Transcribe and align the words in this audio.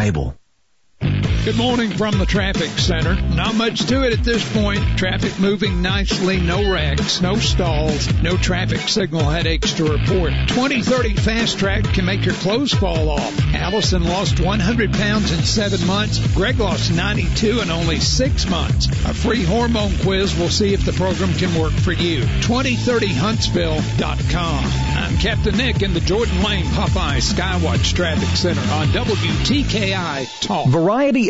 Bible. 0.00 0.39
Good 1.42 1.56
morning 1.56 1.92
from 1.92 2.18
the 2.18 2.26
traffic 2.26 2.68
center. 2.78 3.14
Not 3.14 3.54
much 3.54 3.86
to 3.86 4.06
it 4.06 4.12
at 4.12 4.22
this 4.22 4.46
point. 4.52 4.98
Traffic 4.98 5.40
moving 5.40 5.80
nicely. 5.80 6.38
No 6.38 6.70
wrecks, 6.70 7.22
no 7.22 7.36
stalls, 7.36 8.12
no 8.20 8.36
traffic 8.36 8.80
signal 8.80 9.22
headaches 9.22 9.72
to 9.74 9.84
report. 9.84 10.32
2030 10.48 11.14
Fast 11.14 11.58
Track 11.58 11.84
can 11.94 12.04
make 12.04 12.26
your 12.26 12.34
clothes 12.34 12.74
fall 12.74 13.08
off. 13.08 13.38
Allison 13.54 14.04
lost 14.04 14.38
100 14.38 14.92
pounds 14.92 15.32
in 15.32 15.42
seven 15.42 15.86
months. 15.86 16.18
Greg 16.34 16.60
lost 16.60 16.92
92 16.92 17.60
in 17.60 17.70
only 17.70 18.00
six 18.00 18.46
months. 18.46 18.88
A 19.06 19.14
free 19.14 19.42
hormone 19.42 19.96
quiz 20.02 20.36
will 20.38 20.50
see 20.50 20.74
if 20.74 20.84
the 20.84 20.92
program 20.92 21.32
can 21.32 21.58
work 21.58 21.72
for 21.72 21.92
you. 21.92 22.20
2030huntsville.com. 22.42 24.64
I'm 24.64 25.16
Captain 25.16 25.56
Nick 25.56 25.80
in 25.80 25.94
the 25.94 26.00
Jordan 26.00 26.42
Lane 26.42 26.66
Popeye 26.66 27.22
Skywatch 27.22 27.94
Traffic 27.94 28.28
Center 28.36 28.60
on 28.74 28.88
WTKI 28.88 30.40
Talk. 30.42 30.68
Variety 30.68 31.29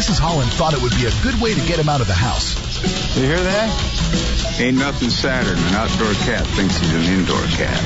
Mrs. 0.00 0.18
Holland 0.18 0.50
thought 0.50 0.72
it 0.72 0.80
would 0.80 0.96
be 0.96 1.04
a 1.04 1.12
good 1.20 1.38
way 1.42 1.52
to 1.52 1.60
get 1.68 1.78
him 1.78 1.90
out 1.90 2.00
of 2.00 2.06
the 2.06 2.16
house. 2.16 2.56
You 3.18 3.24
hear 3.26 3.36
that? 3.36 4.58
Ain't 4.58 4.78
nothing 4.78 5.10
sadder 5.10 5.52
than 5.52 5.62
an 5.68 5.74
outdoor 5.74 6.14
cat 6.24 6.46
thinks 6.56 6.78
he's 6.78 6.94
an 6.94 7.04
indoor 7.20 7.44
cat. 7.60 7.76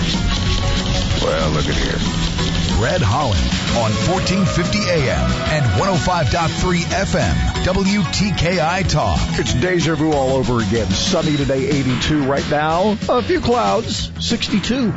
Well, 1.26 1.50
look 1.50 1.66
at 1.66 1.74
here. 1.74 1.98
Fred 2.78 3.02
Holland 3.02 3.42
on 3.82 3.90
1450 4.14 4.78
AM 4.94 5.26
and 5.50 5.66
105.3 5.74 6.86
FM. 6.86 7.34
WTKI 7.64 8.88
Talk. 8.88 9.18
It's 9.40 9.54
deja 9.54 9.96
vu 9.96 10.12
all 10.12 10.36
over 10.36 10.60
again. 10.60 10.88
Sunny 10.90 11.36
today, 11.36 11.66
82 11.66 12.22
right 12.22 12.48
now. 12.48 12.96
A 13.08 13.22
few 13.22 13.40
clouds, 13.40 14.12
62. 14.24 14.94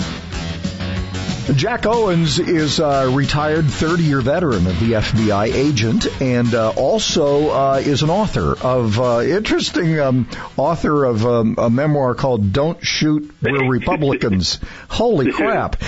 Jack 1.55 1.85
Owens 1.85 2.39
is 2.39 2.79
a 2.79 3.09
retired 3.09 3.65
30-year 3.65 4.19
veteran 4.19 4.67
of 4.67 4.79
the 4.81 4.93
FBI 4.93 5.53
agent 5.53 6.05
and 6.21 6.53
uh, 6.53 6.71
also 6.71 7.49
uh, 7.49 7.81
is 7.83 8.03
an 8.03 8.09
author 8.09 8.57
of 8.57 8.99
uh, 8.99 9.21
interesting 9.21 9.97
um, 9.97 10.29
author 10.57 11.05
of 11.05 11.25
um, 11.25 11.55
a 11.57 11.69
memoir 11.69 12.15
called 12.15 12.51
"Don't 12.51 12.85
Shoot 12.85 13.33
We're 13.41 13.65
Republicans." 13.69 14.59
Holy 14.89 15.31
crap! 15.31 15.77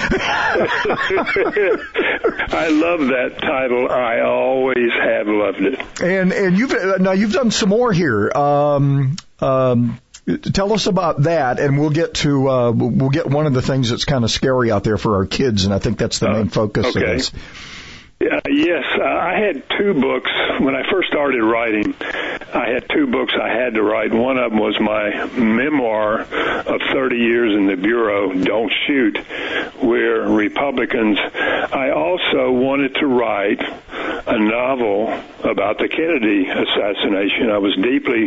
I 2.51 2.69
love 2.69 3.07
that 3.07 3.37
title. 3.41 3.89
I 3.89 4.21
always 4.21 4.91
have 4.93 5.27
loved 5.27 5.61
it. 5.61 6.01
And 6.01 6.31
and 6.31 6.57
you've 6.57 7.01
now 7.01 7.11
you've 7.11 7.33
done 7.33 7.51
some 7.51 7.69
more 7.69 7.91
here. 7.91 8.31
Um, 8.31 9.17
um, 9.41 9.99
Tell 10.37 10.73
us 10.73 10.87
about 10.87 11.23
that, 11.23 11.59
and 11.59 11.79
we'll 11.79 11.89
get 11.89 12.13
to 12.15 12.49
uh, 12.49 12.71
we'll 12.71 13.09
get 13.09 13.27
one 13.27 13.45
of 13.45 13.53
the 13.53 13.61
things 13.61 13.89
that's 13.89 14.05
kind 14.05 14.23
of 14.23 14.31
scary 14.31 14.71
out 14.71 14.83
there 14.83 14.97
for 14.97 15.15
our 15.15 15.25
kids, 15.25 15.65
and 15.65 15.73
I 15.73 15.79
think 15.79 15.97
that's 15.97 16.19
the 16.19 16.29
main 16.29 16.49
focus 16.49 16.87
okay. 16.87 17.01
of 17.01 17.17
this. 17.17 17.31
Uh, 18.21 18.41
yes, 18.49 18.83
uh, 18.99 19.03
I 19.03 19.39
had 19.39 19.63
two 19.77 19.93
books 19.93 20.29
when 20.59 20.75
I 20.75 20.89
first 20.91 21.07
started 21.07 21.41
writing. 21.41 21.95
I 22.53 22.69
had 22.69 22.89
two 22.89 23.07
books 23.07 23.33
I 23.39 23.49
had 23.49 23.75
to 23.75 23.83
write. 23.83 24.13
One 24.13 24.37
of 24.37 24.51
them 24.51 24.59
was 24.59 24.79
my 24.79 25.25
memoir 25.39 26.21
of 26.21 26.81
30 26.93 27.17
years 27.17 27.55
in 27.55 27.67
the 27.67 27.75
bureau, 27.75 28.33
"Don't 28.33 28.71
Shoot," 28.87 29.17
where 29.81 30.21
Republicans. 30.21 31.19
I 31.71 31.91
also 31.91 32.51
wanted 32.51 32.95
to 32.95 33.07
write 33.07 33.61
a 34.27 34.39
novel 34.39 35.13
about 35.43 35.77
the 35.77 35.87
Kennedy 35.87 36.47
assassination. 36.47 37.49
I 37.51 37.57
was 37.57 37.75
deeply 37.77 38.25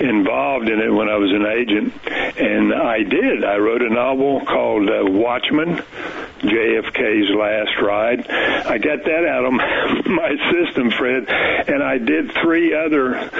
involved 0.00 0.68
in 0.68 0.80
it 0.80 0.92
when 0.92 1.08
I 1.08 1.16
was 1.16 1.32
an 1.32 1.46
agent, 1.46 1.92
and 2.38 2.74
I 2.74 3.02
did. 3.02 3.44
I 3.44 3.56
wrote 3.56 3.82
a 3.82 3.90
novel 3.90 4.44
called 4.44 4.88
uh, 4.88 5.04
Watchman. 5.06 5.82
JFK's 6.40 7.30
last 7.34 7.80
ride. 7.80 8.28
I 8.30 8.78
got 8.78 9.04
that 9.04 9.24
out 9.26 9.44
of 9.46 9.52
my 10.06 10.36
system, 10.52 10.90
Fred, 10.90 11.28
and 11.28 11.82
I 11.82 11.98
did 11.98 12.32
three 12.42 12.74
other 12.74 13.30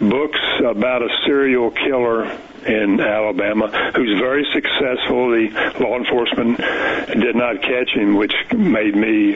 books 0.00 0.40
about 0.64 1.02
a 1.02 1.08
serial 1.26 1.70
killer 1.70 2.24
in 2.66 3.00
Alabama 3.00 3.68
who's 3.94 4.18
very 4.18 4.44
successful. 4.52 5.30
The 5.30 5.76
law 5.80 5.96
enforcement 5.96 6.58
did 6.58 7.36
not 7.36 7.62
catch 7.62 7.90
him, 7.90 8.16
which 8.16 8.34
made 8.52 8.96
me 8.96 9.34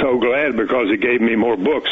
so 0.00 0.18
glad 0.18 0.56
because 0.56 0.90
it 0.90 1.00
gave 1.00 1.20
me 1.20 1.36
more 1.36 1.56
books. 1.56 1.90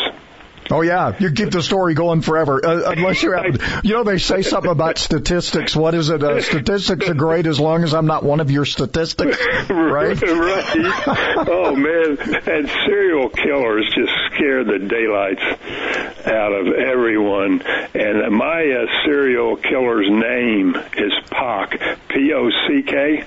Oh 0.70 0.82
yeah, 0.82 1.16
you 1.18 1.32
keep 1.32 1.50
the 1.50 1.62
story 1.62 1.94
going 1.94 2.22
forever. 2.22 2.64
Uh, 2.64 2.92
unless 2.92 3.22
you're, 3.22 3.44
you 3.82 3.94
know, 3.94 4.04
they 4.04 4.18
say 4.18 4.42
something 4.42 4.70
about 4.70 4.98
statistics. 4.98 5.74
What 5.74 5.94
is 5.94 6.10
it? 6.10 6.22
Uh, 6.22 6.40
statistics 6.40 7.08
are 7.08 7.14
great 7.14 7.46
as 7.46 7.58
long 7.58 7.82
as 7.82 7.92
I'm 7.92 8.06
not 8.06 8.22
one 8.22 8.38
of 8.38 8.50
your 8.50 8.64
statistics, 8.64 9.36
right? 9.68 10.20
right. 10.22 11.48
Oh 11.48 11.74
man, 11.74 12.18
and 12.46 12.68
serial 12.86 13.30
killers 13.30 13.90
just 13.94 14.12
scare 14.32 14.62
the 14.62 14.78
daylights 14.78 16.26
out 16.26 16.52
of 16.52 16.72
everyone. 16.72 17.62
And 17.94 18.36
my 18.36 18.62
uh, 18.62 19.04
serial 19.04 19.56
killer's 19.56 20.08
name 20.08 20.76
is 20.96 21.12
Pock, 21.30 21.74
P-O-C-K, 22.08 23.24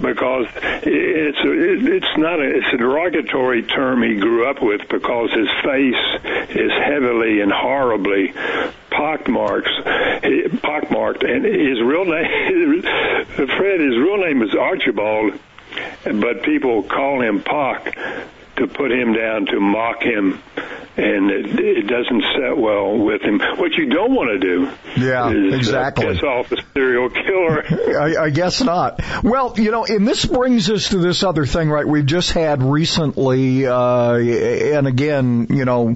because 0.00 0.46
it's 0.82 1.38
a, 1.38 1.96
it's 1.96 2.18
not 2.18 2.40
a, 2.40 2.56
it's 2.56 2.74
a 2.74 2.76
derogatory 2.76 3.62
term 3.62 4.02
he 4.02 4.16
grew 4.16 4.48
up 4.48 4.62
with 4.62 4.82
because 4.88 5.30
his 5.32 5.48
face 5.64 6.57
is 6.58 6.72
heavily 6.72 7.40
and 7.40 7.52
horribly 7.52 8.32
pockmarks, 8.90 9.70
pockmarked, 10.62 11.22
and 11.22 11.44
his 11.44 11.80
real 11.80 12.04
name, 12.04 12.82
Fred, 13.36 13.80
his 13.80 13.96
real 13.96 14.18
name 14.18 14.42
is 14.42 14.54
Archibald, 14.54 15.38
but 16.04 16.42
people 16.42 16.82
call 16.82 17.22
him 17.22 17.42
Pock 17.42 17.94
to 18.56 18.66
put 18.66 18.90
him 18.90 19.12
down 19.12 19.46
to 19.46 19.60
mock 19.60 20.02
him 20.02 20.42
and 20.98 21.30
it, 21.30 21.60
it 21.60 21.86
doesn't 21.86 22.24
set 22.34 22.58
well 22.58 22.98
with 22.98 23.22
him. 23.22 23.38
What 23.38 23.72
you 23.74 23.88
don't 23.88 24.12
want 24.12 24.30
to 24.30 24.38
do, 24.40 24.70
yeah, 25.00 25.30
is, 25.30 25.54
exactly, 25.54 26.06
uh, 26.06 26.12
piss 26.12 26.22
off 26.24 26.50
a 26.50 26.56
serial 26.74 27.08
killer. 27.08 27.64
I, 28.00 28.24
I 28.24 28.30
guess 28.30 28.60
not. 28.60 29.00
Well, 29.22 29.54
you 29.56 29.70
know, 29.70 29.84
and 29.84 30.06
this 30.06 30.24
brings 30.26 30.68
us 30.68 30.88
to 30.88 30.98
this 30.98 31.22
other 31.22 31.46
thing, 31.46 31.70
right? 31.70 31.86
We've 31.86 32.04
just 32.04 32.32
had 32.32 32.64
recently, 32.64 33.64
uh, 33.64 34.14
and 34.14 34.88
again, 34.88 35.46
you 35.50 35.64
know 35.64 35.94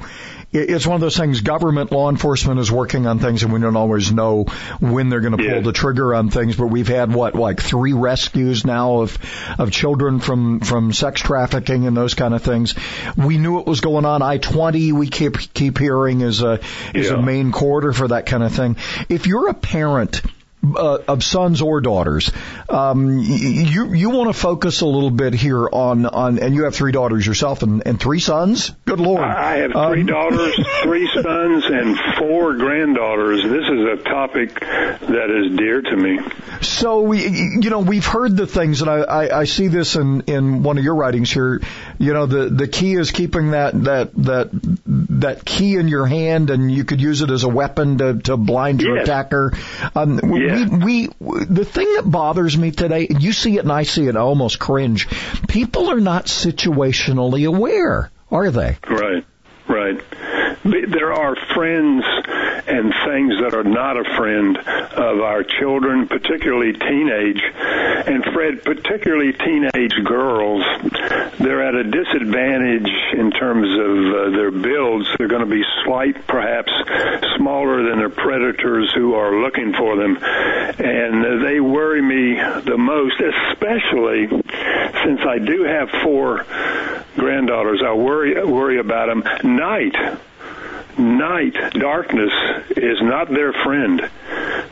it's 0.52 0.86
one 0.86 0.94
of 0.94 1.00
those 1.00 1.16
things 1.16 1.40
government 1.40 1.90
law 1.92 2.10
enforcement 2.10 2.60
is 2.60 2.70
working 2.70 3.06
on 3.06 3.18
things 3.18 3.42
and 3.42 3.52
we 3.52 3.60
don't 3.60 3.76
always 3.76 4.12
know 4.12 4.44
when 4.80 5.08
they're 5.08 5.20
going 5.20 5.32
to 5.36 5.38
pull 5.38 5.46
Yeah. 5.46 5.60
the 5.60 5.72
trigger 5.72 6.14
on 6.14 6.30
things 6.30 6.56
but 6.56 6.66
we've 6.66 6.88
had 6.88 7.12
what 7.12 7.34
like 7.34 7.60
three 7.60 7.92
rescues 7.92 8.64
now 8.64 9.00
of 9.00 9.18
of 9.58 9.70
children 9.70 10.20
from 10.20 10.60
from 10.60 10.92
sex 10.92 11.20
trafficking 11.20 11.86
and 11.86 11.96
those 11.96 12.14
kind 12.14 12.34
of 12.34 12.42
things. 12.42 12.74
We 13.16 13.38
knew 13.38 13.60
it 13.60 13.66
was 13.66 13.80
going 13.80 14.04
on. 14.04 14.22
I-20 14.22 14.92
we 14.92 15.08
keep 15.08 15.38
keep 15.54 15.78
hearing 15.78 16.20
is 16.20 16.42
a 16.42 16.60
is 16.94 17.10
a 17.10 17.20
main 17.20 17.52
corridor 17.52 17.92
for 17.92 18.08
that 18.08 18.26
kind 18.26 18.42
of 18.42 18.52
thing. 18.52 18.76
If 19.08 19.26
you're 19.26 19.48
a 19.48 19.54
parent 19.54 20.22
uh, 20.64 20.98
of 21.08 21.24
sons 21.24 21.60
or 21.62 21.80
daughters. 21.80 22.30
Um, 22.68 23.18
you 23.18 23.92
you 23.94 24.10
want 24.10 24.32
to 24.32 24.38
focus 24.38 24.80
a 24.80 24.86
little 24.86 25.10
bit 25.10 25.34
here 25.34 25.68
on 25.70 26.06
on, 26.06 26.38
and 26.38 26.54
you 26.54 26.64
have 26.64 26.74
three 26.74 26.92
daughters 26.92 27.26
yourself 27.26 27.62
and, 27.62 27.86
and 27.86 27.98
three 28.00 28.20
sons. 28.20 28.70
Good 28.84 29.00
lord! 29.00 29.20
I 29.22 29.58
have 29.58 29.72
three 29.72 30.00
Um, 30.02 30.06
daughters, 30.06 30.54
three 30.82 31.08
sons, 31.14 31.64
and 31.66 31.98
four 32.18 32.54
granddaughters. 32.54 33.42
This 33.42 33.64
is 33.68 34.00
a 34.00 34.04
topic 34.04 34.60
that 34.60 35.30
is 35.30 35.56
dear 35.56 35.82
to 35.82 35.96
me. 35.96 36.18
So 36.60 37.00
we, 37.02 37.26
you 37.26 37.70
know, 37.70 37.80
we've 37.80 38.06
heard 38.06 38.36
the 38.36 38.46
things, 38.46 38.82
and 38.82 38.90
I, 38.90 38.98
I, 39.00 39.40
I 39.40 39.44
see 39.44 39.66
this 39.68 39.96
in, 39.96 40.22
in 40.22 40.62
one 40.62 40.78
of 40.78 40.84
your 40.84 40.94
writings 40.94 41.30
here. 41.32 41.60
You 41.98 42.12
know, 42.12 42.26
the, 42.26 42.48
the 42.50 42.68
key 42.68 42.94
is 42.94 43.10
keeping 43.10 43.50
that, 43.50 43.82
that, 43.84 44.14
that, 44.14 44.50
that 45.20 45.44
key 45.44 45.74
in 45.76 45.88
your 45.88 46.06
hand, 46.06 46.50
and 46.50 46.70
you 46.70 46.84
could 46.84 47.00
use 47.00 47.20
it 47.22 47.30
as 47.30 47.42
a 47.42 47.48
weapon 47.48 47.98
to, 47.98 48.18
to 48.20 48.36
blind 48.36 48.80
your 48.80 48.96
Yes. 48.98 49.08
attacker. 49.08 49.52
Um, 49.96 50.20
Yeah. 50.52 50.84
we, 50.84 51.08
we, 51.18 51.44
the 51.44 51.64
thing 51.64 51.94
that 51.94 52.10
bothers 52.10 52.56
me 52.56 52.70
today, 52.70 53.06
and 53.08 53.22
you 53.22 53.32
see 53.32 53.56
it 53.56 53.60
and 53.60 53.72
I 53.72 53.84
see 53.84 54.06
it, 54.06 54.16
I 54.16 54.20
almost 54.20 54.58
cringe. 54.58 55.08
People 55.48 55.90
are 55.90 56.00
not 56.00 56.26
situationally 56.26 57.46
aware, 57.46 58.10
are 58.30 58.50
they? 58.50 58.78
Right, 58.88 59.24
right. 59.68 60.00
There 60.64 61.12
are 61.12 61.34
friends 61.54 62.04
and 62.66 62.94
things 63.04 63.34
that 63.42 63.52
are 63.54 63.64
not 63.64 63.96
a 63.96 64.04
friend 64.16 64.56
of 64.56 65.20
our 65.20 65.42
children, 65.42 66.06
particularly 66.06 66.72
teenage, 66.72 67.42
and 67.42 68.24
Fred, 68.32 68.62
particularly 68.62 69.32
teenage 69.32 69.94
girls 70.04 70.62
they're 71.38 71.66
at 71.66 71.74
a 71.74 71.82
disadvantage 71.82 72.88
in 73.14 73.30
terms 73.32 73.66
of 73.72 74.14
uh, 74.14 74.36
their 74.36 74.50
builds. 74.52 75.08
They're 75.18 75.28
going 75.28 75.44
to 75.44 75.50
be 75.50 75.64
slight, 75.84 76.26
perhaps 76.26 76.70
smaller 77.36 77.82
than 77.88 77.98
their 77.98 78.10
predators 78.10 78.92
who 78.94 79.14
are 79.14 79.42
looking 79.42 79.74
for 79.74 79.96
them, 79.96 80.16
and 80.22 81.44
they 81.44 81.58
worry 81.60 82.02
me 82.02 82.34
the 82.62 82.78
most, 82.78 83.20
especially 83.20 84.28
since 85.04 85.20
I 85.26 85.38
do 85.38 85.64
have 85.64 85.90
four 86.02 86.46
granddaughters. 87.16 87.82
I 87.84 87.92
worry 87.94 88.44
worry 88.44 88.78
about 88.78 89.06
them. 89.08 89.56
Night 89.56 89.96
night, 90.98 91.54
darkness 91.72 92.32
is 92.76 93.00
not 93.02 93.28
their 93.28 93.52
friend. 93.52 94.00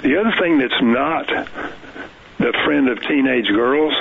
The 0.02 0.20
other 0.20 0.34
thing 0.40 0.58
that's 0.58 0.82
not 0.82 1.26
the 2.38 2.52
friend 2.64 2.88
of 2.88 3.00
teenage 3.02 3.48
girls 3.48 3.94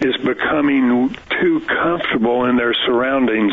is 0.00 0.16
becoming 0.18 1.16
too 1.40 1.60
comfortable 1.60 2.44
in 2.46 2.56
their 2.56 2.74
surroundings. 2.86 3.52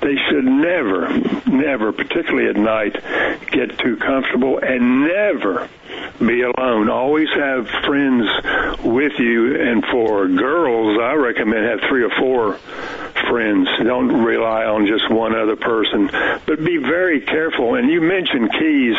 They 0.00 0.16
should 0.28 0.44
never, 0.44 1.08
never, 1.46 1.92
particularly 1.92 2.48
at 2.48 2.56
night, 2.56 2.94
get 3.50 3.78
too 3.78 3.96
comfortable 3.96 4.58
and 4.58 5.04
never 5.04 5.68
be 6.18 6.42
alone. 6.42 6.88
Always 6.88 7.28
have 7.34 7.68
friends 7.84 8.28
with 8.84 9.12
you. 9.18 9.60
And 9.60 9.84
for 9.86 10.28
girls, 10.28 10.98
I 11.00 11.14
recommend 11.14 11.66
have 11.66 11.88
three 11.88 12.04
or 12.04 12.10
four 12.18 12.58
friends. 13.28 13.68
Don't 13.82 14.24
rely 14.24 14.64
on 14.64 14.86
just 14.86 15.10
one 15.10 15.34
other 15.34 15.56
person, 15.56 16.08
but 16.46 16.64
be 16.64 16.78
very 16.78 17.20
careful. 17.20 17.74
And 17.74 17.90
you 17.90 18.00
mentioned 18.00 18.50
keys. 18.52 18.96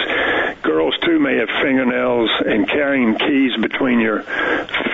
Girls 0.62 0.96
too 1.04 1.20
may 1.20 1.38
have 1.38 1.50
fingernails, 1.62 2.30
and 2.46 2.68
carrying 2.68 3.18
keys 3.18 3.52
between 3.60 4.00
your 4.00 4.22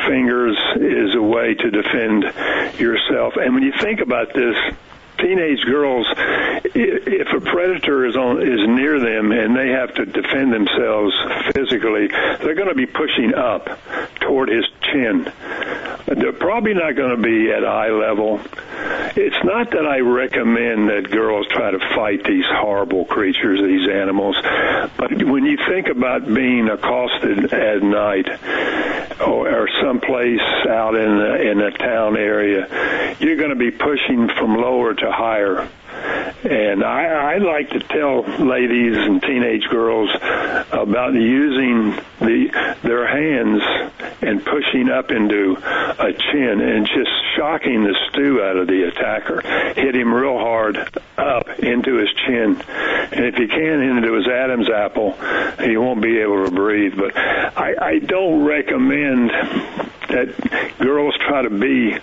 fingers 0.07 0.57
is 0.77 1.15
a 1.15 1.21
way 1.21 1.53
to 1.55 1.69
defend 1.69 2.23
yourself. 2.79 3.16
And 3.25 3.53
when 3.53 3.63
you 3.63 3.73
think 3.81 3.99
about 3.99 4.33
this, 4.33 4.55
teenage 5.17 5.63
girls, 5.65 6.07
if 6.73 7.27
a 7.33 7.41
predator 7.41 8.05
is 8.05 8.15
on 8.15 8.41
is 8.41 8.67
near 8.67 8.99
them 8.99 9.31
and 9.31 9.55
they 9.55 9.69
have 9.69 9.93
to 9.95 10.05
defend 10.05 10.53
themselves 10.53 11.13
physically, 11.53 12.07
they're 12.07 12.55
going 12.55 12.69
to 12.69 12.75
be 12.75 12.85
pushing 12.85 13.33
up 13.33 13.67
toward 14.19 14.49
his 14.49 14.65
chin. 14.81 15.31
They're 16.07 16.33
probably 16.33 16.73
not 16.73 16.95
going 16.95 17.15
to 17.15 17.21
be 17.21 17.51
at 17.51 17.65
eye 17.65 17.89
level. 17.89 18.39
It's 19.15 19.43
not 19.43 19.71
that 19.71 19.85
I 19.85 19.99
recommend 19.99 20.89
that 20.89 21.09
girls 21.11 21.47
try 21.47 21.71
to 21.71 21.79
fight 21.95 22.23
these 22.23 22.45
horrible 22.47 23.05
creatures, 23.05 23.59
these 23.59 23.89
animals, 23.89 24.37
but 24.97 25.11
when 25.23 25.45
you 25.45 25.57
think 25.67 25.87
about 25.87 26.25
being 26.25 26.69
accosted 26.69 27.51
at 27.53 27.81
night 27.83 28.27
or, 29.21 29.63
or 29.63 29.69
someplace 29.81 30.41
out 30.69 30.95
in 30.95 31.19
a, 31.19 31.51
in 31.51 31.61
a 31.61 31.71
town 31.71 32.15
area, 32.15 33.15
you're 33.19 33.37
going 33.37 33.49
to 33.49 33.55
be 33.55 33.71
pushing 33.71 34.29
from 34.37 34.55
lower 34.55 34.93
to 34.93 35.06
higher. 35.11 35.69
And 36.43 36.83
I, 36.83 37.35
I 37.35 37.37
like 37.39 37.71
to 37.71 37.79
tell 37.79 38.21
ladies 38.21 38.95
and 38.97 39.21
teenage 39.21 39.67
girls 39.69 40.09
about 40.71 41.13
using 41.13 41.95
the 42.19 42.75
their 42.83 43.07
hands 43.07 43.63
and 44.21 44.43
pushing 44.45 44.89
up 44.89 45.11
into 45.11 45.57
a 45.57 46.13
chin 46.13 46.61
and 46.61 46.85
just 46.85 47.09
shocking 47.35 47.83
the 47.83 47.95
stew 48.09 48.41
out 48.43 48.57
of 48.57 48.67
the 48.67 48.83
attacker. 48.87 49.41
Hit 49.73 49.95
him 49.95 50.13
real 50.13 50.37
hard 50.37 50.77
up 51.17 51.49
into 51.59 51.95
his 51.95 52.09
chin, 52.25 52.61
and 53.11 53.25
if 53.25 53.39
you 53.39 53.47
can, 53.47 53.81
into 53.81 54.13
his 54.13 54.27
Adam's 54.27 54.69
apple, 54.69 55.13
he 55.59 55.75
won't 55.77 56.01
be 56.01 56.19
able 56.19 56.45
to 56.45 56.51
breathe. 56.51 56.95
But 56.97 57.17
I, 57.17 57.75
I 57.81 57.99
don't 57.99 58.45
recommend 58.45 59.31
that 60.09 60.75
girls 60.79 61.15
try 61.27 61.41
to 61.41 61.49
be 61.49 61.93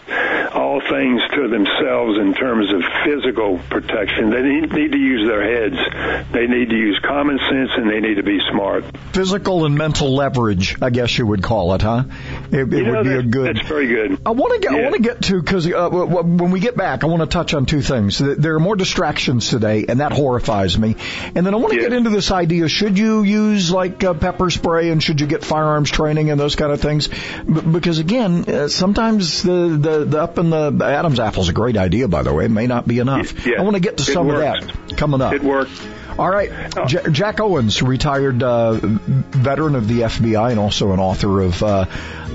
all 0.75 0.81
things 0.88 1.21
to 1.35 1.49
themselves 1.49 2.19
in 2.19 2.35
terms 2.35 2.73
of 2.73 2.82
physical 3.05 3.59
protection. 3.71 4.31
They 4.31 4.43
need, 4.43 4.73
need 4.73 4.93
to 4.93 4.99
use 4.99 5.26
their 5.29 5.43
heads. 5.43 6.32
They 6.32 6.47
need 6.47 6.71
to 6.71 6.76
use 6.76 6.99
common 7.05 7.38
sense 7.38 7.71
and 7.76 7.88
they 7.88 8.00
need 8.00 8.17
to 8.17 8.23
be 8.23 8.41
smart. 8.50 8.85
Physical 9.12 9.65
and 9.67 9.76
mental 9.76 10.15
leverage, 10.15 10.76
I 10.82 10.91
guess 10.91 11.17
you 11.17 11.26
would 11.26 11.43
call 11.43 11.75
it, 11.75 11.82
huh? 11.82 12.05
It, 12.50 12.61
it 12.61 12.69
know, 12.69 12.93
would 12.93 13.05
be 13.05 13.15
a 13.15 13.23
good. 13.23 13.56
That's 13.56 13.69
very 13.69 13.87
good. 13.87 14.19
I 14.26 14.31
want 14.31 14.55
to 14.55 14.61
get. 14.61 14.73
Yeah. 14.73 14.79
I 14.79 14.82
want 14.82 14.94
to 14.97 15.03
get 15.03 15.23
to 15.23 15.41
because 15.41 15.71
uh, 15.71 15.88
when 15.91 16.50
we 16.50 16.61
get 16.61 16.76
back, 16.76 17.05
I 17.05 17.06
want 17.06 17.21
to 17.23 17.26
touch 17.26 17.55
on 17.55 17.67
two 17.67 17.82
things. 17.82 18.19
There 18.19 18.55
are 18.56 18.61
more 18.61 18.76
distractions 18.76 19.49
today, 19.49 19.87
and 19.88 20.00
that 20.00 20.12
horrifies 20.12 20.76
me. 20.79 20.97
And 21.35 21.47
then 21.47 21.55
I 21.55 21.56
want 21.59 21.71
to 21.73 21.81
Yes. 21.81 21.88
get 21.88 21.93
into 21.93 22.11
this 22.11 22.31
idea: 22.31 22.69
should 22.69 22.99
you 22.99 23.23
use 23.23 23.71
like 23.71 24.03
uh, 24.03 24.15
pepper 24.15 24.50
spray, 24.50 24.91
and 24.91 25.03
should 25.03 25.21
you 25.21 25.26
get 25.26 25.44
firearms 25.44 25.91
training 25.91 26.31
and 26.31 26.41
those 26.41 26.56
kind 26.56 26.73
of 26.73 26.81
things? 26.81 27.09
B- 27.09 27.61
because 27.61 27.99
again, 27.99 28.44
uh, 28.49 28.69
sometimes 28.69 29.43
the, 29.43 29.79
the 29.81 30.05
the 30.05 30.23
up 30.23 30.38
in 30.38 30.50
the 30.50 30.63
Adam's 30.72 31.20
apple 31.20 31.43
is 31.43 31.49
a 31.49 31.52
great 31.52 31.76
idea. 31.76 32.08
By 32.08 32.22
the 32.22 32.32
way, 32.32 32.46
it 32.46 32.50
may 32.50 32.66
not 32.66 32.87
be 32.87 32.99
enough. 32.99 33.46
Yeah. 33.46 33.61
I 33.61 33.62
want 33.62 33.75
to 33.76 33.81
get 33.81 33.99
to 33.99 34.05
some 34.05 34.26
works. 34.26 34.62
of 34.62 34.88
that 34.88 34.96
coming 34.96 35.20
up. 35.20 35.32
It 35.32 35.43
works. 35.43 35.81
All 36.19 36.31
right, 36.31 36.50
J- 36.87 37.11
Jack 37.11 37.40
Owens, 37.40 37.82
retired 37.82 38.43
uh, 38.43 38.75
veteran 38.75 39.75
of 39.75 39.88
the 39.88 40.00
FBI 40.02 40.50
and 40.50 40.61
also 40.61 40.93
an 40.93 41.00
author 41.00 41.40
of, 41.40 41.61
uh, 41.62 41.87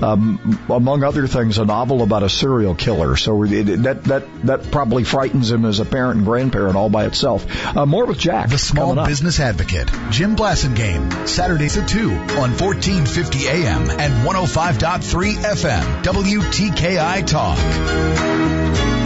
um, 0.02 0.58
among 0.68 1.02
other 1.02 1.26
things, 1.26 1.56
a 1.58 1.64
novel 1.64 2.02
about 2.02 2.22
a 2.22 2.28
serial 2.28 2.74
killer. 2.74 3.16
So 3.16 3.42
it, 3.44 3.64
that 3.82 4.04
that 4.04 4.42
that 4.44 4.70
probably 4.70 5.04
frightens 5.04 5.50
him 5.50 5.64
as 5.64 5.80
a 5.80 5.86
parent 5.86 6.18
and 6.18 6.26
grandparent 6.26 6.76
all 6.76 6.90
by 6.90 7.06
itself. 7.06 7.46
Uh, 7.76 7.86
more 7.86 8.04
with 8.04 8.18
Jack. 8.18 8.50
The 8.50 8.58
Small. 8.58 9.06
Business 9.06 9.40
Advocate, 9.40 9.90
Jim 10.10 10.36
Blasingame, 10.36 11.26
Saturdays 11.26 11.76
at 11.76 11.88
2 11.88 12.10
on 12.10 12.50
1450 12.58 13.48
AM 13.48 13.90
and 13.90 14.26
105.3 14.26 15.34
FM, 15.36 16.02
WTKI 16.02 17.26
Talk. 17.26 18.99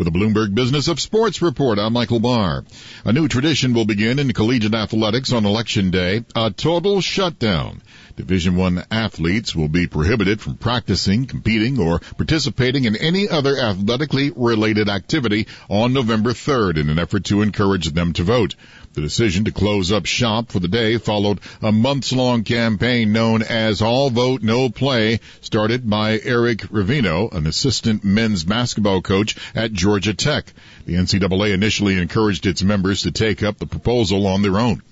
With 0.00 0.10
the 0.10 0.18
Bloomberg 0.18 0.54
Business 0.54 0.88
of 0.88 0.98
Sports 0.98 1.42
report, 1.42 1.78
I'm 1.78 1.92
Michael 1.92 2.20
Barr. 2.20 2.64
A 3.04 3.12
new 3.12 3.28
tradition 3.28 3.74
will 3.74 3.84
begin 3.84 4.18
in 4.18 4.32
collegiate 4.32 4.72
athletics 4.72 5.30
on 5.30 5.44
election 5.44 5.90
day, 5.90 6.24
a 6.34 6.50
total 6.50 7.02
shutdown. 7.02 7.82
Division 8.16 8.56
One 8.56 8.82
athletes 8.90 9.54
will 9.54 9.68
be 9.68 9.86
prohibited 9.86 10.40
from 10.40 10.56
practicing, 10.56 11.26
competing, 11.26 11.78
or 11.78 11.98
participating 12.16 12.86
in 12.86 12.96
any 12.96 13.28
other 13.28 13.58
athletically 13.58 14.32
related 14.34 14.88
activity 14.88 15.46
on 15.68 15.92
November 15.92 16.30
3rd 16.30 16.78
in 16.78 16.88
an 16.88 16.98
effort 16.98 17.24
to 17.24 17.42
encourage 17.42 17.90
them 17.90 18.14
to 18.14 18.22
vote. 18.22 18.54
The 18.92 19.02
decision 19.02 19.44
to 19.44 19.52
close 19.52 19.92
up 19.92 20.04
shop 20.04 20.50
for 20.50 20.58
the 20.58 20.66
day 20.66 20.98
followed 20.98 21.38
a 21.62 21.70
months 21.70 22.12
long 22.12 22.42
campaign 22.42 23.12
known 23.12 23.40
as 23.40 23.82
All 23.82 24.10
Vote 24.10 24.42
No 24.42 24.68
Play 24.68 25.20
started 25.42 25.88
by 25.88 26.18
Eric 26.18 26.62
Reveno, 26.72 27.32
an 27.32 27.46
assistant 27.46 28.02
men's 28.02 28.42
basketball 28.42 29.00
coach 29.00 29.36
at 29.54 29.72
Georgia 29.72 30.12
Tech. 30.12 30.52
The 30.86 30.94
NCAA 30.94 31.54
initially 31.54 31.98
encouraged 31.98 32.46
its 32.46 32.64
members 32.64 33.02
to 33.02 33.12
take 33.12 33.44
up 33.44 33.58
the 33.58 33.66
proposal 33.66 34.26
on 34.26 34.42
their 34.42 34.58
own. 34.58 34.82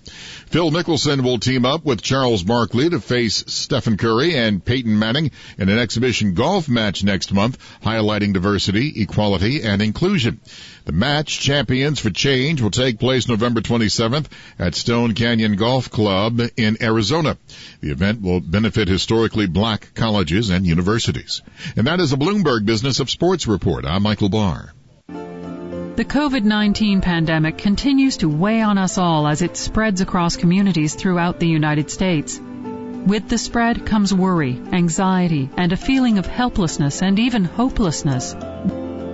Phil 0.47 0.71
Mickelson 0.71 1.23
will 1.23 1.39
team 1.39 1.67
up 1.67 1.85
with 1.85 2.01
Charles 2.01 2.43
Barkley 2.43 2.89
to 2.89 3.01
face 3.01 3.45
Stephen 3.49 3.97
Curry 3.97 4.35
and 4.35 4.65
Peyton 4.65 4.99
Manning 4.99 5.33
in 5.59 5.69
an 5.69 5.79
exhibition 5.79 6.35
golf 6.35 6.69
match 6.69 7.03
next 7.05 7.33
month, 7.35 7.59
highlighting 7.83 8.33
diversity, 8.33 9.03
equality, 9.03 9.63
and 9.63 9.83
inclusion. 9.83 10.41
The 10.87 10.93
match, 10.93 11.41
Champions 11.41 12.01
for 12.01 12.09
Change, 12.09 12.63
will 12.63 12.71
take 12.71 12.99
place 12.99 13.29
November 13.29 13.61
27th 13.89 14.27
at 14.59 14.75
Stone 14.75 15.15
Canyon 15.15 15.57
Golf 15.57 15.91
Club 15.91 16.41
in 16.57 16.83
Arizona. 16.83 17.37
The 17.81 17.91
event 17.91 18.21
will 18.21 18.41
benefit 18.41 18.89
historically 18.89 19.47
black 19.47 19.95
colleges 19.95 20.51
and 20.51 20.67
universities. 20.67 21.43
And 21.77 21.87
that 21.87 22.01
is 22.01 22.13
a 22.13 22.17
Bloomberg 22.17 22.67
Business 22.67 23.01
of 23.01 23.11
Sports 23.11 23.47
report. 23.47 23.85
I'm 23.85 24.03
Michael 24.03 24.29
Barr. 24.29 24.73
The 25.09 26.05
COVID 26.05 26.45
19 26.45 27.01
pandemic 27.01 27.59
continues 27.59 28.19
to 28.19 28.29
weigh 28.29 28.63
on 28.63 28.79
us 28.79 28.99
all 28.99 29.27
as 29.27 29.43
it 29.43 29.57
spreads 29.57 30.01
across 30.01 30.37
communities 30.37 30.95
throughout 30.95 31.41
the 31.41 31.49
United 31.49 31.91
States. 31.91 32.39
With 32.39 33.29
the 33.29 33.39
spread 33.39 33.87
comes 33.87 34.13
worry, 34.15 34.61
anxiety, 34.71 35.49
and 35.57 35.73
a 35.73 35.77
feeling 35.77 36.19
of 36.19 36.27
helplessness 36.27 37.03
and 37.03 37.19
even 37.19 37.45
hopelessness. 37.45 38.37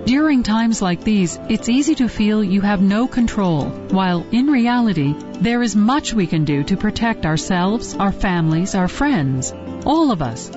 During 0.05 0.43
times 0.43 0.83
like 0.83 1.03
these, 1.03 1.39
it's 1.49 1.67
easy 1.67 1.95
to 1.95 2.07
feel 2.07 2.43
you 2.43 2.61
have 2.61 2.79
no 2.79 3.07
control, 3.07 3.65
while 3.89 4.23
in 4.31 4.45
reality, 4.45 5.15
there 5.41 5.63
is 5.63 5.75
much 5.75 6.13
we 6.13 6.27
can 6.27 6.45
do 6.45 6.63
to 6.65 6.77
protect 6.77 7.25
ourselves, 7.25 7.95
our 7.95 8.11
families, 8.11 8.75
our 8.75 8.87
friends, 8.87 9.51
all 9.83 10.11
of 10.11 10.21
us. 10.21 10.51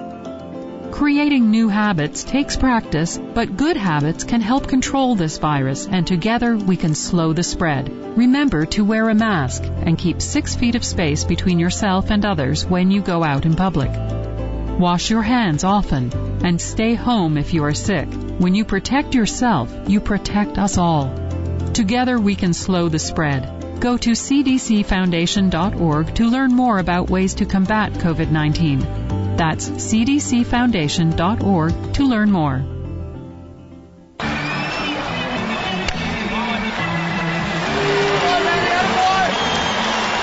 Creating 0.91 1.51
new 1.51 1.71
habits 1.71 2.25
takes 2.25 2.59
practice, 2.59 3.17
but 3.17 3.57
good 3.57 3.79
habits 3.79 4.23
can 4.23 4.43
help 4.43 4.69
control 4.69 5.15
this 5.15 5.39
virus, 5.39 5.89
and 5.91 6.07
together 6.07 6.55
we 6.55 6.77
can 6.77 6.95
slow 6.95 7.33
the 7.33 7.43
spread. 7.43 7.89
Remember 8.19 8.67
to 8.67 8.85
wear 8.85 9.09
a 9.09 9.15
mask 9.15 9.63
and 9.65 9.97
keep 9.97 10.21
six 10.21 10.57
feet 10.57 10.75
of 10.75 10.85
space 10.85 11.25
between 11.25 11.59
yourself 11.59 12.11
and 12.11 12.27
others 12.27 12.67
when 12.67 12.91
you 12.91 13.01
go 13.01 13.25
out 13.25 13.47
in 13.47 13.57
public. 13.57 14.28
Wash 14.79 15.11
your 15.11 15.23
hands 15.23 15.65
often 15.65 16.13
and 16.45 16.61
stay 16.61 16.95
home 16.95 17.37
if 17.37 17.53
you 17.53 17.65
are 17.65 17.75
sick. 17.75 18.07
When 18.39 18.55
you 18.55 18.65
protect 18.65 19.13
yourself, 19.13 19.75
you 19.89 20.01
protect 20.01 20.57
us 20.57 20.79
all. 20.79 21.13
Together 21.75 22.17
we 22.17 22.37
can 22.37 22.53
slow 22.53 22.89
the 22.89 23.01
spread. 23.01 23.81
Go 23.81 23.97
to 23.97 24.13
cdcfoundation.org 24.13 26.15
to 26.15 26.31
learn 26.31 26.55
more 26.55 26.79
about 26.79 27.11
ways 27.11 27.35
to 27.35 27.45
combat 27.45 27.93
COVID 27.95 28.31
19. 28.31 29.37
That's 29.37 29.69
cdcfoundation.org 29.69 31.95
to 31.95 32.05
learn 32.05 32.31
more. 32.31 32.55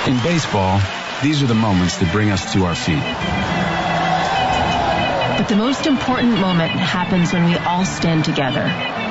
In 0.07 0.17
baseball, 0.24 0.79
these 1.21 1.43
are 1.43 1.47
the 1.47 1.55
moments 1.55 1.97
that 1.97 2.09
bring 2.13 2.29
us 2.29 2.53
to 2.53 2.63
our 2.63 2.75
feet 2.75 3.54
but 5.38 5.50
the 5.50 5.56
most 5.58 5.86
important 5.86 6.39
moment 6.39 6.72
happens 6.72 7.34
when 7.34 7.46
we 7.46 7.58
all 7.58 7.84
stand 7.84 8.24
together. 8.24 8.63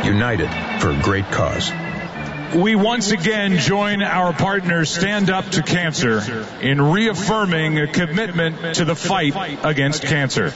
United 0.05 0.49
for 0.81 0.91
a 0.91 0.99
great 1.03 1.27
cause. 1.31 1.71
We 2.55 2.77
once 2.77 3.11
again 3.11 3.59
join 3.59 4.03
our 4.03 4.33
partners 4.33 4.89
Stand 4.89 5.29
Up 5.29 5.45
to 5.51 5.63
Cancer 5.63 6.47
in 6.63 6.81
reaffirming 6.81 7.79
a 7.79 7.89
commitment 7.89 8.77
to 8.77 8.85
the 8.85 8.95
fight 8.95 9.35
against 9.65 10.03
cancer. 10.03 10.51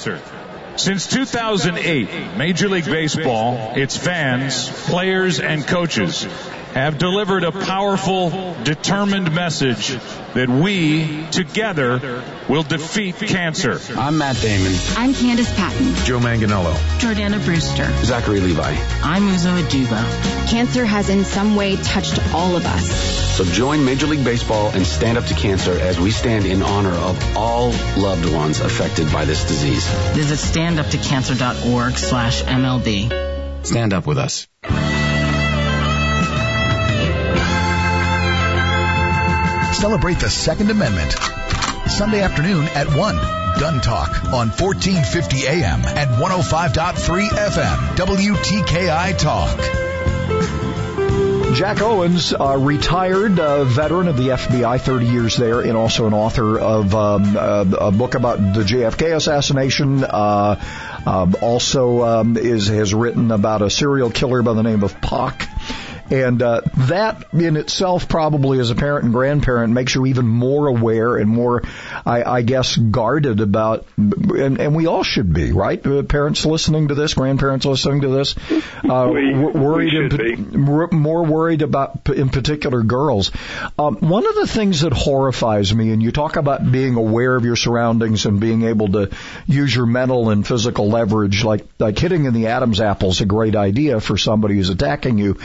Since 0.77 1.09
2008, 1.09 2.37
Major 2.37 2.69
League 2.69 2.87
Baseball, 2.87 3.73
its 3.77 3.97
fans, 3.97 4.71
players, 4.87 5.41
and 5.41 5.67
coaches 5.67 6.27
have 6.75 6.99
delivered 6.99 7.45
a 7.45 7.53
powerful, 7.53 8.55
determined 8.63 9.35
message 9.35 9.89
that 10.35 10.49
we, 10.49 11.27
together, 11.31 12.23
will 12.49 12.63
defeat 12.63 13.17
cancer. 13.17 13.81
I'm 13.97 14.19
Matt 14.19 14.37
Damon. 14.41 14.73
I'm 14.97 15.13
Candice 15.13 15.55
Patton. 15.57 15.95
Joe 16.05 16.19
Manganiello. 16.19 16.73
Jordana 16.99 17.45
Brewster. 17.45 17.91
Zachary 18.05 18.41
Levi. 18.41 18.77
I'm 19.03 19.23
Uzo 19.23 19.61
Aduba. 19.63 20.49
Cancer 20.49 20.85
has 20.85 21.09
in 21.09 21.25
some 21.25 21.57
way 21.57 21.77
touched 21.77 22.19
all 22.35 22.57
of 22.57 22.65
us. 22.65 23.37
So 23.37 23.45
join 23.45 23.85
Major 23.85 24.07
League 24.07 24.25
Baseball 24.25 24.71
and 24.71 24.87
Stand 24.87 25.19
Up 25.19 25.25
to 25.27 25.35
Cancer 25.35 25.73
as 25.73 25.99
we 25.99 26.11
stand 26.11 26.45
in 26.45 26.63
honor 26.63 26.93
of 26.93 27.37
all 27.37 27.71
loved 27.97 28.33
ones 28.33 28.61
affected 28.61 29.13
by 29.13 29.25
this 29.25 29.45
disease. 29.47 29.87
Visit 30.15 30.39
standuptocancer.org 30.39 31.93
slash 31.97 32.43
MLB. 32.43 33.65
Stand 33.65 33.93
up 33.93 34.07
with 34.07 34.19
us. 34.19 34.49
Celebrate 39.79 40.19
the 40.19 40.29
Second 40.29 40.73
Amendment. 40.73 41.13
Sunday 41.87 42.21
afternoon 42.21 42.65
at 42.75 42.89
1. 42.89 43.17
Gun 43.61 43.81
Talk 43.81 44.25
on 44.25 44.49
1450 44.51 45.47
AM 45.47 45.85
and 45.87 46.11
105.3 46.21 47.29
FM. 47.29 47.77
WTKI 47.95 49.17
Talk. 49.17 49.57
Jack 51.55 51.81
Owens, 51.81 52.35
uh, 52.35 52.59
retired 52.59 53.39
uh, 53.39 53.63
veteran 53.65 54.09
of 54.09 54.17
the 54.17 54.31
FBI, 54.31 54.81
30 54.81 55.07
years 55.07 55.37
there, 55.37 55.61
and 55.61 55.77
also 55.77 56.09
an 56.09 56.13
author 56.13 56.59
of 56.59 56.93
um, 56.97 57.37
uh, 57.37 57.65
a 57.81 57.93
book 57.93 58.17
about 58.17 58.39
the 58.39 58.63
JFK 58.63 59.15
assassination. 59.15 60.03
Uh, 60.03 60.61
uh, 61.07 61.33
also 61.41 62.03
um, 62.03 62.37
is 62.37 62.67
has 62.67 62.93
written 62.93 63.31
about 63.31 63.63
a 63.63 63.71
serial 63.71 64.11
killer 64.11 64.43
by 64.43 64.55
the 64.55 64.63
name 64.63 64.83
of 64.83 65.01
Pock. 65.01 65.49
And 66.11 66.43
uh, 66.43 66.63
that 66.89 67.33
in 67.35 67.57
itself, 67.57 68.09
probably 68.09 68.61
as 68.61 68.71
a 68.71 68.75
parent 68.75 69.05
and 69.05 69.13
grandparent, 69.13 69.73
makes 69.73 69.95
you 69.95 70.07
even 70.07 70.27
more 70.27 70.67
aware 70.67 71.17
and 71.17 71.29
more, 71.29 71.63
I, 72.07 72.23
I 72.23 72.43
guess, 72.43 72.77
guarded 72.77 73.41
about. 73.41 73.87
And, 73.97 74.61
and, 74.61 74.75
we 74.75 74.87
all 74.87 75.03
should 75.03 75.33
be, 75.33 75.53
right? 75.53 75.85
Uh, 75.85 76.03
parents 76.03 76.47
listening 76.47 76.89
to 76.89 76.95
this, 76.95 77.15
grandparents 77.15 77.67
listening 77.67 78.03
to 78.03 78.09
this, 78.09 78.37
uh, 78.89 79.11
we, 79.13 79.35
worried, 79.35 80.13
we 80.13 80.35
in, 80.35 80.61
more 80.93 81.25
worried 81.25 81.63
about, 81.63 82.09
in 82.09 82.29
particular, 82.29 82.83
girls. 82.83 83.31
Um, 83.79 83.97
one 83.97 84.27
of 84.27 84.35
the 84.37 84.47
things 84.47 84.83
that 84.83 84.93
horrifies 84.93 85.75
me, 85.75 85.91
and 85.91 86.03
you 86.03 86.13
talk 86.13 86.37
about 86.37 86.71
being 86.71 86.95
aware 86.95 87.35
of 87.35 87.45
your 87.45 87.57
surroundings 87.57 88.27
and 88.27 88.41
being 88.41 88.63
able 88.63 88.89
to 88.89 89.11
use 89.47 89.75
your 89.75 89.87
mental 89.87 90.31
and 90.31 90.47
physical 90.47 90.89
leverage, 90.89 91.45
like 91.45 91.67
like 91.79 91.99
hitting 91.99 92.25
in 92.25 92.35
the 92.35 92.49
Adam's 92.49 92.81
apple 92.81 93.11
is 93.11 93.21
a 93.21 93.27
great 93.27 93.57
idea 93.57 94.01
for 94.01 94.17
somebody 94.17 94.55
who's 94.55 94.71
attacking 94.71 95.19
you. 95.19 95.37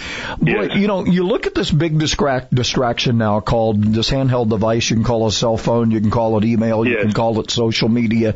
Boy, 0.53 0.75
you 0.75 0.87
know, 0.87 1.05
you 1.05 1.25
look 1.25 1.47
at 1.47 1.55
this 1.55 1.71
big 1.71 1.97
distract, 1.99 2.53
distraction 2.53 3.17
now 3.17 3.39
called 3.39 3.83
this 3.83 4.09
handheld 4.09 4.49
device. 4.49 4.89
You 4.89 4.95
can 4.97 5.03
call 5.05 5.25
it 5.25 5.29
a 5.29 5.31
cell 5.31 5.57
phone. 5.57 5.91
You 5.91 5.99
can 6.01 6.11
call 6.11 6.37
it 6.37 6.45
email. 6.45 6.85
You 6.85 6.93
yes. 6.93 7.03
can 7.03 7.13
call 7.13 7.39
it 7.39 7.51
social 7.51 7.89
media. 7.89 8.35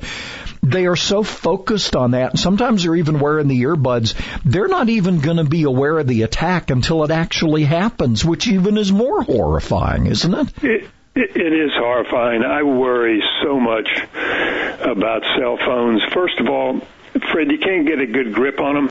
They 0.63 0.85
are 0.85 0.95
so 0.95 1.23
focused 1.23 1.95
on 1.95 2.11
that. 2.11 2.37
Sometimes 2.37 2.83
they're 2.83 2.95
even 2.95 3.19
wearing 3.19 3.47
the 3.47 3.61
earbuds. 3.63 4.15
They're 4.43 4.67
not 4.67 4.89
even 4.89 5.19
going 5.19 5.37
to 5.37 5.45
be 5.45 5.63
aware 5.63 5.97
of 5.99 6.07
the 6.07 6.23
attack 6.23 6.71
until 6.71 7.03
it 7.03 7.11
actually 7.11 7.63
happens, 7.63 8.25
which 8.25 8.47
even 8.47 8.77
is 8.77 8.91
more 8.91 9.21
horrifying, 9.23 10.07
isn't 10.07 10.33
it? 10.33 10.63
it- 10.63 10.89
it 11.15 11.53
is 11.53 11.71
horrifying. 11.73 12.43
I 12.43 12.61
worry 12.61 13.23
so 13.41 13.59
much 13.59 13.89
about 14.81 15.23
cell 15.35 15.57
phones. 15.57 16.03
First 16.13 16.39
of 16.39 16.47
all, 16.47 16.79
Fred, 17.19 17.51
you 17.51 17.57
can't 17.57 17.85
get 17.87 17.99
a 17.99 18.05
good 18.05 18.33
grip 18.33 18.59
on 18.59 18.75
them. 18.75 18.89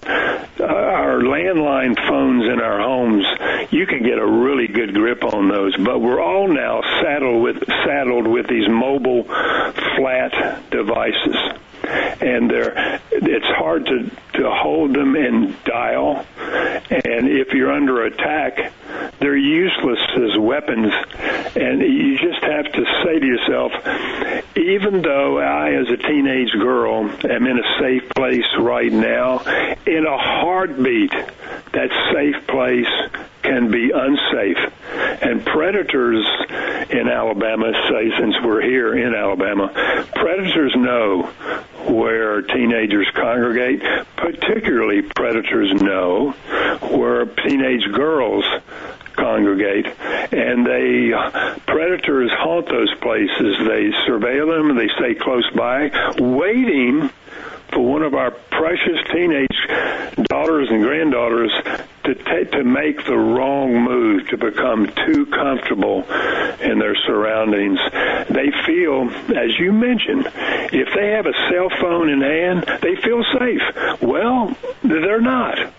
Uh, 0.58 0.64
our 0.64 1.20
landline 1.20 1.96
phones 2.08 2.44
in 2.44 2.60
our 2.60 2.80
homes, 2.80 3.24
you 3.72 3.86
can 3.86 4.02
get 4.02 4.18
a 4.18 4.26
really 4.26 4.68
good 4.68 4.94
grip 4.94 5.24
on 5.24 5.48
those, 5.48 5.76
but 5.76 6.00
we're 6.00 6.20
all 6.20 6.48
now 6.48 6.80
saddled 7.02 7.42
with 7.42 7.64
saddled 7.66 8.26
with 8.26 8.46
these 8.48 8.68
mobile 8.68 9.24
flat 9.24 10.70
devices 10.70 11.36
and 12.20 12.50
they're 12.50 13.00
it's 13.12 13.46
hard 13.46 13.86
to 13.86 14.10
to 14.36 14.50
hold 14.50 14.94
them 14.94 15.16
and 15.16 15.62
dial 15.64 16.24
and 16.90 17.28
if 17.28 17.52
you're 17.52 17.72
under 17.72 18.04
attack 18.04 18.72
they're 19.18 19.36
useless 19.36 20.00
as 20.16 20.38
weapons 20.38 20.92
and 21.56 21.80
you 21.80 22.18
just 22.18 22.42
have 22.42 22.70
to 22.72 22.84
say 23.04 23.18
to 23.18 23.26
yourself 23.26 23.72
even 24.56 25.02
though 25.02 25.38
I 25.38 25.72
as 25.74 25.88
a 25.90 25.96
teenage 25.96 26.52
girl 26.52 27.10
am 27.24 27.46
in 27.46 27.58
a 27.58 27.78
safe 27.80 28.08
place 28.10 28.46
right 28.58 28.92
now 28.92 29.40
in 29.86 30.06
a 30.06 30.18
heartbeat 30.18 31.12
that 31.72 31.90
safe 32.12 32.46
place 32.46 32.86
can 33.46 33.70
be 33.70 33.90
unsafe. 33.94 34.58
And 35.22 35.44
predators 35.44 36.26
in 36.90 37.08
Alabama 37.08 37.72
say, 37.88 38.10
since 38.18 38.34
we're 38.42 38.62
here 38.62 38.96
in 38.96 39.14
Alabama, 39.14 39.68
predators 40.14 40.74
know 40.74 41.22
where 41.86 42.42
teenagers 42.42 43.06
congregate. 43.14 43.82
Particularly, 44.26 45.02
predators 45.02 45.72
know 45.80 46.32
where 46.80 47.26
teenage 47.26 47.86
girls 47.92 48.44
congregate 49.12 49.86
and 49.86 50.66
they 50.66 51.12
predators 51.68 52.32
haunt 52.32 52.68
those 52.68 52.92
places. 52.96 53.56
They 53.58 53.92
surveil 54.04 54.52
them 54.52 54.70
and 54.70 54.76
they 54.76 54.88
stay 54.96 55.14
close 55.14 55.48
by 55.54 55.92
waiting 56.18 57.08
for 57.70 57.80
one 57.80 58.02
of 58.02 58.14
our 58.14 58.32
precious 58.32 58.98
teenage 59.12 59.56
daughters 60.24 60.70
and 60.70 60.82
granddaughters 60.82 61.52
to 62.02 62.14
take 62.14 62.50
to 62.50 62.64
make 62.64 63.04
the 63.04 63.16
wrong 63.16 63.80
move 63.80 63.95
to 64.28 64.36
become 64.36 64.86
too 65.06 65.26
comfortable 65.26 66.02
in 66.60 66.78
their 66.78 66.96
surroundings. 67.06 67.78
They 68.28 68.50
feel, 68.64 69.10
as 69.36 69.58
you 69.58 69.72
mentioned, 69.72 70.26
if 70.72 70.88
they 70.94 71.10
have 71.12 71.26
a 71.26 71.34
cell 71.50 71.70
phone 71.80 72.08
in 72.08 72.20
hand, 72.20 72.64
they 72.82 72.96
feel 72.96 73.22
safe. 73.38 74.02
Well, 74.02 74.56
they're 74.82 75.20
not. 75.20 75.72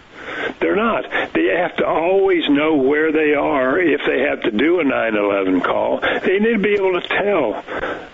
They're 0.59 0.75
not. 0.75 1.33
They 1.33 1.47
have 1.57 1.75
to 1.77 1.85
always 1.85 2.49
know 2.49 2.75
where 2.75 3.11
they 3.11 3.33
are 3.33 3.79
if 3.79 4.01
they 4.05 4.21
have 4.21 4.41
to 4.41 4.51
do 4.51 4.79
a 4.79 4.83
911 4.83 5.61
call. 5.61 5.99
They 5.99 6.39
need 6.39 6.53
to 6.53 6.59
be 6.59 6.73
able 6.73 6.99
to 6.99 7.07
tell 7.07 7.63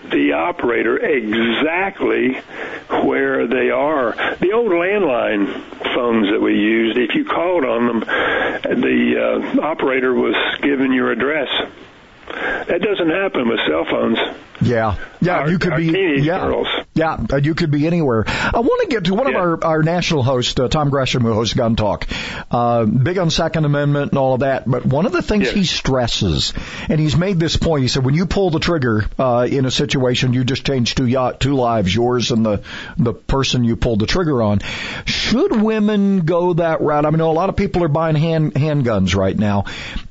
the 0.10 0.34
operator 0.34 0.98
exactly 0.98 2.38
where 3.02 3.48
they 3.48 3.70
are. 3.70 4.14
The 4.40 4.52
old 4.54 4.72
landline 4.72 5.48
phones 5.94 6.32
that 6.32 6.42
we 6.42 6.54
used, 6.54 6.98
if 6.98 7.16
you 7.16 7.26
called 7.26 7.66
on 7.66 7.88
them, 7.88 8.00
the 8.02 9.54
uh, 9.58 9.62
operator 9.62 10.14
was 10.14 10.36
giving 10.62 10.94
your 10.94 11.12
address. 11.12 11.50
That 12.28 12.82
doesn't 12.82 13.10
happen 13.10 13.50
with 13.50 13.60
cell 13.68 13.86
phones. 13.86 14.20
Yeah, 14.62 14.98
yeah, 15.22 15.40
our, 15.40 15.50
you 15.50 15.60
could 15.60 15.76
be 15.76 16.22
yeah, 16.22 16.40
girls. 16.40 16.68
Yeah, 16.96 17.18
you 17.42 17.56
could 17.56 17.72
be 17.72 17.88
anywhere. 17.88 18.24
I 18.28 18.60
want 18.60 18.82
to 18.84 18.96
get 18.96 19.06
to 19.06 19.16
one 19.16 19.28
yeah. 19.28 19.34
of 19.34 19.42
our 19.42 19.64
our 19.64 19.84
national 19.84 20.22
hosts, 20.22 20.60
uh, 20.60 20.68
Tom 20.68 20.90
Gresham, 20.90 21.24
who 21.24 21.34
hosts 21.34 21.56
Gun 21.56 21.76
Talk, 21.76 22.08
uh, 22.52 22.86
big 22.86 23.18
on 23.18 23.32
Second 23.32 23.66
Amendment 23.66 24.12
and 24.12 24.20
all 24.20 24.36
of 24.36 24.42
that. 24.42 24.70
But 24.70 24.86
one 24.86 25.08
of 25.08 25.12
the 25.12 25.24
things 25.24 25.50
he 25.50 25.64
stresses, 25.64 26.54
and 26.88 27.00
he's 27.00 27.18
made 27.18 27.40
this 27.40 27.58
point, 27.58 27.82
he 27.82 27.88
said, 27.88 28.06
when 28.06 28.14
you 28.14 28.28
pull 28.28 28.52
the 28.52 28.60
trigger 28.60 29.06
uh, 29.18 29.48
in 29.50 29.66
a 29.66 29.72
situation, 29.72 30.34
you 30.34 30.44
just 30.44 30.66
change 30.66 30.94
two 30.94 31.08
yacht, 31.08 31.40
two 31.40 31.56
lives, 31.56 31.94
yours 31.94 32.30
and 32.32 32.46
the 32.46 32.64
the 32.98 33.14
person 33.14 33.64
you 33.64 33.76
pulled 33.76 34.00
the 34.00 34.08
trigger 34.08 34.42
on. 34.44 34.60
Should 35.06 35.62
women 35.62 36.22
go 36.22 36.54
that 36.54 36.82
route? 36.82 37.06
I 37.06 37.10
mean, 37.10 37.22
a 37.22 37.32
lot 37.32 37.50
of 37.50 37.56
people 37.56 37.84
are 37.84 37.88
buying 37.88 38.16
hand 38.16 38.54
handguns 38.54 39.16
right 39.16 39.38
now. 39.38 39.66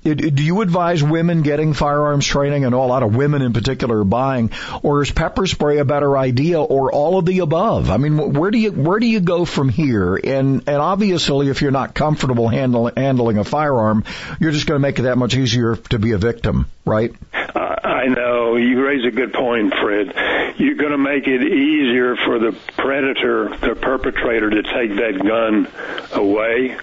Do 0.05 0.43
you 0.43 0.63
advise 0.63 1.01
women 1.01 1.43
getting 1.43 1.75
firearms 1.75 2.27
training? 2.27 2.63
Know 2.63 2.83
a 2.83 2.87
lot 2.87 3.05
of 3.05 3.15
women 3.15 3.41
in 3.41 3.53
particular 3.53 4.03
buying, 4.03 4.51
or 4.83 5.03
is 5.03 5.13
pepper 5.13 5.47
spray 5.47 5.79
a 5.79 5.85
better 5.85 6.19
idea, 6.19 6.61
or 6.61 6.93
all 6.93 7.19
of 7.19 7.25
the 7.25 7.39
above? 7.39 7.89
I 7.89 7.99
mean, 7.99 8.33
where 8.33 8.51
do 8.51 8.59
you 8.59 8.73
where 8.73 8.99
do 8.99 9.07
you 9.07 9.21
go 9.21 9.45
from 9.45 9.69
here? 9.69 10.17
And 10.17 10.65
and 10.67 10.77
obviously, 10.77 11.51
if 11.51 11.63
you're 11.63 11.71
not 11.71 11.95
comfortable 11.95 12.49
handle, 12.49 12.91
handling 12.97 13.39
a 13.39 13.45
firearm, 13.45 14.05
you're 14.41 14.51
just 14.51 14.67
going 14.67 14.77
to 14.77 14.83
make 14.83 14.99
it 14.99 15.03
that 15.03 15.19
much 15.19 15.37
easier 15.37 15.77
to 15.77 15.99
be 16.01 16.13
a 16.13 16.19
victim, 16.19 16.67
right? 16.85 17.15
I 17.55 18.07
know 18.07 18.57
you 18.57 18.85
raise 18.85 19.05
a 19.05 19.15
good 19.15 19.33
point, 19.33 19.73
Fred. 19.81 20.57
You're 20.59 20.75
going 20.75 20.91
to 20.91 20.99
make 20.99 21.29
it 21.29 21.43
easier 21.43 22.17
for 22.17 22.41
the 22.41 22.57
predator, 22.77 23.57
the 23.57 23.77
perpetrator, 23.77 24.51
to 24.51 24.63
take 24.63 24.97
that 24.97 25.23
gun 25.25 25.69
away 26.13 26.77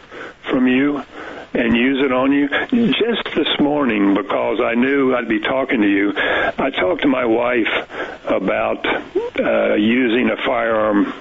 from 0.43 0.67
you 0.67 1.03
and 1.53 1.75
use 1.75 2.03
it 2.03 2.11
on 2.11 2.31
you. 2.31 2.47
Just 2.47 3.35
this 3.35 3.59
morning, 3.59 4.13
because 4.13 4.59
I 4.61 4.75
knew 4.75 5.15
I'd 5.15 5.27
be 5.27 5.39
talking 5.39 5.81
to 5.81 5.87
you, 5.87 6.13
I 6.15 6.69
talked 6.69 7.01
to 7.01 7.07
my 7.07 7.25
wife 7.25 7.89
about 8.25 8.85
uh, 9.39 9.73
using 9.75 10.29
a 10.29 10.37
firearm 10.37 11.13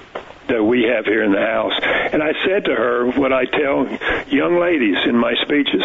that 0.47 0.63
we 0.63 0.83
have 0.83 1.05
here 1.05 1.23
in 1.23 1.31
the 1.31 1.39
house. 1.39 1.73
And 2.11 2.23
I 2.23 2.33
said 2.45 2.65
to 2.65 2.75
her 2.75 3.11
what 3.11 3.31
I 3.31 3.45
tell 3.45 3.87
young 4.27 4.59
ladies 4.59 4.97
in 5.05 5.15
my 5.15 5.35
speeches 5.43 5.83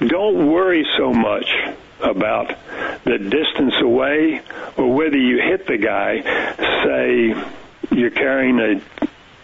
don't 0.00 0.50
worry 0.50 0.86
so 0.96 1.12
much 1.12 1.46
about 2.00 2.54
the 3.04 3.18
distance 3.18 3.74
away 3.80 4.42
or 4.76 4.92
whether 4.92 5.16
you 5.16 5.38
hit 5.38 5.66
the 5.66 5.78
guy. 5.78 6.20
Say 6.84 7.96
you're 7.96 8.10
carrying 8.10 8.58
a 8.58 8.80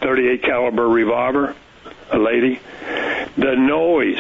38 0.01 0.43
caliber 0.43 0.89
revolver, 0.89 1.55
a 2.11 2.19
lady. 2.19 2.61
The 3.37 3.55
noise, 3.57 4.19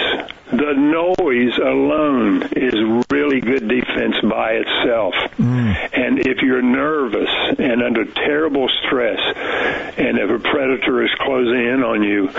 the 0.51 0.73
noise 0.73 1.59
alone 1.59 2.45
is 2.57 2.75
really 3.11 3.41
good 3.41 3.69
defense 3.69 4.17
by 4.23 4.53
itself. 4.53 5.15
Mm. 5.39 5.91
And 5.93 6.19
if 6.27 6.39
you're 6.41 6.63
nervous 6.63 7.29
and 7.59 7.83
under 7.83 8.07
terrible 8.07 8.69
stress, 8.87 9.21
and 9.99 10.19
if 10.19 10.31
a 10.31 10.39
predator 10.39 11.05
is 11.05 11.11
closing 11.21 11.61
in 11.61 11.83
on 11.83 12.03
you, 12.03 12.31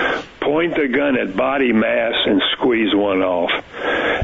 point 0.44 0.76
the 0.76 0.88
gun 0.88 1.18
at 1.18 1.36
body 1.36 1.72
mass 1.72 2.14
and 2.26 2.42
squeeze 2.54 2.94
one 2.94 3.22
off. 3.22 3.52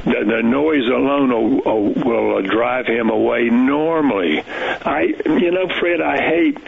The, 0.05 0.23
the 0.25 0.41
noise 0.43 0.87
alone 0.87 1.29
will, 1.29 1.93
will 1.93 2.37
uh, 2.37 2.41
drive 2.41 2.87
him 2.87 3.09
away 3.09 3.49
normally. 3.49 4.41
I, 4.41 5.13
you 5.25 5.51
know, 5.51 5.67
Fred, 5.79 6.01
I 6.01 6.17
hate 6.17 6.59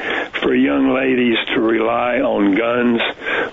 for 0.41 0.53
young 0.53 0.93
ladies 0.93 1.37
to 1.53 1.61
rely 1.61 2.19
on 2.19 2.55
guns, 2.55 3.01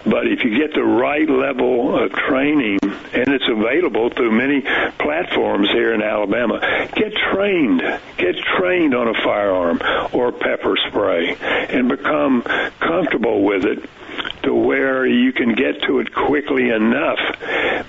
but 0.05 0.27
if 0.27 0.45
you 0.45 0.59
get 0.59 0.75
the 0.75 0.83
right 0.83 1.29
level 1.29 2.03
of 2.03 2.13
training, 2.13 2.79
and 2.83 3.29
it's 3.29 3.49
available 3.49 4.11
through 4.11 4.33
many 4.33 4.63
platforms 4.99 5.69
here 5.71 5.95
in 5.95 6.03
Alabama, 6.03 6.61
get 6.95 7.13
trained. 7.33 7.81
Get 8.17 8.37
trained 8.59 8.95
on 8.95 9.09
a 9.09 9.15
firearm 9.23 9.81
or 10.13 10.33
pepper 10.33 10.77
spray 10.89 11.37
and 11.41 11.89
become 11.89 12.43
comfortable 12.81 13.45
with 13.45 13.65
it 13.65 13.89
to 14.43 14.55
where 14.55 15.07
you 15.07 15.33
can 15.33 15.55
get 15.55 15.83
to 15.83 16.01
it 16.01 16.15
quickly 16.15 16.71
enough. 16.71 17.19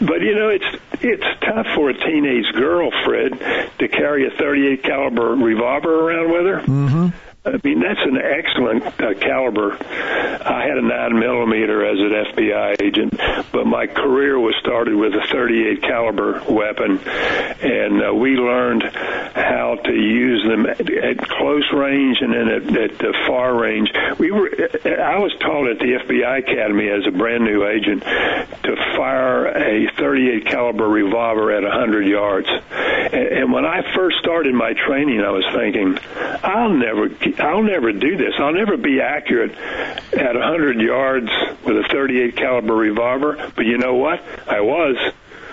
But 0.01 0.22
you 0.22 0.36
know, 0.36 0.50
it's 0.50 0.65
it's 1.01 1.39
tough 1.41 1.68
for 1.75 1.89
a 1.89 1.94
teenage 1.94 2.51
girl, 2.53 2.91
Fred, 3.06 3.39
to 3.79 3.88
carry 3.88 4.27
a 4.27 4.32
38 4.32 4.84
caliber 4.84 5.36
revolver 5.36 6.10
around 6.10 6.32
with 6.32 6.46
her. 6.46 6.62
Mm-hmm. 6.62 7.08
I 7.50 7.60
mean, 7.63 7.79
that's 7.79 8.00
an 8.03 8.18
excellent 8.18 8.86
uh, 9.01 9.13
caliber. 9.20 9.74
I 9.74 10.65
had 10.68 10.77
a 10.77 10.82
9 10.82 11.20
millimeter 11.20 11.86
as 11.86 12.00
an 12.00 12.36
FBI 12.36 12.82
agent, 12.82 13.20
but 13.51 13.65
my 13.65 13.88
career 13.88 14.39
was 14.39 14.56
started 14.60 14.96
with 14.96 15.13
a 15.13 15.25
38 15.32 15.82
caliber 15.82 16.44
weapon, 16.50 17.00
and 17.00 18.03
uh, 18.03 18.13
we 18.13 18.32
learned 18.36 18.84
how 18.84 19.75
to 19.84 19.94
use 19.94 20.44
them 20.48 20.65
at, 20.65 20.89
at 20.89 21.18
close 21.27 21.65
range 21.74 22.18
and 22.22 22.34
then 22.34 22.48
at, 22.50 23.01
at 23.01 23.15
far 23.27 23.60
range. 23.60 23.91
We 24.18 24.32
were, 24.32 24.50
I 24.86 25.18
was 25.18 25.34
taught 25.39 25.70
at 25.70 25.79
the 25.79 26.00
FBI 26.06 26.39
Academy 26.39 26.89
as 26.89 27.06
a 27.08 27.12
brand 27.12 27.44
new 27.44 27.65
agent 27.65 28.03
to 28.03 28.75
fire 28.96 29.48
a 29.48 29.89
38 29.98 30.46
caliber 30.46 30.88
revolver 30.88 31.51
at 31.51 31.63
100 31.63 32.06
yards. 32.06 32.48
And, 32.50 33.13
and 33.13 33.53
when 33.53 33.65
I 33.65 33.82
first 33.96 34.18
started 34.20 34.53
my 34.53 34.74
training, 34.74 35.22
I 35.22 35.32
was 35.32 35.46
thinking, 35.53 35.98
I'll 36.44 36.74
never 36.74 37.10
I'll 37.39 37.63
never 37.63 37.91
do 37.91 38.17
this. 38.17 38.34
I'll 38.38 38.53
never 38.53 38.77
be 38.77 39.00
accurate 39.01 39.51
at 39.53 40.36
100 40.36 40.81
yards 40.81 41.29
with 41.65 41.77
a 41.77 41.88
38 41.91 42.36
caliber 42.36 42.75
revolver. 42.75 43.51
But 43.55 43.65
you 43.65 43.77
know 43.77 43.96
what? 43.96 44.22
I 44.48 44.62
was. 44.62 44.98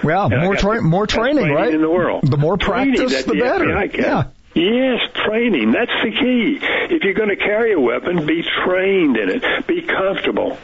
Well, 0.02 0.33
and 0.33 0.43
more 0.43 0.57
tra- 0.57 0.83
more 0.83 1.07
training, 1.07 1.50
right? 1.50 1.73
In 1.73 1.81
the 1.81 1.90
world, 1.90 2.31
the 2.31 2.37
more 2.37 2.59
practice, 2.59 3.25
the, 3.25 3.32
the 3.32 3.41
better. 3.41 3.87
Yeah. 3.95 4.25
Yes, 4.54 5.00
training. 5.26 5.73
That's 5.73 5.93
the 6.02 6.10
key. 6.13 6.58
If 6.95 7.02
you're 7.02 7.15
going 7.15 7.28
to 7.28 7.37
carry 7.37 7.73
a 7.73 7.80
weapon, 7.80 8.25
be 8.25 8.43
trained 8.65 9.17
in 9.19 9.28
it. 9.28 9.67
Be 9.67 9.82
comfortable. 9.82 10.56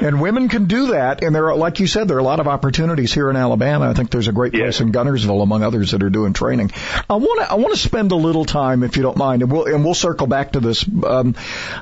And 0.00 0.20
women 0.20 0.48
can 0.48 0.66
do 0.66 0.88
that, 0.88 1.22
and 1.24 1.34
there 1.34 1.50
are, 1.50 1.56
like 1.56 1.80
you 1.80 1.86
said, 1.86 2.08
there 2.08 2.16
are 2.16 2.20
a 2.20 2.24
lot 2.24 2.40
of 2.40 2.46
opportunities 2.46 3.12
here 3.12 3.30
in 3.30 3.36
Alabama. 3.36 3.90
I 3.90 3.94
think 3.94 4.10
there's 4.10 4.28
a 4.28 4.32
great 4.32 4.52
place 4.52 4.80
in 4.80 4.92
Guntersville, 4.92 5.42
among 5.42 5.62
others, 5.62 5.90
that 5.90 6.02
are 6.02 6.10
doing 6.10 6.32
training. 6.32 6.70
I 7.10 7.14
want 7.14 7.40
to 7.40 7.50
I 7.50 7.54
want 7.54 7.74
to 7.74 7.80
spend 7.80 8.12
a 8.12 8.16
little 8.16 8.44
time, 8.44 8.82
if 8.82 8.96
you 8.96 9.02
don't 9.02 9.16
mind, 9.16 9.42
and 9.42 9.50
we'll 9.50 9.66
and 9.66 9.84
we'll 9.84 9.94
circle 9.94 10.26
back 10.26 10.52
to 10.52 10.60
this. 10.60 10.84
Um, 11.04 11.34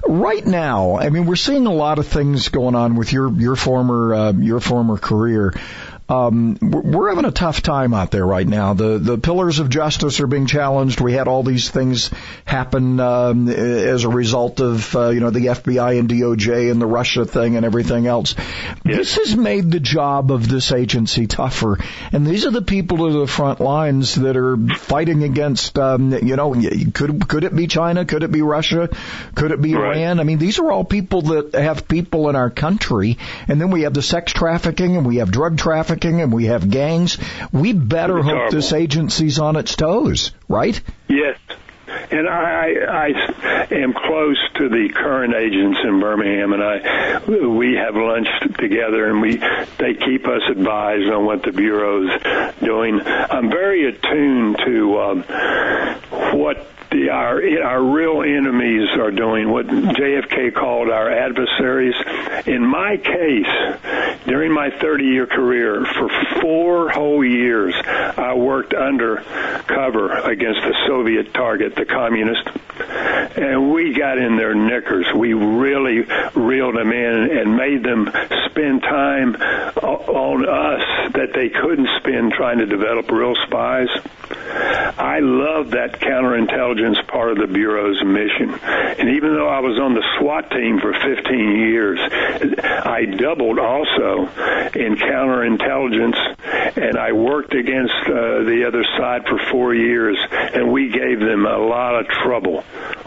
right 0.06 0.44
now, 0.44 0.96
I 0.96 1.10
mean, 1.10 1.26
we're 1.26 1.36
seeing 1.36 1.66
a 1.66 1.72
lot 1.72 1.98
of 1.98 2.06
things 2.06 2.48
going 2.48 2.74
on 2.74 2.96
with 2.96 3.12
your 3.12 3.30
your 3.32 3.56
former 3.56 4.14
uh, 4.14 4.32
your 4.32 4.60
former 4.60 4.96
career 4.96 5.52
um, 6.08 6.56
we're 6.60 7.08
having 7.08 7.24
a 7.24 7.32
tough 7.32 7.62
time 7.62 7.92
out 7.92 8.12
there 8.12 8.24
right 8.24 8.46
now. 8.46 8.74
The 8.74 8.98
the 8.98 9.18
pillars 9.18 9.58
of 9.58 9.68
justice 9.68 10.20
are 10.20 10.28
being 10.28 10.46
challenged. 10.46 11.00
We 11.00 11.14
had 11.14 11.26
all 11.26 11.42
these 11.42 11.68
things 11.68 12.10
happen 12.44 13.00
um, 13.00 13.48
as 13.48 14.04
a 14.04 14.08
result 14.08 14.60
of 14.60 14.94
uh, 14.94 15.08
you 15.08 15.18
know 15.18 15.30
the 15.30 15.46
FBI 15.46 15.98
and 15.98 16.08
DOJ 16.08 16.70
and 16.70 16.80
the 16.80 16.86
Russia 16.86 17.24
thing 17.24 17.56
and 17.56 17.66
everything 17.66 18.06
else. 18.06 18.36
Yes. 18.84 18.98
This 18.98 19.16
has 19.16 19.36
made 19.36 19.72
the 19.72 19.80
job 19.80 20.30
of 20.30 20.48
this 20.48 20.70
agency 20.70 21.26
tougher, 21.26 21.78
and 22.12 22.24
these 22.24 22.46
are 22.46 22.52
the 22.52 22.62
people 22.62 22.98
to 22.98 23.18
the 23.18 23.26
front 23.26 23.58
lines 23.58 24.14
that 24.14 24.36
are 24.36 24.56
fighting 24.76 25.24
against. 25.24 25.76
Um, 25.76 26.12
you 26.12 26.36
know, 26.36 26.54
could 26.94 27.28
could 27.28 27.42
it 27.42 27.54
be 27.54 27.66
China? 27.66 28.04
Could 28.04 28.22
it 28.22 28.30
be 28.30 28.42
Russia? 28.42 28.90
Could 29.34 29.50
it 29.50 29.60
be 29.60 29.74
right. 29.74 29.96
Iran? 29.96 30.20
I 30.20 30.22
mean, 30.22 30.38
these 30.38 30.60
are 30.60 30.70
all 30.70 30.84
people 30.84 31.22
that 31.22 31.54
have 31.54 31.88
people 31.88 32.28
in 32.28 32.36
our 32.36 32.50
country, 32.50 33.18
and 33.48 33.60
then 33.60 33.72
we 33.72 33.82
have 33.82 33.94
the 33.94 34.02
sex 34.02 34.32
trafficking 34.32 34.96
and 34.96 35.04
we 35.04 35.16
have 35.16 35.32
drug 35.32 35.58
trafficking 35.58 35.95
trafficking 35.96 36.20
and 36.20 36.32
we 36.32 36.46
have 36.46 36.70
gangs. 36.70 37.18
We 37.52 37.72
better 37.72 38.22
hope 38.22 38.32
terrible. 38.32 38.52
this 38.52 38.72
agency's 38.72 39.38
on 39.38 39.56
its 39.56 39.74
toes, 39.76 40.32
right? 40.48 40.80
Yes. 41.08 41.38
And 42.10 42.28
I, 42.28 42.72
I 42.88 43.74
am 43.74 43.92
close 43.92 44.38
to 44.56 44.68
the 44.68 44.90
current 44.94 45.34
agents 45.34 45.78
in 45.84 46.00
Birmingham, 46.00 46.52
and 46.52 46.62
I 46.62 47.24
we 47.26 47.74
have 47.74 47.94
lunch 47.94 48.28
together, 48.58 49.08
and 49.08 49.20
we 49.20 49.36
they 49.78 49.94
keep 49.94 50.26
us 50.26 50.42
advised 50.50 51.08
on 51.08 51.24
what 51.24 51.42
the 51.42 51.52
bureau's 51.52 52.10
doing. 52.60 53.00
I'm 53.04 53.50
very 53.50 53.88
attuned 53.88 54.58
to 54.64 54.98
um, 55.00 55.22
what 56.38 56.66
the, 56.90 57.10
our 57.10 57.40
our 57.62 57.82
real 57.82 58.22
enemies 58.22 58.88
are 58.98 59.10
doing 59.10 59.50
what 59.50 59.66
JFK 59.66 60.54
called 60.54 60.88
our 60.88 61.10
adversaries. 61.10 61.94
In 62.46 62.66
my 62.66 62.96
case, 62.96 64.24
during 64.26 64.52
my 64.52 64.70
30-year 64.70 65.26
career, 65.26 65.84
for 65.84 66.08
four 66.40 66.90
whole 66.90 67.24
years, 67.24 67.74
I 67.84 68.34
worked 68.34 68.74
under 68.74 69.16
cover 69.66 70.12
against 70.12 70.60
the 70.62 70.74
Soviet 70.86 71.32
target, 71.34 71.74
the 71.74 71.84
communist, 71.84 72.48
and 73.36 73.72
we 73.72 73.92
got 73.92 74.18
in 74.18 74.36
their 74.36 74.54
knickers. 74.54 75.06
We 75.14 75.32
really 75.32 76.06
reeled 76.34 76.76
them 76.76 76.92
in 76.92 77.38
and 77.38 77.56
made 77.56 77.82
them 77.82 78.10
spend 78.50 78.82
time 78.82 79.34
on 79.36 80.48
us 80.48 81.12
that 81.12 81.32
they 81.34 81.48
couldn't 81.48 81.88
spend 81.98 82.32
trying 82.32 82.58
to 82.58 82.66
develop 82.66 83.10
real 83.10 83.34
spies. 83.46 83.88
I 84.98 85.20
love 85.20 85.70
that 85.70 86.00
counterintelligence 86.00 86.75
part 87.08 87.32
of 87.32 87.38
the 87.38 87.46
Bureau's 87.46 88.02
mission. 88.04 88.54
And 88.62 89.10
even 89.10 89.34
though 89.34 89.48
I 89.48 89.60
was 89.60 89.78
on 89.78 89.94
the 89.94 90.04
SWAT 90.18 90.50
team 90.50 90.80
for 90.80 90.92
15 90.92 91.56
years, 91.56 91.98
I 92.00 93.04
doubled 93.04 93.58
also 93.58 94.28
in 94.74 94.96
counterintelligence 94.96 96.36
and 96.76 96.98
I 96.98 97.12
worked 97.12 97.54
against 97.54 97.94
uh, 98.06 98.44
the 98.44 98.64
other 98.66 98.84
side 98.96 99.26
for 99.26 99.38
four 99.50 99.74
years 99.74 100.18
and 100.30 100.72
we 100.72 100.90
gave 100.90 101.20
them 101.20 101.46
a 101.46 101.58
lot 101.58 102.00
of 102.00 102.08
trouble. 102.08 102.64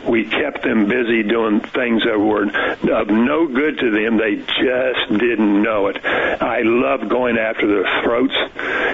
We 0.08 0.26
kept 0.26 0.64
them 0.64 0.88
busy 0.88 1.24
doing 1.24 1.60
things 1.62 2.04
that 2.04 2.18
were 2.18 2.44
of 2.44 3.08
no 3.08 3.48
good 3.48 3.80
to 3.80 3.92
them. 3.92 4.18
They 4.18 4.36
just 4.36 5.20
didn't 5.20 5.62
know 5.62 5.88
it. 5.88 6.04
I 6.04 6.62
loved 6.64 7.10
going 7.10 7.38
after 7.38 7.68
their 7.68 8.04
throats 8.04 8.36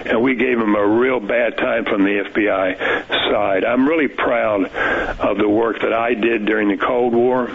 and 0.06 0.22
we 0.22 0.36
gave 0.36 0.60
them 0.60 0.76
a 0.76 0.88
real 0.88 1.20
bad 1.20 1.58
time 1.58 1.86
from 1.86 2.04
the 2.04 2.24
FBI 2.32 3.08
side. 3.32 3.66
I'm 3.66 3.88
really 3.88 4.08
proud 4.08 4.66
of 4.66 5.38
the 5.38 5.50
work 5.50 5.82
that 5.82 5.94
I 5.94 6.14
did 6.14 6.46
during 6.46 6.70
the 6.70 6.78
Cold 6.78 7.14
War. 7.14 7.50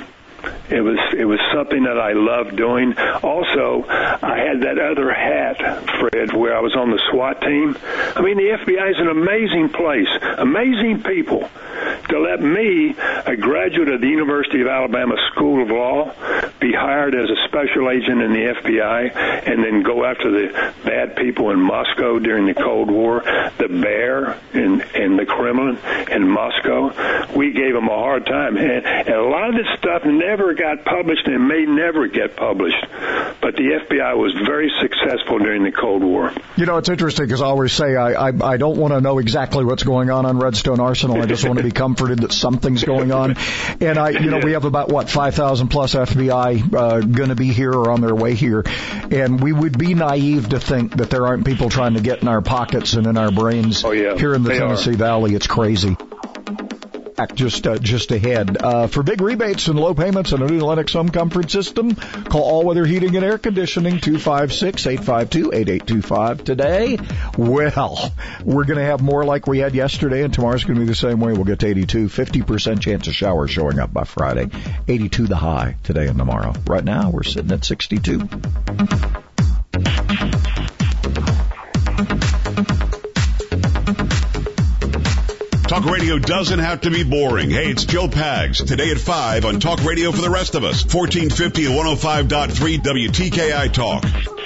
It 0.71 0.83
was 0.83 0.99
it 1.17 1.25
was 1.25 1.41
something 1.53 1.83
that 1.85 1.99
I 1.99 2.13
loved 2.13 2.57
doing. 2.57 2.97
Also, 3.23 3.85
I 3.89 4.39
had 4.39 4.63
that 4.63 4.79
other 4.79 5.13
hat, 5.13 5.59
Fred, 5.99 6.33
where 6.33 6.57
I 6.57 6.61
was 6.61 6.77
on 6.77 6.91
the 6.91 7.03
SWAT 7.11 7.41
team. 7.41 7.77
I 8.15 8.23
mean, 8.23 8.37
the 8.37 8.55
FBI 8.55 8.91
is 8.91 8.99
an 8.99 9.09
amazing 9.09 9.71
place, 9.71 10.09
amazing 10.39 11.03
people. 11.03 11.49
To 12.11 12.19
let 12.19 12.43
me, 12.43 12.95
a 13.27 13.37
graduate 13.37 13.89
of 13.89 14.01
the 14.01 14.09
University 14.09 14.61
of 14.63 14.69
Alabama 14.69 15.15
School 15.33 15.63
of 15.63 15.71
Law, 15.71 16.13
be 16.61 16.73
hired 16.73 17.15
as 17.15 17.31
a 17.31 17.37
special 17.49 17.91
agent 17.91 18.21
in 18.21 18.33
the 18.33 18.55
FBI 18.63 19.17
and 19.47 19.65
then 19.65 19.83
go 19.83 20.05
after 20.05 20.31
the 20.31 20.75
bad 20.85 21.17
people 21.17 21.51
in 21.51 21.61
Moscow 21.61 22.19
during 22.19 22.47
the 22.47 22.55
Cold 22.55 22.91
War, 22.91 23.23
the 23.59 23.69
Bear 23.69 24.39
and, 24.53 24.83
and 24.95 25.19
the 25.19 25.25
Kremlin 25.25 25.79
in 26.11 26.29
Moscow. 26.29 26.91
We 27.35 27.53
gave 27.53 27.75
them 27.75 27.89
a 27.89 27.97
hard 27.97 28.27
time. 28.27 28.57
And, 28.57 28.85
and 28.87 29.09
a 29.09 29.23
lot 29.23 29.49
of 29.49 29.55
this 29.55 29.79
stuff 29.79 30.05
never 30.05 30.53
got 30.61 30.85
published 30.85 31.27
and 31.27 31.49
may 31.49 31.65
never 31.65 32.07
get 32.07 32.37
published. 32.37 32.85
But 33.41 33.57
the 33.57 33.81
FBI 33.89 34.17
was 34.17 34.35
very 34.47 34.71
successful 34.81 35.39
during 35.39 35.65
the 35.65 35.73
Cold 35.73 36.05
War. 36.05 36.33
You 36.57 36.67
know, 36.67 36.77
it's 36.77 36.91
interesting 36.91 37.25
because 37.25 37.41
I 37.41 37.47
always 37.47 37.73
say 37.73 37.97
I, 37.97 38.29
I, 38.29 38.33
I 38.43 38.57
don't 38.59 38.77
want 38.77 38.93
to 38.93 39.01
know 39.01 39.19
exactly 39.19 39.65
what's 39.65 39.83
going 39.83 40.11
on 40.11 40.27
on 40.27 40.39
Redstone 40.39 40.79
Arsenal. 40.79 41.21
I 41.21 41.27
just 41.27 41.47
want 41.47 41.59
to 41.59 41.65
be 41.65 41.71
comforted 41.85 42.21
that 42.21 42.33
something's 42.33 42.85
going 42.85 43.13
on. 43.13 43.37
And 43.81 43.99
I, 43.99 44.11
you 44.11 44.31
know, 44.31 44.41
we 44.43 44.53
have 44.53 44.67
about 44.67 44.91
what 44.91 45.09
5,000 45.09 45.69
plus 45.69 45.95
FBI 45.95 46.75
uh, 46.75 47.01
going 47.01 47.31
to 47.31 47.35
be 47.35 47.53
here 47.53 47.73
or 47.73 47.91
on 47.91 48.03
their 48.03 48.15
way 48.15 48.35
here, 48.35 48.63
and 49.11 49.41
we 49.41 49.53
would 49.53 49.79
be 49.79 49.95
naive 49.95 50.51
to 50.51 50.61
think 50.61 50.97
that 50.97 51.09
there 51.09 51.27
aren't 51.27 51.47
people 51.47 51.71
trying 51.71 51.95
to 51.95 52.01
get 52.01 52.21
in 52.21 52.29
our 52.29 52.43
pockets 52.43 52.93
and 52.93 53.07
in 53.07 53.17
our 53.17 53.31
brains. 53.31 53.85
Oh, 53.85 53.93
yeah. 53.93 54.17
Here 54.17 54.35
in 54.35 54.43
the 54.43 54.51
They 54.51 54.59
Tennessee 54.59 54.91
are. 54.91 54.97
Valley, 54.97 55.35
it's 55.35 55.47
crazy. 55.47 55.97
Back 57.21 57.35
Just 57.35 57.67
uh, 57.67 57.77
just 57.77 58.13
ahead. 58.13 58.57
Uh, 58.57 58.87
for 58.87 59.03
big 59.03 59.21
rebates 59.21 59.69
and 59.69 59.79
low 59.79 59.93
payments 59.93 60.33
on 60.33 60.41
a 60.41 60.47
new 60.47 60.61
Lennox 60.61 60.95
home 60.95 61.11
comfort 61.11 61.51
system, 61.51 61.95
call 61.95 62.41
All 62.41 62.65
Weather 62.65 62.87
Heating 62.87 63.15
and 63.15 63.23
Air 63.23 63.37
Conditioning 63.37 63.99
256-852-8825 63.99 66.45
today. 66.45 66.97
Well, 67.37 68.11
we're 68.43 68.65
going 68.65 68.79
to 68.79 68.87
have 68.87 69.03
more 69.03 69.27
like 69.27 69.47
we 69.47 69.59
had 69.59 69.75
yesterday, 69.75 70.23
and 70.23 70.33
tomorrow's 70.33 70.65
going 70.65 70.77
to 70.77 70.81
be 70.81 70.87
the 70.87 70.95
same 70.95 71.21
way. 71.21 71.35
We'll 71.35 71.45
get 71.45 71.59
to 71.59 71.67
82, 71.67 72.07
50% 72.07 72.81
chance 72.81 73.07
of 73.07 73.15
showers 73.15 73.51
showing 73.51 73.79
up 73.79 73.93
by 73.93 74.05
Friday. 74.05 74.49
82 74.89 75.27
the 75.27 75.37
high 75.37 75.77
today 75.83 76.07
and 76.07 76.17
tomorrow. 76.17 76.55
Right 76.67 76.85
now, 76.85 77.11
we're 77.11 77.25
sitting 77.25 77.53
at 77.53 77.67
62. 77.67 78.31
Talk 85.81 85.93
radio 85.93 86.19
doesn't 86.19 86.59
have 86.59 86.83
to 86.83 86.91
be 86.91 87.05
boring. 87.05 87.49
Hey, 87.49 87.71
it's 87.71 87.87
Joe 87.87 88.07
Pags. 88.07 88.67
Today 88.67 88.91
at 88.91 88.99
5 88.99 89.47
on 89.47 89.61
Talk 89.61 89.83
Radio 89.83 90.13
for 90.13 90.21
the 90.21 90.29
rest 90.29 90.55
of 90.55 90.63
us. 90.63 90.85
1450 90.85 91.65
and 91.65 91.75
105.3 91.75 93.09
WTKI 93.09 93.73
Talk. 93.73 94.40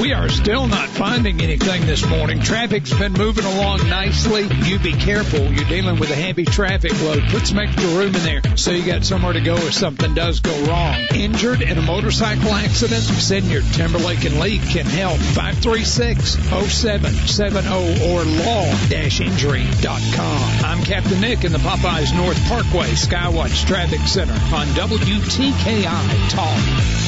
We 0.00 0.12
are 0.12 0.28
still 0.28 0.66
not 0.66 0.88
finding 0.90 1.40
anything 1.40 1.86
this 1.86 2.04
morning. 2.06 2.40
Traffic's 2.40 2.92
been 2.92 3.14
moving 3.14 3.46
along 3.46 3.88
nicely. 3.88 4.46
You 4.64 4.78
be 4.78 4.92
careful. 4.92 5.40
You're 5.40 5.68
dealing 5.68 5.98
with 5.98 6.10
a 6.10 6.14
heavy 6.14 6.44
traffic 6.44 6.92
load. 7.00 7.22
Put 7.30 7.46
some 7.46 7.58
extra 7.58 7.88
room 7.88 8.14
in 8.14 8.22
there 8.22 8.42
so 8.56 8.72
you 8.72 8.84
got 8.84 9.04
somewhere 9.04 9.32
to 9.32 9.40
go 9.40 9.56
if 9.56 9.72
something 9.72 10.12
does 10.12 10.40
go 10.40 10.52
wrong. 10.66 10.96
Injured 11.14 11.62
in 11.62 11.78
a 11.78 11.82
motorcycle 11.82 12.52
accident? 12.52 13.04
Send 13.04 13.46
your 13.46 13.62
Timberlake 13.72 14.26
and 14.26 14.38
Lee 14.38 14.58
can 14.58 14.84
help. 14.84 15.16
536-0770 15.16 18.10
or 18.10 18.22
law-injury.com. 18.44 20.64
I'm 20.64 20.84
Captain 20.84 21.22
Nick 21.22 21.44
in 21.44 21.52
the 21.52 21.58
Popeyes 21.58 22.14
North 22.14 22.38
Parkway 22.48 22.90
Skywatch 22.90 23.66
Traffic 23.66 24.00
Center 24.00 24.34
on 24.54 24.66
WTKI 24.68 26.28
Talk. 26.28 27.05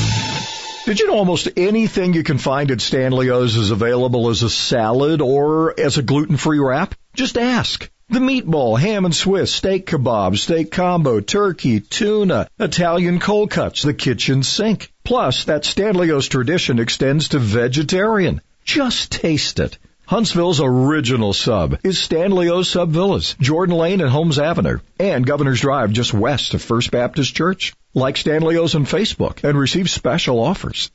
Did 0.88 1.01
you 1.01 1.09
know 1.09 1.18
almost 1.18 1.51
anything 1.55 2.14
you 2.14 2.22
can 2.22 2.38
find 2.38 2.70
at 2.70 2.81
Stanley's 2.81 3.57
is 3.57 3.70
available 3.70 4.31
as 4.31 4.42
a 4.42 4.48
salad 4.48 5.20
or 5.20 5.79
as 5.79 5.98
a 5.98 6.03
gluten-free 6.03 6.61
wrap? 6.61 6.94
Just 7.12 7.37
ask. 7.37 7.90
The 8.09 8.20
meatball, 8.20 8.79
ham 8.81 9.05
and 9.05 9.14
Swiss, 9.14 9.53
steak 9.53 9.85
kebab, 9.85 10.38
steak 10.38 10.70
combo, 10.70 11.20
turkey, 11.20 11.81
tuna, 11.81 12.48
Italian 12.59 13.20
cold 13.20 13.51
cuts, 13.51 13.83
the 13.83 13.92
kitchen 13.92 14.42
sink. 14.42 14.90
Plus, 15.05 15.44
that 15.44 15.66
Stanley's 15.66 16.27
tradition 16.27 16.79
extends 16.79 17.29
to 17.29 17.38
vegetarian. 17.38 18.40
Just 18.64 19.12
taste 19.12 19.61
it. 19.61 19.77
Huntsville's 20.09 20.62
original 20.62 21.35
sub 21.35 21.81
is 21.85 21.99
Stanley 21.99 22.64
Sub 22.64 22.88
Villas, 22.88 23.37
Jordan 23.42 23.77
Lane 23.77 24.01
and 24.01 24.09
Holmes 24.09 24.38
Avenue, 24.38 24.79
and 24.99 25.27
Governor's 25.27 25.61
Drive 25.61 25.92
just 25.92 26.14
west 26.14 26.55
of 26.55 26.62
First 26.62 26.90
Baptist 26.90 27.35
Church. 27.37 27.75
Like 27.92 28.16
Stanlieo's 28.16 28.75
on 28.75 28.87
Facebook 28.87 29.44
and 29.44 29.59
receive 29.59 29.90
special 29.90 30.40
offers. 30.40 30.90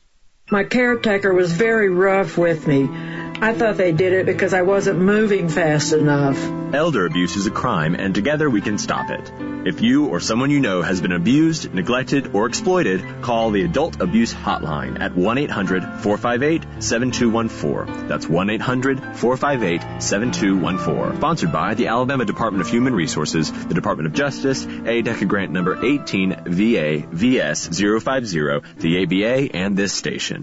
My 0.53 0.63
caretaker 0.63 1.33
was 1.33 1.51
very 1.51 1.89
rough 1.89 2.37
with 2.37 2.67
me. 2.67 2.87
I 3.41 3.55
thought 3.55 3.75
they 3.75 3.91
did 3.91 4.13
it 4.13 4.27
because 4.27 4.53
I 4.53 4.61
wasn't 4.61 4.99
moving 4.99 5.49
fast 5.49 5.93
enough. 5.93 6.37
Elder 6.73 7.07
abuse 7.07 7.35
is 7.35 7.47
a 7.47 7.51
crime, 7.51 7.95
and 7.95 8.13
together 8.13 8.47
we 8.49 8.61
can 8.61 8.77
stop 8.77 9.09
it. 9.09 9.31
If 9.65 9.81
you 9.81 10.07
or 10.07 10.19
someone 10.19 10.51
you 10.51 10.59
know 10.59 10.81
has 10.81 10.99
been 11.01 11.11
abused, 11.11 11.71
neglected, 11.73 12.35
or 12.35 12.47
exploited, 12.47 13.21
call 13.21 13.51
the 13.51 13.63
Adult 13.63 14.01
Abuse 14.01 14.33
Hotline 14.33 14.99
at 14.99 15.13
1-800-458-7214. 15.13 18.07
That's 18.07 18.25
1-800-458-7214. 18.25 21.17
Sponsored 21.17 21.51
by 21.51 21.75
the 21.75 21.87
Alabama 21.87 22.25
Department 22.25 22.61
of 22.61 22.69
Human 22.69 22.93
Resources, 22.93 23.51
the 23.51 23.73
Department 23.73 24.07
of 24.07 24.13
Justice, 24.13 24.65
ADECA 24.65 25.27
grant 25.27 25.51
number 25.51 25.83
18 25.83 26.43
VA 26.45 27.03
VS 27.09 27.69
050, 27.69 28.61
the 28.77 29.03
ABA, 29.03 29.55
and 29.55 29.75
this 29.77 29.93
station. 29.93 30.42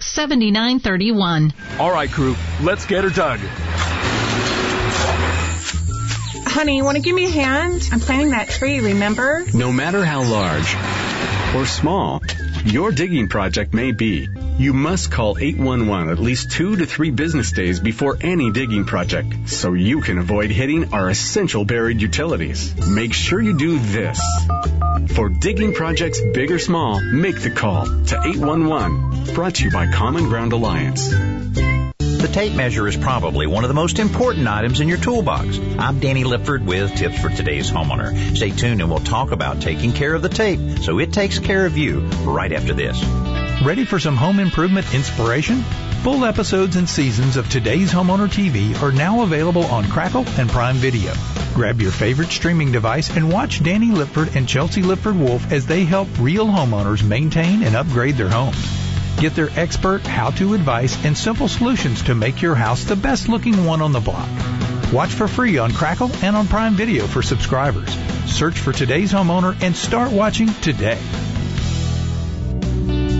800-526-7931. 0.01 1.53
All 1.79 1.91
right, 1.91 2.11
crew, 2.11 2.35
let's 2.61 2.85
get 2.85 3.03
her 3.03 3.09
dug. 3.09 3.39
Honey, 6.47 6.77
you 6.77 6.83
want 6.83 6.97
to 6.97 7.01
give 7.01 7.15
me 7.15 7.25
a 7.25 7.29
hand? 7.29 7.87
I'm 7.91 7.99
planting 7.99 8.31
that 8.31 8.49
tree, 8.49 8.79
remember? 8.81 9.45
No 9.53 9.71
matter 9.71 10.03
how 10.03 10.23
large 10.23 10.75
or 11.55 11.65
small 11.65 12.21
your 12.65 12.91
digging 12.91 13.29
project 13.29 13.73
may 13.73 13.91
be, 13.91 14.27
you 14.61 14.73
must 14.73 15.11
call 15.11 15.39
811 15.39 16.13
at 16.13 16.19
least 16.19 16.51
two 16.51 16.75
to 16.75 16.85
three 16.85 17.09
business 17.09 17.51
days 17.51 17.79
before 17.79 18.17
any 18.21 18.51
digging 18.51 18.85
project 18.85 19.49
so 19.49 19.73
you 19.73 20.01
can 20.01 20.19
avoid 20.19 20.51
hitting 20.51 20.93
our 20.93 21.09
essential 21.09 21.65
buried 21.65 21.99
utilities. 21.99 22.75
Make 22.87 23.13
sure 23.13 23.41
you 23.41 23.57
do 23.57 23.79
this. 23.79 24.21
For 25.15 25.29
digging 25.29 25.73
projects 25.73 26.21
big 26.33 26.51
or 26.51 26.59
small, 26.59 27.01
make 27.01 27.41
the 27.41 27.49
call 27.49 27.85
to 27.85 28.21
811. 28.23 29.33
Brought 29.33 29.55
to 29.55 29.65
you 29.65 29.71
by 29.71 29.91
Common 29.91 30.25
Ground 30.25 30.53
Alliance. 30.53 31.09
The 31.09 32.29
tape 32.31 32.53
measure 32.53 32.87
is 32.87 32.95
probably 32.95 33.47
one 33.47 33.63
of 33.63 33.67
the 33.67 33.73
most 33.73 33.97
important 33.97 34.47
items 34.47 34.79
in 34.79 34.87
your 34.87 34.99
toolbox. 34.99 35.57
I'm 35.79 35.99
Danny 35.99 36.23
Lipford 36.23 36.63
with 36.63 36.93
tips 36.95 37.19
for 37.19 37.29
today's 37.29 37.71
homeowner. 37.71 38.37
Stay 38.37 38.51
tuned 38.51 38.79
and 38.79 38.91
we'll 38.91 38.99
talk 38.99 39.31
about 39.31 39.59
taking 39.59 39.91
care 39.91 40.13
of 40.13 40.21
the 40.21 40.29
tape 40.29 40.59
so 40.83 40.99
it 40.99 41.11
takes 41.11 41.39
care 41.39 41.65
of 41.65 41.77
you 41.77 42.01
right 42.25 42.53
after 42.53 42.75
this. 42.75 43.03
Ready 43.63 43.85
for 43.85 43.99
some 43.99 44.17
home 44.17 44.39
improvement 44.39 44.91
inspiration? 44.91 45.61
Full 46.01 46.25
episodes 46.25 46.77
and 46.77 46.89
seasons 46.89 47.37
of 47.37 47.47
today's 47.47 47.91
Homeowner 47.91 48.27
TV 48.27 48.81
are 48.81 48.91
now 48.91 49.21
available 49.21 49.65
on 49.65 49.87
Crackle 49.87 50.25
and 50.39 50.49
Prime 50.49 50.77
Video. 50.77 51.13
Grab 51.53 51.79
your 51.79 51.91
favorite 51.91 52.29
streaming 52.29 52.71
device 52.71 53.15
and 53.15 53.31
watch 53.31 53.61
Danny 53.61 53.91
Lipford 53.91 54.35
and 54.35 54.49
Chelsea 54.49 54.81
Lipford 54.81 55.15
Wolf 55.15 55.51
as 55.51 55.67
they 55.67 55.85
help 55.85 56.07
real 56.17 56.47
homeowners 56.47 57.07
maintain 57.07 57.61
and 57.61 57.75
upgrade 57.75 58.15
their 58.15 58.29
homes. 58.29 58.57
Get 59.19 59.35
their 59.35 59.51
expert 59.55 60.01
how-to 60.07 60.55
advice 60.55 60.97
and 61.05 61.15
simple 61.15 61.47
solutions 61.47 62.01
to 62.03 62.15
make 62.15 62.41
your 62.41 62.55
house 62.55 62.85
the 62.85 62.95
best 62.95 63.29
looking 63.29 63.65
one 63.65 63.83
on 63.83 63.91
the 63.91 63.99
block. 63.99 64.27
Watch 64.91 65.11
for 65.11 65.27
free 65.27 65.59
on 65.59 65.71
Crackle 65.71 66.09
and 66.23 66.35
on 66.35 66.47
Prime 66.47 66.73
Video 66.73 67.05
for 67.05 67.21
subscribers. 67.21 67.95
Search 68.25 68.57
for 68.57 68.73
today's 68.73 69.13
homeowner 69.13 69.55
and 69.61 69.75
start 69.75 70.11
watching 70.11 70.51
today. 70.61 70.99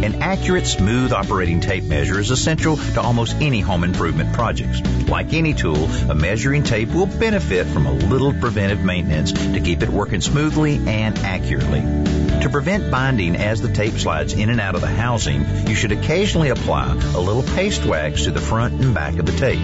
An 0.03 0.23
accurate, 0.23 0.65
smooth 0.65 1.13
operating 1.13 1.59
tape 1.59 1.83
measure 1.83 2.19
is 2.19 2.31
essential 2.31 2.75
to 2.75 3.01
almost 3.01 3.35
any 3.35 3.59
home 3.59 3.83
improvement 3.83 4.33
projects. 4.33 4.81
Like 5.07 5.31
any 5.33 5.53
tool, 5.53 5.85
a 6.09 6.15
measuring 6.15 6.63
tape 6.63 6.89
will 6.89 7.05
benefit 7.05 7.67
from 7.67 7.85
a 7.85 7.93
little 7.93 8.33
preventive 8.33 8.83
maintenance 8.83 9.31
to 9.31 9.59
keep 9.59 9.83
it 9.83 9.89
working 9.89 10.19
smoothly 10.19 10.77
and 10.87 11.19
accurately. 11.19 11.81
To 12.41 12.49
prevent 12.49 12.89
binding 12.89 13.35
as 13.35 13.61
the 13.61 13.71
tape 13.71 13.93
slides 13.93 14.33
in 14.33 14.49
and 14.49 14.59
out 14.59 14.73
of 14.73 14.81
the 14.81 14.87
housing, 14.87 15.67
you 15.67 15.75
should 15.75 15.91
occasionally 15.91 16.49
apply 16.49 16.93
a 16.93 17.19
little 17.19 17.43
paste 17.43 17.85
wax 17.85 18.23
to 18.23 18.31
the 18.31 18.41
front 18.41 18.81
and 18.81 18.95
back 18.95 19.19
of 19.19 19.27
the 19.27 19.37
tape. 19.37 19.59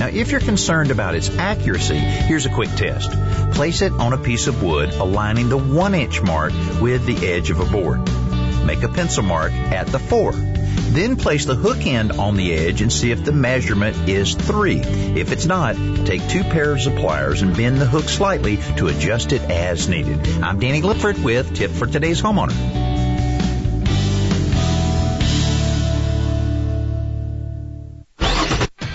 Now, 0.00 0.08
if 0.08 0.32
you're 0.32 0.40
concerned 0.40 0.90
about 0.90 1.14
its 1.14 1.30
accuracy, 1.38 1.98
here's 1.98 2.46
a 2.46 2.50
quick 2.50 2.70
test. 2.70 3.12
Place 3.52 3.80
it 3.82 3.92
on 3.92 4.12
a 4.12 4.18
piece 4.18 4.48
of 4.48 4.60
wood 4.60 4.90
aligning 4.94 5.48
the 5.48 5.56
one 5.56 5.94
inch 5.94 6.20
mark 6.20 6.52
with 6.80 7.06
the 7.06 7.28
edge 7.28 7.50
of 7.50 7.60
a 7.60 7.64
board 7.64 8.00
make 8.64 8.82
a 8.82 8.88
pencil 8.88 9.22
mark 9.22 9.52
at 9.52 9.86
the 9.88 9.98
4. 9.98 10.32
Then 10.32 11.16
place 11.16 11.44
the 11.44 11.54
hook 11.54 11.86
end 11.86 12.12
on 12.12 12.36
the 12.36 12.54
edge 12.54 12.80
and 12.80 12.92
see 12.92 13.10
if 13.10 13.24
the 13.24 13.32
measurement 13.32 14.08
is 14.08 14.34
3. 14.34 14.80
If 14.80 15.32
it's 15.32 15.46
not, 15.46 15.76
take 16.06 16.26
two 16.28 16.42
pairs 16.42 16.86
of 16.86 16.96
pliers 16.96 17.42
and 17.42 17.56
bend 17.56 17.78
the 17.78 17.86
hook 17.86 18.08
slightly 18.08 18.56
to 18.76 18.88
adjust 18.88 19.32
it 19.32 19.42
as 19.42 19.88
needed. 19.88 20.26
I'm 20.42 20.58
Danny 20.58 20.80
Lipford 20.80 21.22
with 21.22 21.54
Tip 21.54 21.70
for 21.72 21.86
Today's 21.86 22.22
Homeowner. 22.22 22.87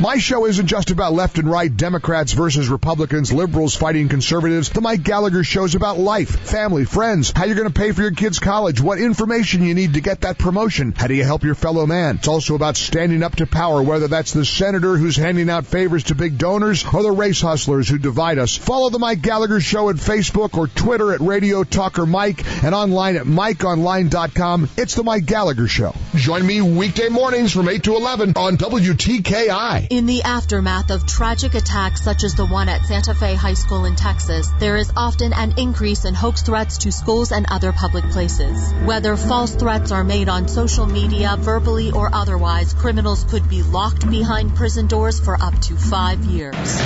My 0.04 0.18
show 0.18 0.46
isn't 0.48 0.68
just 0.68 0.92
about 0.92 1.14
left 1.14 1.38
and 1.38 1.50
right, 1.50 1.74
Democrats 1.74 2.34
versus 2.34 2.68
Republicans, 2.68 3.32
liberals 3.32 3.74
fighting 3.74 4.10
conservatives. 4.10 4.70
The 4.70 4.82
Mike 4.82 5.02
Gallagher 5.02 5.46
show 5.46 5.64
is 5.64 5.76
about 5.76 5.98
life, 5.98 6.28
family, 6.28 6.84
friends, 6.84 7.32
how 7.34 7.46
you're 7.46 7.56
going 7.56 7.72
to 7.72 7.74
pay 7.74 7.94
for 7.94 8.02
your 8.02 8.12
kids' 8.12 8.40
college, 8.40 8.82
what 8.82 9.00
information 9.00 9.64
you 9.64 9.74
need 9.74 9.94
to 9.94 10.02
get 10.02 10.20
that 10.22 10.38
promotion, 10.38 10.92
how 10.92 11.08
do 11.08 11.14
you 11.14 11.24
help 11.24 11.46
your 11.46 11.56
fellow 11.56 11.86
man. 11.86 12.18
It's 12.18 12.28
also 12.28 12.56
about 12.56 12.76
standing 12.76 13.24
up 13.24 13.38
to 13.38 13.48
power, 13.48 13.82
whether 13.82 14.10
that's 14.10 14.34
the 14.34 14.44
senator 14.44 14.98
who's 14.98 15.16
handing 15.16 15.50
out 15.50 15.68
favors 15.68 16.04
to 16.06 16.16
big 16.16 16.38
donors 16.38 16.84
or 16.94 17.02
the 17.02 17.10
race 17.10 17.40
hustlers 17.40 17.88
who 17.88 17.98
divide 17.98 18.40
us. 18.40 18.58
Follow 18.58 18.90
the 18.90 19.00
Mike 19.00 19.22
Gallagher 19.22 19.62
show 19.62 19.90
at 19.90 19.96
Facebook 19.96 20.58
or 20.58 20.68
Twitter 20.68 21.14
at 21.14 21.22
Radio 21.22 21.64
Talker 21.64 22.06
Mike 22.06 22.44
and 22.62 22.76
online 22.76 23.16
at 23.16 23.26
MikeOnline.com. 23.26 24.70
It's 24.76 24.96
the 24.96 25.04
Mike 25.04 25.28
Gallagher 25.28 25.70
show. 25.70 25.96
Join 26.14 26.46
me 26.46 26.60
weekday 26.60 27.08
mornings 27.08 27.54
from 27.54 27.70
8 27.70 27.84
to 27.84 27.96
11 27.96 28.34
on 28.36 28.58
WTKI. 28.58 29.93
In 29.94 30.08
the 30.08 30.24
aftermath 30.24 30.90
of 30.90 31.06
tragic 31.06 31.54
attacks 31.54 32.02
such 32.02 32.24
as 32.24 32.34
the 32.34 32.48
one 32.48 32.68
at 32.68 32.84
Santa 32.84 33.14
Fe 33.14 33.36
High 33.36 33.54
School 33.54 33.86
in 33.86 33.96
Texas, 33.96 34.50
there 34.58 34.76
is 34.76 34.92
often 34.98 35.34
an 35.34 35.54
increase 35.60 36.04
in 36.04 36.16
hoax 36.16 36.42
threats 36.42 36.80
to 36.80 36.92
schools 36.92 37.32
and 37.32 37.46
other 37.52 37.72
public 37.72 38.04
places. 38.06 38.74
Whether 38.86 39.16
false 39.16 39.54
threats 39.54 39.92
are 39.92 40.04
made 40.04 40.30
on 40.30 40.48
social 40.48 40.88
media, 40.88 41.36
verbally 41.38 41.92
or 41.92 42.10
otherwise, 42.12 42.74
criminals 42.74 43.24
could 43.26 43.48
be 43.48 43.62
locked 43.62 44.10
behind 44.10 44.56
prison 44.56 44.88
doors 44.88 45.20
for 45.20 45.40
up 45.40 45.60
to 45.62 45.76
five 45.76 46.26
years. 46.26 46.82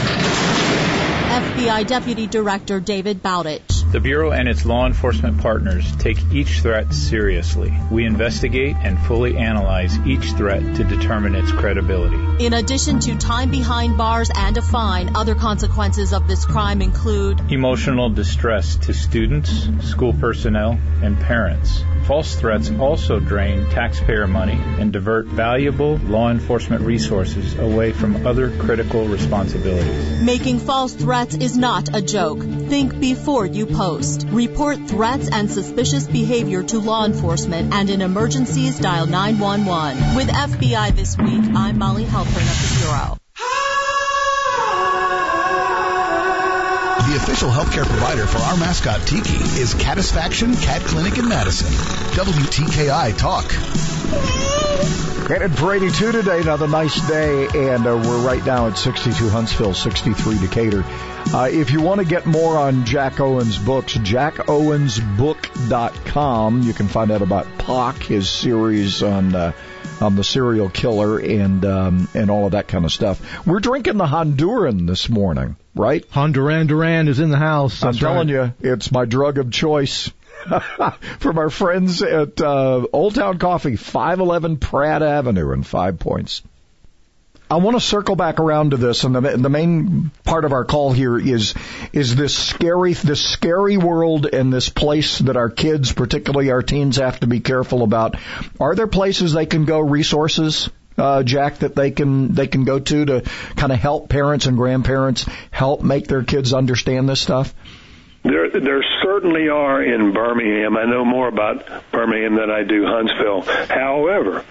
FBI 1.27 1.85
Deputy 1.85 2.25
Director 2.25 2.79
David 2.79 3.21
Bowdich. 3.21 3.91
The 3.91 3.99
Bureau 3.99 4.31
and 4.31 4.47
its 4.47 4.65
law 4.65 4.85
enforcement 4.85 5.41
partners 5.41 5.85
take 5.97 6.17
each 6.31 6.61
threat 6.61 6.93
seriously. 6.93 7.73
We 7.91 8.05
investigate 8.05 8.77
and 8.77 8.97
fully 8.97 9.35
analyze 9.37 9.97
each 9.99 10.31
threat 10.31 10.61
to 10.77 10.83
determine 10.85 11.35
its 11.35 11.51
credibility. 11.51 12.45
In 12.45 12.53
addition 12.53 12.99
to 13.01 13.17
time 13.17 13.51
behind 13.51 13.97
bars 13.97 14.31
and 14.33 14.57
a 14.57 14.61
fine, 14.61 15.15
other 15.17 15.35
consequences 15.35 16.13
of 16.13 16.29
this 16.29 16.45
crime 16.45 16.81
include 16.81 17.51
emotional 17.51 18.09
distress 18.09 18.77
to 18.87 18.93
students, 18.93 19.67
school 19.81 20.13
personnel, 20.13 20.79
and 21.03 21.19
parents. 21.19 21.83
False 22.07 22.35
threats 22.35 22.71
also 22.79 23.19
drain 23.19 23.65
taxpayer 23.69 24.27
money 24.27 24.57
and 24.79 24.93
divert 24.93 25.25
valuable 25.25 25.97
law 25.97 26.31
enforcement 26.31 26.81
resources 26.83 27.59
away 27.59 27.91
from 27.91 28.25
other 28.25 28.49
critical 28.59 29.05
responsibilities. 29.09 30.21
Making 30.21 30.59
false 30.59 30.93
threats 30.93 31.35
is 31.35 31.57
not 31.57 31.93
a 31.93 32.01
joke. 32.01 32.39
Think 32.39 32.97
before 33.01 33.45
you 33.45 33.65
post. 33.65 34.25
Report 34.29 34.77
threats 34.87 35.27
and 35.29 35.51
suspicious 35.51 36.07
behavior 36.07 36.63
to 36.63 36.79
law 36.79 37.03
enforcement 37.03 37.73
and 37.73 37.89
in 37.89 38.01
emergencies 38.01 38.79
dial 38.79 39.05
911. 39.05 40.15
With 40.15 40.29
FBI 40.29 40.95
This 40.95 41.17
Week, 41.17 41.43
I'm 41.57 41.77
Molly 41.77 42.05
Halpern 42.05 42.25
of 42.25 42.69
the 42.69 42.85
Bureau. 42.85 43.17
The 47.07 47.15
official 47.15 47.49
healthcare 47.49 47.85
provider 47.85 48.27
for 48.27 48.39
our 48.39 48.57
mascot 48.57 49.07
Tiki 49.07 49.37
is 49.61 49.73
Catisfaction 49.75 50.53
Cat 50.57 50.81
Clinic 50.81 51.17
in 51.17 51.29
Madison. 51.29 51.69
WTKI 51.69 53.17
Talk. 53.17 53.47
Granted 55.25 55.57
for 55.57 55.73
82 55.73 56.11
today, 56.11 56.41
another 56.41 56.67
nice 56.67 56.99
day, 57.07 57.47
and 57.47 57.87
uh, 57.87 57.95
we're 57.95 58.25
right 58.25 58.45
now 58.45 58.67
at 58.67 58.77
62 58.77 59.29
Huntsville, 59.29 59.73
63 59.73 60.39
Decatur. 60.39 60.83
Uh, 61.33 61.47
if 61.49 61.71
you 61.71 61.81
want 61.81 62.01
to 62.01 62.05
get 62.05 62.25
more 62.25 62.57
on 62.57 62.83
Jack 62.83 63.21
Owens' 63.21 63.57
books, 63.57 63.93
jackowensbook.com. 63.93 66.63
You 66.63 66.73
can 66.73 66.89
find 66.89 67.11
out 67.11 67.21
about 67.21 67.47
Pock, 67.57 68.03
his 68.03 68.29
series 68.29 69.01
on 69.01 69.33
uh, 69.33 69.53
on 70.01 70.15
the 70.15 70.23
serial 70.23 70.69
killer, 70.69 71.19
and 71.19 71.65
um, 71.65 72.07
and 72.13 72.29
all 72.29 72.45
of 72.45 72.51
that 72.51 72.67
kind 72.67 72.85
of 72.85 72.91
stuff. 72.91 73.45
We're 73.45 73.59
drinking 73.59 73.97
the 73.97 74.05
Honduran 74.05 74.87
this 74.87 75.09
morning, 75.09 75.55
right? 75.75 76.07
Honduran 76.11 76.67
Duran 76.67 77.07
is 77.07 77.19
in 77.19 77.29
the 77.29 77.37
house. 77.37 77.83
I'm 77.83 77.93
telling 77.93 78.29
right. 78.29 78.53
you, 78.61 78.71
it's 78.71 78.91
my 78.91 79.05
drug 79.05 79.37
of 79.37 79.51
choice. 79.51 80.11
From 81.19 81.39
our 81.39 81.49
friends 81.49 82.01
at 82.03 82.39
uh, 82.39 82.85
Old 82.93 83.15
Town 83.15 83.39
Coffee, 83.39 83.75
511 83.75 84.57
Pratt 84.57 85.01
Avenue 85.01 85.51
in 85.51 85.63
Five 85.63 85.99
Points. 85.99 86.41
I 87.49 87.55
want 87.57 87.77
to 87.77 87.81
circle 87.81 88.17
back 88.17 88.39
around 88.39 88.71
to 88.71 88.77
this, 88.77 89.05
and 89.05 89.15
the, 89.15 89.21
the, 89.21 89.49
main 89.49 90.11
part 90.25 90.43
of 90.43 90.51
our 90.51 90.65
call 90.65 90.91
here 90.91 91.17
is 91.17 91.53
is 91.93 92.15
this 92.15 92.35
scary 92.35 92.91
this 92.93 93.21
scary 93.21 93.77
world 93.77 94.25
and 94.25 94.51
this 94.51 94.67
place 94.67 95.19
that 95.19 95.37
our 95.37 95.49
kids, 95.49 95.93
particularly 95.93 96.51
our 96.51 96.61
teens, 96.61 96.97
have 96.97 97.21
to 97.21 97.27
be 97.27 97.39
careful 97.39 97.83
about. 97.83 98.15
Are 98.59 98.75
there 98.75 98.87
places 98.87 99.31
they 99.31 99.45
can 99.45 99.63
go, 99.63 99.79
resources, 99.79 100.69
uh, 100.97 101.23
Jack, 101.23 101.59
that 101.59 101.73
they 101.73 101.91
can 101.91 102.33
they 102.33 102.47
can 102.47 102.65
go 102.65 102.79
to 102.79 103.05
to 103.05 103.21
kind 103.55 103.71
of 103.71 103.79
help 103.79 104.09
parents 104.09 104.45
and 104.45 104.57
grandparents 104.57 105.25
help 105.49 105.81
make 105.81 106.07
their 106.07 106.23
kids 106.23 106.53
understand 106.53 107.07
this 107.07 107.21
stuff? 107.21 107.53
There, 108.27 108.49
there 108.49 108.83
certainly 109.01 109.47
are 109.47 109.81
in 109.81 110.11
Birmingham. 110.11 110.75
I 110.75 110.83
know 110.83 111.05
more 111.05 111.29
about 111.29 111.65
Birmingham 111.91 112.35
than 112.35 112.51
I 112.51 112.63
do 112.63 112.85
Huntsville. 112.85 113.41
However, 113.69 114.43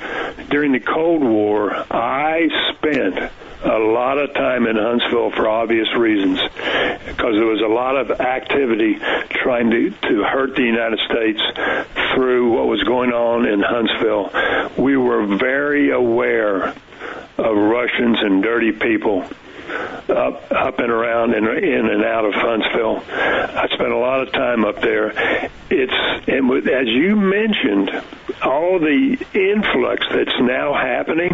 during 0.49 0.73
the 0.73 0.81
Cold 0.81 1.23
War, 1.23 1.75
I 1.91 2.49
spent 2.73 3.19
a 3.65 3.79
lot 3.79 4.17
of 4.17 4.33
time 4.33 4.67
in 4.67 4.77
Huntsville 4.77 5.31
for 5.31 5.47
obvious 5.47 5.89
reasons 5.95 6.41
because 7.07 7.35
there 7.35 7.45
was 7.45 7.61
a 7.61 7.69
lot 7.69 7.97
of 7.97 8.19
activity 8.19 8.95
trying 9.43 9.71
to, 9.71 9.91
to 9.91 10.23
hurt 10.23 10.57
the 10.57 10.63
United 10.63 10.99
States 11.11 11.43
through 12.15 12.53
what 12.53 12.69
was 12.69 12.83
going 12.85 13.13
on 13.13 13.47
in 13.47 13.61
Huntsville. 13.61 14.33
We 14.83 14.97
were 14.97 15.27
very 15.37 15.91
aware 15.91 16.69
of 17.37 17.57
Russians 17.57 18.19
and 18.23 18.43
dirty 18.43 18.73
people 18.73 19.29
up 20.11 20.51
up 20.51 20.79
and 20.79 20.91
around 20.91 21.35
and 21.35 21.47
in 21.47 21.87
and 21.87 22.05
out 22.05 22.25
of 22.25 22.35
Huntsville. 22.35 23.03
I 23.09 23.67
spent 23.73 23.93
a 23.93 23.97
lot 23.97 24.21
of 24.21 24.33
time 24.33 24.65
up 24.65 24.81
there. 24.81 25.51
It's 25.71 26.29
and 26.29 26.49
with, 26.49 26.67
as 26.69 26.87
you 26.87 27.17
mentioned, 27.17 27.91
all 28.43 28.79
the 28.79 29.17
influx 29.35 30.07
that's 30.11 30.39
now 30.41 30.75
happening 30.75 31.33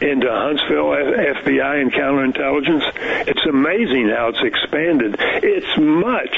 into 0.00 0.28
Huntsville 0.30 0.90
FBI 0.92 1.80
and 1.80 1.92
counterintelligence. 1.92 3.28
It's 3.28 3.44
amazing 3.46 4.08
how 4.08 4.28
it's 4.28 4.42
expanded. 4.42 5.16
It's 5.18 5.78
much 5.78 6.34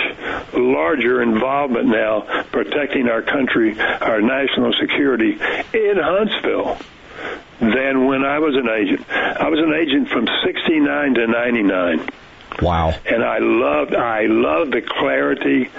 larger 0.54 1.22
involvement 1.22 1.86
now 1.86 2.44
protecting 2.52 3.08
our 3.08 3.22
country, 3.22 3.78
our 3.78 4.20
national 4.20 4.72
security 4.74 5.32
in 5.32 5.96
Huntsville 5.96 6.78
than 7.70 8.06
when 8.06 8.24
I 8.24 8.38
was 8.38 8.54
an 8.56 8.68
agent. 8.68 9.08
I 9.10 9.48
was 9.48 9.60
an 9.60 9.72
agent 9.72 10.08
from 10.08 10.28
69 10.44 11.14
to 11.14 11.26
99. 11.26 12.08
Wow. 12.62 12.94
And 13.04 13.24
I 13.24 13.38
loved 13.38 13.94
I 13.94 14.26
loved 14.26 14.72
the 14.72 14.82
clarity 14.82 15.70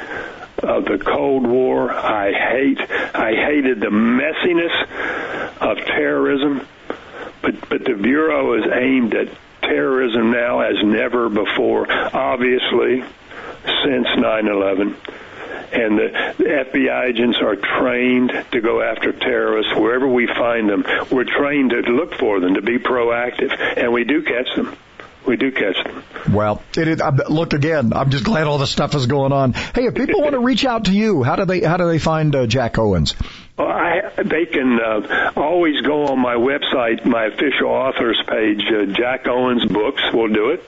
of 0.62 0.86
the 0.86 0.98
Cold 0.98 1.48
War. 1.48 1.91
I 1.91 2.32
hate 2.32 2.80
I 3.15 3.34
hated 3.34 3.80
the 3.80 3.88
messiness 3.88 5.62
of 5.62 5.78
terrorism. 5.86 6.67
But 7.41 7.69
but 7.69 7.86
the 7.86 7.93
bureau 7.93 8.54
is 8.56 8.65
aimed 8.71 9.13
at 9.15 9.30
terrorism 9.62 10.32
now 10.32 10.60
as 10.60 10.76
never 10.84 11.30
before, 11.30 11.91
obviously 11.91 13.04
since 13.84 14.08
9/11 14.08 14.95
and 15.71 15.97
the, 15.97 16.34
the 16.38 16.43
FBI 16.43 17.10
agents 17.10 17.38
are 17.41 17.56
trained 17.56 18.32
to 18.51 18.62
go 18.62 18.82
after 18.82 19.12
terrorists 19.12 19.73
wherever 19.75 20.08
we 20.08 20.28
find 20.28 20.69
them. 20.69 20.86
We're 21.12 21.25
trained 21.25 21.71
to 21.71 21.80
look 21.91 22.15
for 22.15 22.39
them, 22.39 22.56
to 22.56 22.62
be 22.62 22.78
proactive, 22.78 23.51
and 23.78 23.93
we 23.93 24.04
do 24.04 24.23
catch 24.23 24.56
them. 24.56 24.75
we 25.25 25.38
do 25.38 25.51
catch 25.51 25.84
them. 25.84 26.04
Well, 26.32 26.62
it 26.75 27.30
look 27.30 27.54
again. 27.54 27.93
I'm 27.93 28.10
just 28.10 28.23
glad 28.23 28.47
all 28.47 28.58
this 28.58 28.71
stuff 28.71 28.95
is 28.95 29.06
going 29.06 29.32
on. 29.32 29.54
Hey, 29.54 29.86
if 29.86 29.95
people 29.95 30.21
want 30.21 30.34
to 30.34 30.39
reach 30.51 30.65
out 30.65 30.86
to 30.86 30.91
you, 30.91 31.23
how 31.23 31.36
do 31.36 31.45
they 31.45 31.62
how 31.62 31.78
do 31.78 31.88
they 31.88 31.99
find 31.99 32.36
uh, 32.36 32.47
Jack 32.47 32.78
Owens? 32.78 33.15
I, 33.58 34.02
they 34.18 34.46
can 34.46 34.80
uh, 34.80 35.32
always 35.38 35.80
go 35.82 36.08
on 36.08 36.20
my 36.20 36.36
website, 36.36 37.06
my 37.06 37.26
official 37.26 37.70
authors 37.70 38.22
page. 38.28 38.62
Uh, 38.68 38.86
Jack 38.88 39.28
Owens 39.28 39.65
Books 39.65 40.02
will 40.13 40.28
do 40.28 40.50
it. 40.50 40.68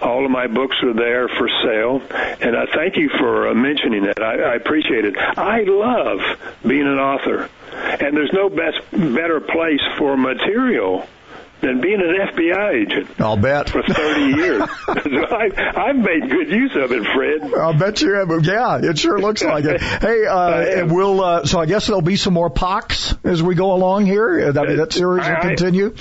All 0.00 0.24
of 0.24 0.30
my 0.30 0.46
books 0.46 0.76
are 0.82 0.94
there 0.94 1.28
for 1.28 1.48
sale, 1.62 2.00
and 2.40 2.56
I 2.56 2.66
thank 2.74 2.96
you 2.96 3.10
for 3.18 3.48
uh, 3.48 3.54
mentioning 3.54 4.04
that. 4.04 4.22
I, 4.22 4.52
I 4.52 4.54
appreciate 4.54 5.04
it. 5.04 5.14
I 5.18 5.64
love 5.64 6.20
being 6.66 6.86
an 6.86 6.98
author, 6.98 7.50
and 7.72 8.16
there's 8.16 8.32
no 8.32 8.48
best 8.48 8.80
better 8.90 9.40
place 9.40 9.82
for 9.98 10.16
material 10.16 11.06
than 11.62 11.80
being 11.80 12.00
an 12.00 12.14
FBI 12.34 12.82
agent. 12.82 13.20
I'll 13.20 13.36
bet. 13.36 13.70
For 13.70 13.82
30 13.82 14.20
years. 14.36 14.62
I, 14.88 15.72
I've 15.76 15.96
made 15.96 16.28
good 16.28 16.50
use 16.50 16.74
of 16.74 16.92
it, 16.92 17.04
Fred. 17.14 17.54
I'll 17.54 17.78
bet 17.78 18.02
you 18.02 18.14
have. 18.14 18.28
Yeah, 18.44 18.78
it 18.82 18.98
sure 18.98 19.18
looks 19.20 19.42
like 19.42 19.64
it. 19.64 19.80
Hey, 20.02 20.26
uh, 20.26 20.80
and 20.80 20.92
we'll, 20.92 21.22
uh, 21.22 21.44
so 21.46 21.60
I 21.60 21.66
guess 21.66 21.86
there'll 21.86 22.02
be 22.02 22.16
some 22.16 22.34
more 22.34 22.50
pox 22.50 23.14
as 23.22 23.42
we 23.42 23.54
go 23.54 23.72
along 23.72 24.06
here. 24.06 24.50
I 24.50 24.66
mean, 24.66 24.76
that 24.78 24.92
series 24.92 25.28
will 25.28 25.36
continue. 25.36 25.94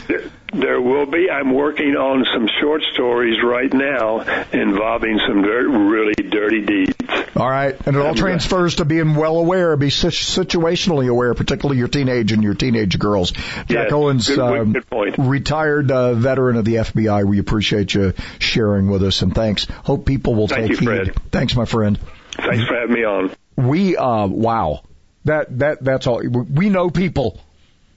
There 0.53 0.81
will 0.81 1.05
be. 1.05 1.29
I'm 1.29 1.53
working 1.53 1.95
on 1.95 2.25
some 2.33 2.49
short 2.59 2.83
stories 2.93 3.41
right 3.41 3.71
now 3.71 4.19
involving 4.51 5.19
some 5.25 5.43
dirt, 5.43 5.69
really 5.69 6.13
dirty 6.13 6.65
deeds. 6.65 6.93
All 7.35 7.49
right, 7.49 7.75
and 7.85 7.95
it 7.95 7.99
all 7.99 8.13
transfers 8.13 8.75
to 8.75 8.85
being 8.85 9.15
well 9.15 9.37
aware, 9.37 9.75
be 9.77 9.87
situationally 9.87 11.09
aware, 11.09 11.33
particularly 11.33 11.77
your 11.79 11.87
teenage 11.87 12.33
and 12.33 12.43
your 12.43 12.53
teenage 12.53 12.99
girls. 12.99 13.31
Jack 13.31 13.69
yes, 13.69 13.91
Owens, 13.93 14.27
good, 14.27 14.39
um, 14.39 14.73
good 14.73 14.89
point. 14.89 15.15
retired 15.17 15.89
uh, 15.89 16.13
veteran 16.15 16.57
of 16.57 16.65
the 16.65 16.75
FBI. 16.75 17.25
We 17.25 17.39
appreciate 17.39 17.93
you 17.93 18.13
sharing 18.39 18.89
with 18.89 19.03
us, 19.03 19.21
and 19.21 19.33
thanks. 19.33 19.65
Hope 19.65 20.05
people 20.05 20.35
will 20.35 20.49
Thank 20.49 20.71
take 20.71 20.81
you, 20.81 20.89
heed. 20.89 21.05
Fred. 21.05 21.31
Thanks, 21.31 21.55
my 21.55 21.65
friend. 21.65 21.97
Thanks 22.33 22.65
for 22.65 22.75
having 22.75 22.93
me 22.93 23.05
on. 23.05 23.31
We, 23.55 23.95
uh, 23.95 24.27
wow, 24.27 24.83
that 25.25 25.57
that 25.59 25.83
that's 25.83 26.07
all. 26.07 26.21
We 26.21 26.69
know 26.69 26.89
people 26.89 27.39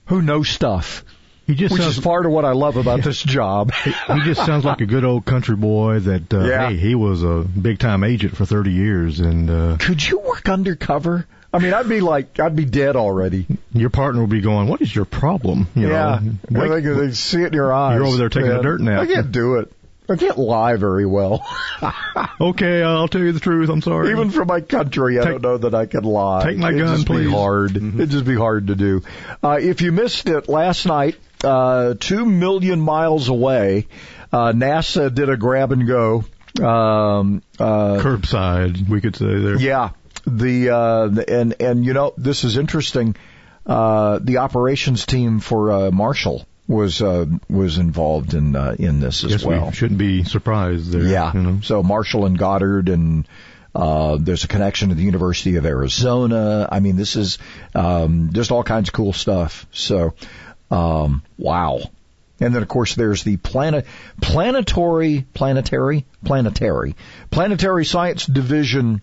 who 0.05 0.21
know 0.21 0.43
stuff. 0.43 1.03
He 1.47 1.53
just 1.55 1.73
which 1.73 1.81
sounds, 1.83 1.97
is 1.97 2.03
part 2.03 2.25
of 2.25 2.31
what 2.31 2.43
I 2.43 2.53
love 2.53 2.75
about 2.77 3.03
this 3.03 3.21
job. 3.21 3.71
he 3.83 3.91
just 4.23 4.43
sounds 4.45 4.65
like 4.65 4.81
a 4.81 4.85
good 4.87 5.03
old 5.03 5.25
country 5.25 5.55
boy 5.55 5.99
that, 5.99 6.33
uh, 6.33 6.43
Yeah. 6.43 6.69
hey, 6.69 6.77
he 6.77 6.95
was 6.95 7.23
a 7.23 7.43
big 7.43 7.77
time 7.79 8.03
agent 8.03 8.35
for 8.35 8.45
30 8.45 8.71
years 8.71 9.19
and, 9.19 9.49
uh, 9.49 9.77
Could 9.79 10.07
you 10.07 10.19
work 10.19 10.49
undercover? 10.49 11.27
I 11.53 11.59
mean, 11.59 11.73
I'd 11.73 11.87
be 11.87 12.01
like, 12.01 12.39
I'd 12.39 12.55
be 12.55 12.65
dead 12.65 12.95
already. 12.95 13.45
your 13.71 13.89
partner 13.89 14.19
will 14.21 14.27
be 14.27 14.41
going, 14.41 14.67
what 14.67 14.81
is 14.81 14.93
your 14.93 15.05
problem? 15.05 15.67
You 15.75 15.87
yeah, 15.89 16.19
know, 16.49 16.59
wake- 16.69 16.83
think 16.83 16.97
they 16.97 17.11
see 17.13 17.41
it 17.43 17.47
in 17.47 17.53
your 17.53 17.71
eyes. 17.71 17.95
You're 17.95 18.07
over 18.07 18.17
there 18.17 18.29
taking 18.29 18.49
a 18.49 18.55
man. 18.55 18.63
dirt 18.63 18.81
nap. 18.81 19.01
I 19.01 19.05
can't 19.05 19.31
do 19.31 19.55
it. 19.59 19.71
I 20.07 20.15
can't 20.15 20.37
lie 20.37 20.75
very 20.75 21.05
well. 21.05 21.45
okay, 22.41 22.83
I'll 22.83 23.07
tell 23.07 23.21
you 23.21 23.31
the 23.31 23.39
truth. 23.39 23.69
I'm 23.69 23.81
sorry. 23.81 24.11
Even 24.11 24.29
for 24.29 24.45
my 24.45 24.61
country, 24.61 25.19
I 25.19 25.25
don't 25.25 25.41
know 25.41 25.57
that 25.57 25.73
I 25.73 25.85
can 25.85 26.03
lie. 26.03 26.43
Take 26.43 26.57
my 26.57 26.69
It'd 26.69 26.81
gun, 26.81 26.95
just 26.95 27.07
please. 27.07 27.25
Be 27.25 27.31
hard. 27.31 27.75
It'd 27.77 28.09
just 28.09 28.25
be 28.25 28.35
hard 28.35 28.67
to 28.67 28.75
do. 28.75 29.01
Uh, 29.43 29.57
if 29.61 29.81
you 29.81 29.91
missed 29.91 30.27
it 30.29 30.47
last 30.47 30.85
night, 30.85 31.15
uh, 31.43 31.95
two 31.99 32.25
million 32.25 32.79
miles 32.79 33.29
away, 33.29 33.87
uh, 34.31 34.51
NASA 34.53 35.13
did 35.13 35.29
a 35.29 35.37
grab 35.37 35.71
and 35.71 35.87
go. 35.87 36.23
Um, 36.61 37.41
uh, 37.59 37.97
Curbside, 37.99 38.87
we 38.87 39.01
could 39.01 39.15
say 39.15 39.25
there. 39.39 39.57
yeah, 39.57 39.89
the 40.25 40.69
uh, 40.69 41.07
the- 41.07 41.39
and 41.39 41.55
and 41.59 41.85
you 41.85 41.93
know 41.93 42.13
this 42.17 42.43
is 42.43 42.57
interesting. 42.57 43.15
Uh, 43.65 44.19
the 44.21 44.37
operations 44.37 45.05
team 45.07 45.39
for 45.39 45.71
uh, 45.71 45.91
Marshall 45.91 46.45
was 46.67 47.01
uh, 47.01 47.25
was 47.49 47.77
involved 47.77 48.33
in 48.33 48.55
uh, 48.55 48.75
in 48.77 48.99
this 48.99 49.23
as 49.23 49.45
well. 49.45 49.67
we 49.67 49.71
shouldn't 49.73 49.99
be 49.99 50.23
surprised 50.23 50.91
there. 50.91 51.03
Yeah. 51.03 51.31
You 51.33 51.41
know? 51.41 51.59
So 51.61 51.83
Marshall 51.83 52.25
and 52.25 52.37
Goddard 52.37 52.89
and 52.89 53.27
uh, 53.75 54.17
there's 54.19 54.45
a 54.45 54.47
connection 54.47 54.89
to 54.89 54.95
the 54.95 55.03
University 55.03 55.57
of 55.57 55.65
Arizona. 55.65 56.67
I 56.71 56.79
mean, 56.79 56.95
this 56.95 57.17
is 57.17 57.37
um, 57.75 58.29
just 58.31 58.51
all 58.51 58.63
kinds 58.63 58.87
of 58.89 58.93
cool 58.93 59.11
stuff. 59.11 59.67
So, 59.71 60.13
um, 60.71 61.23
wow. 61.37 61.81
And 62.39 62.55
then, 62.55 62.61
of 62.61 62.69
course, 62.69 62.95
there's 62.95 63.23
the 63.23 63.37
planet, 63.37 63.85
planetary, 64.21 65.25
planetary, 65.33 66.05
planetary, 66.23 66.95
planetary 67.31 67.85
science 67.85 68.25
division 68.25 69.01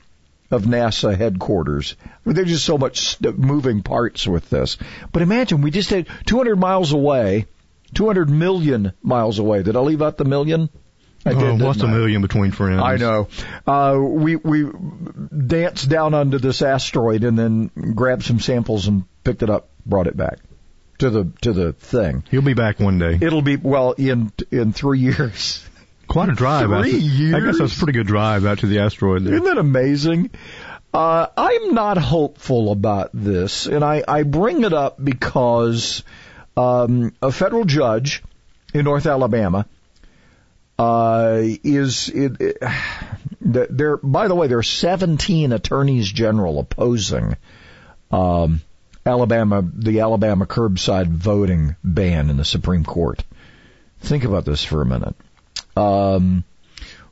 of 0.53 0.63
NASA 0.63 1.17
headquarters. 1.17 1.97
There's 2.25 2.49
just 2.49 2.65
so 2.65 2.79
much 2.79 3.21
moving 3.21 3.83
parts 3.83 4.27
with 4.27 4.49
this. 4.51 4.77
But 5.11 5.23
imagine 5.23 5.63
we 5.63 5.71
just 5.71 5.91
had 5.91 6.07
200 6.27 6.57
miles 6.57 6.93
away, 6.93 7.47
200 7.95 8.31
million 8.31 8.93
miles 9.03 9.39
away. 9.39 9.63
Did 9.63 9.77
I 9.77 9.81
leave 9.81 10.03
out 10.03 10.19
the 10.19 10.25
million? 10.25 10.69
I 11.25 11.33
oh, 11.33 11.57
did. 11.57 11.63
what's 11.63 11.81
a 11.81 11.89
million 11.89 12.21
between 12.21 12.51
friends? 12.51 12.83
I 12.83 12.97
know. 12.97 13.29
Uh, 13.67 13.97
we 13.99 14.37
we 14.37 14.67
danced 15.47 15.89
down 15.89 16.15
onto 16.15 16.39
this 16.39 16.63
asteroid 16.63 17.23
and 17.25 17.39
then 17.39 17.71
grabbed 17.95 18.25
some 18.25 18.41
samples 18.41 18.89
and 18.89 19.05
picked 19.23 19.43
it 19.43 19.51
up, 19.51 19.71
brought 19.87 20.09
it 20.09 20.17
back 20.17 20.39
to 20.99 21.11
the 21.11 21.33
to 21.43 21.53
the 21.53 21.73
thing. 21.75 22.25
He'll 22.31 22.43
be 22.43 22.55
back 22.55 22.81
one 22.81 22.99
day. 22.99 23.19
It'll 23.21 23.43
be 23.43 23.57
well 23.57 23.93
in 23.93 24.33
in 24.51 24.73
three 24.73 24.99
years. 25.11 25.65
Quite 26.13 26.29
a 26.29 26.33
drive. 26.33 26.69
Three 26.69 27.31
to- 27.31 27.37
I 27.37 27.41
guess 27.41 27.59
that's 27.59 27.75
a 27.75 27.79
pretty 27.79 27.95
good 27.95 28.07
drive 28.07 28.45
out 28.45 28.59
to 28.59 28.67
the 28.67 28.81
asteroid 28.81 29.25
there. 29.25 29.33
Isn't 29.33 29.47
that 29.47 29.57
amazing? 29.57 30.31
Uh, 30.93 31.27
I'm 31.39 31.73
not 31.73 31.97
hopeful 31.97 32.71
about 32.71 33.11
this, 33.15 33.67
and 33.67 33.83
I, 33.83 34.05
I 34.07 34.25
bring 34.25 34.63
it 34.63 34.75
up 34.75 35.03
because 35.03 36.03
um, 36.55 37.15
a 37.23 37.33
federal 37.33 37.65
judge 37.65 38.23
in 38.75 38.85
North 38.85 39.07
Alabama 39.07 39.67
uh, 40.79 41.39
is 41.43 42.11
it, 42.11 42.41
it, 42.41 42.63
there. 43.41 43.97
By 43.97 44.29
the 44.29 44.35
way, 44.35 44.49
there 44.49 44.59
are 44.59 44.63
17 44.63 45.53
attorneys 45.53 46.13
general 46.13 46.59
opposing 46.59 47.37
um, 48.11 48.61
Alabama 49.07 49.63
the 49.63 50.01
Alabama 50.01 50.45
curbside 50.45 51.09
voting 51.09 51.75
ban 51.83 52.29
in 52.29 52.37
the 52.37 52.45
Supreme 52.45 52.85
Court. 52.85 53.25
Think 54.01 54.25
about 54.25 54.45
this 54.45 54.63
for 54.63 54.83
a 54.83 54.87
minute. 54.87 55.15
Um, 55.77 56.45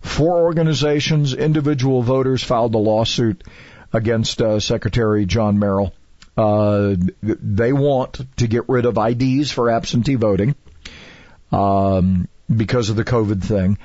four 0.01 0.39
organizations, 0.43 1.35
individual 1.35 2.03
voters 2.03 2.43
filed 2.43 2.75
a 2.75 2.79
lawsuit 2.79 3.45
against 3.93 4.41
uh, 4.41 4.61
Secretary 4.61 5.27
John 5.27 5.59
Merrill. 5.59 5.93
Uh, 6.37 6.97
they 7.23 7.73
want 7.73 8.21
to 8.37 8.47
get 8.47 8.69
rid 8.69 8.87
of 8.87 8.97
IDs 8.97 9.51
for 9.51 9.71
absentee 9.71 10.15
voting 10.15 10.55
um, 11.53 12.29
because 12.55 12.91
of 12.91 12.97
the 12.97 13.05
COVID 13.05 13.43
thing. 13.43 13.79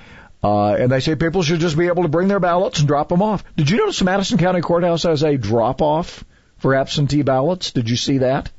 Uh, 0.44 0.76
and 0.76 0.92
they 0.92 1.00
say 1.00 1.16
people 1.16 1.42
should 1.42 1.60
just 1.60 1.78
be 1.78 1.88
able 1.88 2.04
to 2.04 2.10
bring 2.10 2.28
their 2.28 2.40
ballots 2.40 2.80
and 2.80 2.88
drop 2.88 3.10
them 3.10 3.22
off. 3.22 3.44
Did 3.56 3.70
you 3.70 3.78
notice 3.78 3.98
the 4.00 4.06
Madison 4.06 4.38
County 4.38 4.62
Courthouse 4.62 5.04
has 5.04 5.24
a 5.24 5.38
drop 5.38 5.82
off 5.82 6.24
for 6.60 6.76
absentee 6.76 7.24
ballots? 7.24 7.72
Did 7.72 7.90
you 7.90 7.96
see 7.96 8.20
that? 8.20 8.52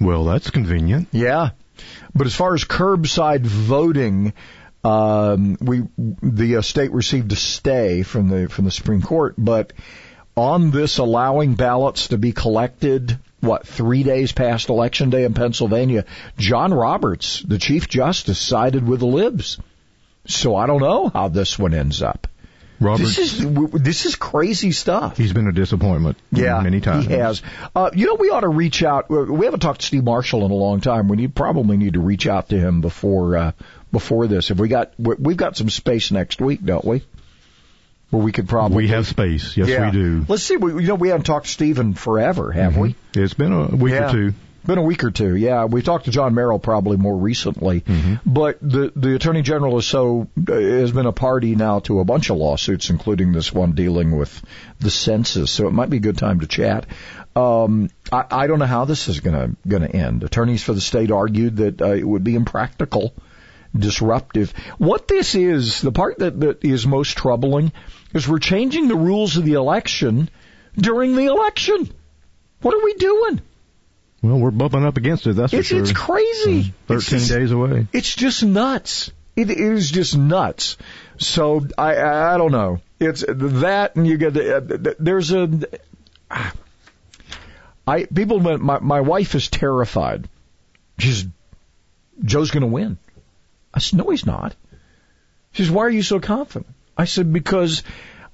Well, 0.00 0.24
that's 0.24 0.50
convenient. 0.50 1.08
Yeah. 1.12 1.50
But 2.14 2.26
as 2.26 2.34
far 2.34 2.54
as 2.54 2.64
curbside 2.64 3.42
voting, 3.42 4.32
um, 4.84 5.56
we 5.60 5.84
the 5.96 6.56
uh, 6.56 6.62
state 6.62 6.92
received 6.92 7.32
a 7.32 7.36
stay 7.36 8.02
from 8.02 8.28
the 8.28 8.48
from 8.48 8.66
the 8.66 8.70
Supreme 8.70 9.02
Court, 9.02 9.34
but 9.38 9.72
on 10.36 10.70
this 10.70 10.98
allowing 10.98 11.54
ballots 11.54 12.08
to 12.08 12.18
be 12.18 12.32
collected, 12.32 13.18
what 13.40 13.66
three 13.66 14.02
days 14.02 14.32
past 14.32 14.68
election 14.68 15.10
day 15.10 15.24
in 15.24 15.32
Pennsylvania, 15.32 16.04
John 16.36 16.74
Roberts, 16.74 17.40
the 17.40 17.58
Chief 17.58 17.88
Justice, 17.88 18.38
sided 18.38 18.86
with 18.86 19.00
the 19.00 19.06
libs. 19.06 19.58
So 20.26 20.56
I 20.56 20.66
don't 20.66 20.80
know 20.80 21.08
how 21.08 21.28
this 21.28 21.58
one 21.58 21.74
ends 21.74 22.02
up. 22.02 22.26
Roberts, 22.84 23.16
This 23.16 23.40
is 23.40 23.46
this 23.72 24.06
is 24.06 24.14
crazy 24.16 24.72
stuff. 24.72 25.16
he's 25.16 25.32
been 25.32 25.48
a 25.48 25.52
disappointment 25.52 26.16
Yeah, 26.30 26.60
many 26.60 26.80
times. 26.80 27.06
He 27.06 27.14
has. 27.14 27.42
Uh, 27.74 27.90
you 27.94 28.06
know, 28.06 28.14
we 28.14 28.30
ought 28.30 28.40
to 28.40 28.48
reach 28.48 28.82
out. 28.84 29.08
We 29.10 29.44
haven't 29.46 29.60
talked 29.60 29.80
to 29.80 29.86
Steve 29.86 30.04
Marshall 30.04 30.44
in 30.44 30.50
a 30.50 30.54
long 30.54 30.80
time. 30.80 31.08
We 31.08 31.16
need 31.16 31.34
probably 31.34 31.76
need 31.76 31.94
to 31.94 32.00
reach 32.00 32.26
out 32.26 32.50
to 32.50 32.58
him 32.58 32.80
before 32.80 33.36
uh, 33.36 33.52
before 33.90 34.26
this. 34.26 34.50
If 34.50 34.58
we 34.58 34.68
got 34.68 34.92
we- 34.98 35.16
we've 35.18 35.36
got 35.36 35.56
some 35.56 35.70
space 35.70 36.10
next 36.10 36.40
week, 36.40 36.64
don't 36.64 36.84
we? 36.84 37.02
Where 38.10 38.22
we 38.22 38.30
could 38.32 38.48
probably 38.48 38.76
We 38.76 38.88
have 38.88 39.06
space. 39.08 39.56
Yes, 39.56 39.68
Yeah. 39.68 39.86
we 39.86 39.92
do. 39.92 40.24
Let's 40.28 40.42
see. 40.44 40.56
We, 40.56 40.72
you 40.82 40.88
know, 40.88 40.94
we 40.94 41.08
haven't 41.08 41.24
talked 41.24 41.46
to 41.46 41.50
Steve 41.52 41.78
in 41.80 41.94
forever, 41.94 42.52
have 42.52 42.76
we? 42.76 42.94
It's 43.14 43.34
been 43.34 43.52
a 43.52 43.66
week 43.74 43.92
Yeah. 43.94 44.08
or 44.08 44.12
two. 44.12 44.34
Been 44.66 44.78
a 44.78 44.82
week 44.82 45.04
or 45.04 45.10
two, 45.10 45.36
yeah. 45.36 45.66
We 45.66 45.82
talked 45.82 46.06
to 46.06 46.10
John 46.10 46.34
Merrill 46.34 46.58
probably 46.58 46.96
more 46.96 47.16
recently, 47.16 47.82
Mm-hmm. 47.82 48.14
but 48.24 48.58
the 48.62 48.92
the 48.96 49.14
Attorney 49.14 49.42
General 49.42 49.76
is 49.78 49.86
so 49.86 50.28
has 50.48 50.90
been 50.92 51.04
a 51.06 51.12
party 51.12 51.54
now 51.54 51.80
to 51.80 52.00
a 52.00 52.04
bunch 52.04 52.30
of 52.30 52.38
lawsuits, 52.38 52.88
including 52.88 53.32
this 53.32 53.52
one 53.52 53.72
dealing 53.72 54.16
with 54.16 54.42
the 54.80 54.90
census. 54.90 55.50
So 55.50 55.68
it 55.68 55.72
might 55.72 55.90
be 55.90 55.98
a 55.98 56.00
good 56.00 56.16
time 56.16 56.40
to 56.40 56.46
chat. 56.46 56.86
Um, 57.36 57.90
I, 58.10 58.24
I 58.30 58.46
don't 58.46 58.58
know 58.58 58.64
how 58.64 58.86
this 58.86 59.08
is 59.08 59.20
going 59.20 59.36
to 59.36 59.68
going 59.68 59.82
to 59.82 59.94
end. 59.94 60.22
Attorneys 60.24 60.62
for 60.62 60.72
the 60.72 60.80
state 60.80 61.10
argued 61.10 61.56
that 61.56 61.82
uh, 61.82 61.92
it 61.92 62.04
would 62.08 62.24
be 62.24 62.34
impractical, 62.34 63.12
disruptive. 63.76 64.52
What 64.78 65.08
this 65.08 65.34
is, 65.34 65.80
the 65.80 65.92
part 65.92 66.18
that, 66.20 66.40
that 66.40 66.64
is 66.64 66.86
most 66.86 67.18
troubling, 67.18 67.72
is 68.14 68.28
we're 68.28 68.38
changing 68.38 68.88
the 68.88 68.96
rules 68.96 69.36
of 69.36 69.44
the 69.44 69.54
election 69.54 70.30
during 70.76 71.16
the 71.16 71.26
election. 71.26 71.90
What 72.62 72.74
are 72.74 72.84
we 72.84 72.94
doing? 72.94 73.40
Well, 74.24 74.38
we're 74.38 74.50
bumping 74.52 74.86
up 74.86 74.96
against 74.96 75.26
it. 75.26 75.36
That's 75.36 75.52
for 75.52 75.58
It's, 75.58 75.68
sure. 75.68 75.80
it's 75.82 75.92
crazy. 75.92 76.60
It's 76.60 76.68
Thirteen 76.86 77.18
just- 77.18 77.30
days 77.30 77.50
away. 77.52 77.86
It's 77.92 78.14
just 78.14 78.42
nuts. 78.42 79.12
It 79.36 79.50
is 79.50 79.90
just 79.90 80.16
nuts. 80.16 80.78
So 81.18 81.66
I 81.76 82.00
I 82.00 82.38
don't 82.38 82.52
know. 82.52 82.80
It's 82.98 83.22
that, 83.28 83.96
and 83.96 84.06
you 84.06 84.16
get 84.16 84.32
the, 84.32 84.56
uh, 84.56 84.94
there's 84.98 85.30
a. 85.32 85.50
I 87.86 88.04
people 88.04 88.40
my 88.40 88.78
my 88.78 89.00
wife 89.02 89.34
is 89.34 89.48
terrified. 89.48 90.26
She's 90.98 91.26
Joe's 92.24 92.50
going 92.50 92.62
to 92.62 92.66
win. 92.68 92.96
I 93.74 93.80
said 93.80 93.98
no, 93.98 94.08
he's 94.08 94.24
not. 94.24 94.54
She 95.52 95.64
says 95.64 95.70
why 95.70 95.82
are 95.82 95.90
you 95.90 96.02
so 96.02 96.18
confident? 96.18 96.72
I 96.96 97.04
said 97.04 97.30
because 97.30 97.82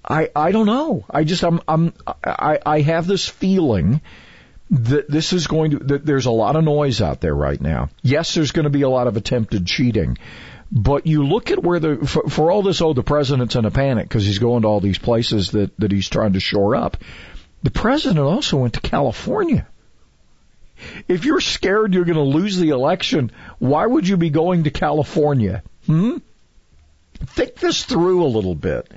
I 0.05 0.30
I 0.36 0.53
don't 0.53 0.66
know. 0.66 1.05
I 1.11 1.24
just 1.24 1.43
I'm 1.43 1.61
I'm 1.66 1.95
I 2.22 2.61
I 2.64 2.80
have 2.82 3.09
this 3.09 3.26
feeling 3.28 4.03
that 4.71 5.11
this 5.11 5.33
is 5.33 5.47
going 5.47 5.73
to 5.73 5.79
that 5.79 6.07
there's 6.07 6.27
a 6.27 6.31
lot 6.31 6.57
of 6.57 6.64
noise 6.64 7.01
out 7.01 7.21
there 7.21 7.35
right 7.35 7.61
now. 7.61 7.89
Yes, 8.03 8.35
there's 8.35 8.53
going 8.53 8.64
to 8.64 8.71
be 8.71 8.83
a 8.83 8.89
lot 8.89 9.07
of 9.07 9.16
attempted 9.16 9.66
cheating. 9.66 10.18
But 10.73 11.07
you 11.07 11.27
look 11.27 11.51
at 11.51 11.61
where 11.61 11.81
the 11.81 12.07
for, 12.07 12.29
for 12.29 12.53
all 12.53 12.62
this, 12.62 12.81
oh, 12.81 12.93
the 12.93 13.03
president's 13.03 13.57
in 13.57 13.64
a 13.64 13.73
panic 13.73 14.09
because 14.09 14.25
he's 14.25 14.39
going 14.39 14.62
to 14.62 14.68
all 14.68 14.81
these 14.81 14.99
places 14.99 15.51
that 15.51 15.77
that 15.79 15.91
he's 15.91 16.09
trying 16.09 16.35
to 16.35 16.41
shore 16.41 16.77
up. 16.77 16.99
The 17.62 17.73
president 17.73 18.21
also 18.21 18.59
went 18.59 18.75
to 18.75 18.81
California. 18.81 19.66
If 21.09 21.25
you're 21.25 21.41
scared 21.41 21.93
you're 21.93 22.07
going 22.07 22.16
to 22.16 22.23
lose 22.23 22.57
the 22.57 22.71
election, 22.71 23.33
why 23.59 23.85
would 23.85 24.09
you 24.09 24.16
be 24.16 24.31
going 24.31 24.64
to 24.64 24.71
California? 24.71 25.62
Hmm? 25.87 26.18
Think 27.27 27.57
this 27.57 27.85
through 27.85 28.25
a 28.25 28.29
little 28.29 28.55
bit. 28.55 28.91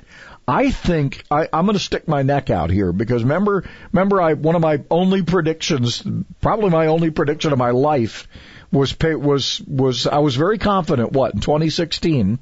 I 0.46 0.70
think 0.70 1.24
I, 1.30 1.48
I'm 1.52 1.64
going 1.64 1.78
to 1.78 1.82
stick 1.82 2.06
my 2.06 2.22
neck 2.22 2.50
out 2.50 2.70
here 2.70 2.92
because 2.92 3.22
remember, 3.22 3.64
remember, 3.92 4.20
I 4.20 4.34
one 4.34 4.54
of 4.54 4.62
my 4.62 4.82
only 4.90 5.22
predictions, 5.22 6.02
probably 6.40 6.70
my 6.70 6.86
only 6.86 7.10
prediction 7.10 7.52
of 7.52 7.58
my 7.58 7.70
life, 7.70 8.28
was 8.70 8.94
was 9.00 9.62
was 9.66 10.06
I 10.06 10.18
was 10.18 10.36
very 10.36 10.58
confident. 10.58 11.12
What 11.12 11.34
in 11.34 11.40
2016, 11.40 12.38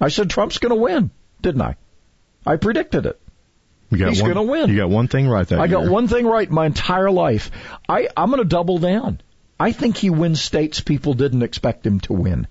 I 0.00 0.08
said 0.08 0.28
Trump's 0.28 0.58
going 0.58 0.70
to 0.70 0.80
win, 0.80 1.10
didn't 1.40 1.62
I? 1.62 1.76
I 2.44 2.56
predicted 2.56 3.06
it. 3.06 3.20
He's 3.88 4.20
going 4.20 4.34
to 4.34 4.42
win. 4.42 4.70
You 4.70 4.76
got 4.76 4.90
one 4.90 5.08
thing 5.08 5.26
right 5.26 5.46
there. 5.46 5.60
I 5.60 5.66
got 5.66 5.88
one 5.88 6.08
thing 6.08 6.26
right 6.26 6.48
my 6.48 6.66
entire 6.66 7.10
life. 7.10 7.50
I 7.88 8.08
I'm 8.16 8.30
going 8.30 8.42
to 8.42 8.48
double 8.48 8.78
down. 8.78 9.20
I 9.58 9.72
think 9.72 9.96
he 9.96 10.10
wins 10.10 10.40
states 10.40 10.80
people 10.80 11.14
didn't 11.14 11.42
expect 11.42 11.86
him 11.86 12.00
to 12.00 12.12
win. 12.12 12.46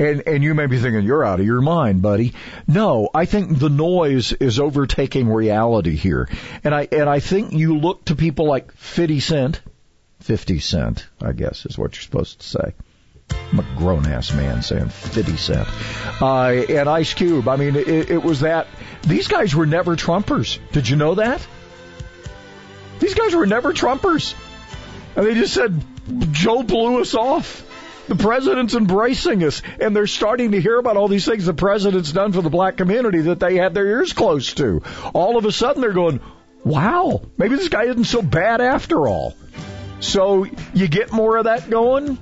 And 0.00 0.22
and 0.26 0.42
you 0.42 0.54
may 0.54 0.64
be 0.66 0.78
thinking 0.78 1.02
you're 1.02 1.24
out 1.24 1.40
of 1.40 1.46
your 1.46 1.60
mind, 1.60 2.00
buddy. 2.00 2.32
No, 2.66 3.10
I 3.14 3.26
think 3.26 3.58
the 3.58 3.68
noise 3.68 4.32
is 4.32 4.58
overtaking 4.58 5.28
reality 5.28 5.94
here. 5.94 6.26
And 6.64 6.74
I 6.74 6.88
and 6.90 7.08
I 7.08 7.20
think 7.20 7.52
you 7.52 7.78
look 7.78 8.06
to 8.06 8.16
people 8.16 8.46
like 8.46 8.72
50 8.72 9.20
Cent, 9.20 9.60
50 10.20 10.58
Cent, 10.58 11.06
I 11.20 11.32
guess 11.32 11.66
is 11.66 11.76
what 11.76 11.94
you're 11.94 12.02
supposed 12.02 12.40
to 12.40 12.46
say. 12.46 12.74
I'm 13.52 13.58
a 13.60 13.76
grown 13.76 14.06
ass 14.06 14.32
man 14.32 14.62
saying 14.62 14.88
50 14.88 15.36
Cent. 15.36 15.68
Uh, 16.22 16.64
and 16.68 16.88
Ice 16.88 17.12
Cube. 17.12 17.46
I 17.46 17.56
mean, 17.56 17.76
it, 17.76 18.10
it 18.10 18.22
was 18.22 18.40
that. 18.40 18.68
These 19.02 19.28
guys 19.28 19.54
were 19.54 19.66
never 19.66 19.96
Trumpers. 19.96 20.58
Did 20.72 20.88
you 20.88 20.96
know 20.96 21.16
that? 21.16 21.46
These 23.00 23.14
guys 23.14 23.34
were 23.34 23.46
never 23.46 23.74
Trumpers. 23.74 24.34
And 25.14 25.26
they 25.26 25.34
just 25.34 25.52
said, 25.52 25.84
Joe 26.32 26.62
blew 26.62 27.02
us 27.02 27.14
off. 27.14 27.66
The 28.08 28.16
president's 28.16 28.74
embracing 28.74 29.44
us, 29.44 29.62
and 29.80 29.94
they're 29.94 30.06
starting 30.06 30.52
to 30.52 30.60
hear 30.60 30.78
about 30.78 30.96
all 30.96 31.08
these 31.08 31.24
things 31.24 31.46
the 31.46 31.54
president's 31.54 32.12
done 32.12 32.32
for 32.32 32.42
the 32.42 32.50
black 32.50 32.76
community 32.76 33.20
that 33.22 33.40
they 33.40 33.56
had 33.56 33.74
their 33.74 33.86
ears 33.86 34.12
close 34.12 34.54
to. 34.54 34.82
All 35.12 35.36
of 35.36 35.44
a 35.44 35.52
sudden, 35.52 35.80
they're 35.80 35.92
going, 35.92 36.20
wow, 36.64 37.22
maybe 37.38 37.56
this 37.56 37.68
guy 37.68 37.84
isn't 37.84 38.04
so 38.04 38.22
bad 38.22 38.60
after 38.60 39.06
all. 39.06 39.34
So 40.00 40.46
you 40.74 40.88
get 40.88 41.12
more 41.12 41.36
of 41.36 41.44
that 41.44 41.68
going. 41.70 42.18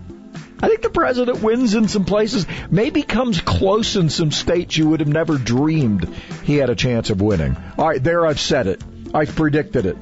I 0.60 0.68
think 0.68 0.82
the 0.82 0.90
president 0.90 1.40
wins 1.40 1.74
in 1.74 1.86
some 1.86 2.04
places, 2.04 2.44
maybe 2.68 3.02
comes 3.02 3.40
close 3.40 3.94
in 3.94 4.10
some 4.10 4.32
states 4.32 4.76
you 4.76 4.88
would 4.88 5.00
have 5.00 5.08
never 5.08 5.38
dreamed 5.38 6.12
he 6.42 6.56
had 6.56 6.68
a 6.68 6.74
chance 6.74 7.10
of 7.10 7.20
winning. 7.20 7.56
All 7.78 7.86
right, 7.86 8.02
there 8.02 8.26
I've 8.26 8.40
said 8.40 8.66
it. 8.66 8.82
I've 9.14 9.34
predicted 9.36 9.86
it. 9.86 9.96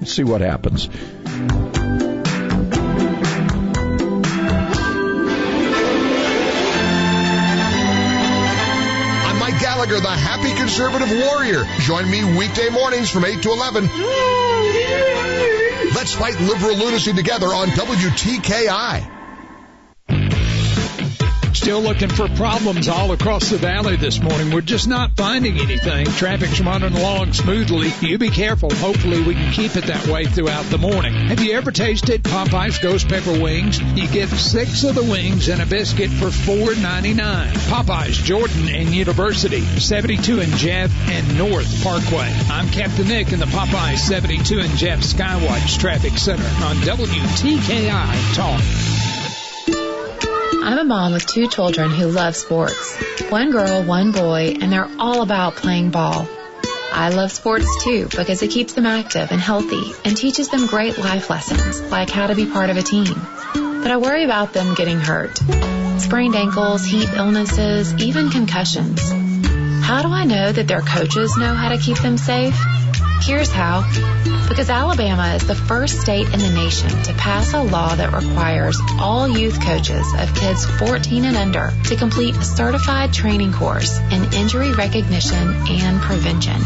Let's 0.00 0.12
see 0.12 0.24
what 0.24 0.42
happens. 0.42 0.90
The 9.88 10.10
happy 10.10 10.52
conservative 10.54 11.08
warrior. 11.10 11.64
Join 11.78 12.10
me 12.10 12.24
weekday 12.36 12.68
mornings 12.70 13.08
from 13.08 13.24
8 13.24 13.40
to 13.42 13.50
11. 13.50 13.84
Let's 15.94 16.12
fight 16.12 16.38
liberal 16.40 16.76
lunacy 16.76 17.12
together 17.12 17.46
on 17.46 17.68
WTKI. 17.68 19.15
Still 21.56 21.80
looking 21.80 22.10
for 22.10 22.28
problems 22.28 22.86
all 22.86 23.12
across 23.12 23.48
the 23.48 23.56
valley 23.56 23.96
this 23.96 24.20
morning. 24.20 24.52
We're 24.52 24.60
just 24.60 24.86
not 24.86 25.16
finding 25.16 25.58
anything. 25.58 26.04
Traffic's 26.04 26.60
running 26.60 26.94
along 26.94 27.32
smoothly. 27.32 27.92
You 28.02 28.18
be 28.18 28.28
careful. 28.28 28.68
Hopefully 28.74 29.22
we 29.22 29.34
can 29.34 29.50
keep 29.52 29.74
it 29.74 29.86
that 29.86 30.06
way 30.06 30.26
throughout 30.26 30.66
the 30.66 30.76
morning. 30.76 31.14
Have 31.14 31.40
you 31.40 31.54
ever 31.54 31.72
tasted 31.72 32.22
Popeye's 32.22 32.78
Ghost 32.78 33.08
Pepper 33.08 33.40
Wings? 33.40 33.80
You 33.80 34.06
get 34.06 34.28
six 34.28 34.84
of 34.84 34.94
the 34.94 35.02
wings 35.02 35.48
and 35.48 35.62
a 35.62 35.66
biscuit 35.66 36.10
for 36.10 36.26
$4.99. 36.26 37.48
Popeye's 37.70 38.18
Jordan 38.18 38.68
and 38.68 38.90
University, 38.90 39.62
72 39.62 40.40
in 40.40 40.50
Jeff 40.58 40.92
and 41.08 41.38
North 41.38 41.82
Parkway. 41.82 42.32
I'm 42.50 42.68
Captain 42.68 43.08
Nick 43.08 43.32
in 43.32 43.40
the 43.40 43.46
Popeye's 43.46 44.04
72 44.04 44.60
and 44.60 44.76
Jeff 44.76 45.00
Skywatch 45.00 45.78
Traffic 45.80 46.18
Center 46.18 46.44
on 46.44 46.76
WTKI 46.76 48.34
Talk. 48.34 48.95
I'm 50.52 50.78
a 50.78 50.84
mom 50.84 51.12
with 51.12 51.26
two 51.26 51.48
children 51.48 51.90
who 51.90 52.06
love 52.06 52.36
sports. 52.36 52.96
One 53.30 53.50
girl, 53.50 53.82
one 53.82 54.12
boy, 54.12 54.56
and 54.60 54.72
they're 54.72 54.90
all 54.98 55.22
about 55.22 55.56
playing 55.56 55.90
ball. 55.90 56.28
I 56.92 57.10
love 57.10 57.30
sports 57.32 57.84
too 57.84 58.08
because 58.16 58.42
it 58.42 58.50
keeps 58.50 58.72
them 58.72 58.86
active 58.86 59.30
and 59.30 59.40
healthy 59.40 59.92
and 60.04 60.16
teaches 60.16 60.48
them 60.48 60.66
great 60.66 60.98
life 60.98 61.28
lessons 61.28 61.80
like 61.82 62.10
how 62.10 62.26
to 62.28 62.34
be 62.34 62.46
part 62.46 62.70
of 62.70 62.76
a 62.76 62.82
team. 62.82 63.14
But 63.54 63.90
I 63.90 63.98
worry 63.98 64.24
about 64.24 64.52
them 64.52 64.74
getting 64.74 64.98
hurt. 64.98 65.38
Sprained 65.98 66.34
ankles, 66.34 66.84
heat 66.84 67.08
illnesses, 67.14 67.94
even 67.94 68.30
concussions. 68.30 69.12
How 69.84 70.02
do 70.02 70.08
I 70.08 70.24
know 70.24 70.52
that 70.52 70.68
their 70.68 70.80
coaches 70.80 71.36
know 71.36 71.54
how 71.54 71.68
to 71.68 71.78
keep 71.78 71.98
them 71.98 72.18
safe? 72.18 72.58
Here's 73.22 73.50
how. 73.50 73.82
Because 74.48 74.70
Alabama 74.70 75.34
is 75.34 75.46
the 75.46 75.54
first 75.54 76.00
state 76.00 76.26
in 76.32 76.38
the 76.38 76.50
nation 76.50 76.88
to 76.88 77.12
pass 77.14 77.52
a 77.52 77.62
law 77.62 77.94
that 77.94 78.12
requires 78.12 78.80
all 79.00 79.28
youth 79.28 79.60
coaches 79.60 80.06
of 80.18 80.34
kids 80.34 80.64
14 80.64 81.24
and 81.24 81.36
under 81.36 81.72
to 81.84 81.96
complete 81.96 82.36
a 82.36 82.44
certified 82.44 83.12
training 83.12 83.52
course 83.52 83.98
in 83.98 84.32
injury 84.34 84.72
recognition 84.72 85.54
and 85.68 86.00
prevention. 86.00 86.60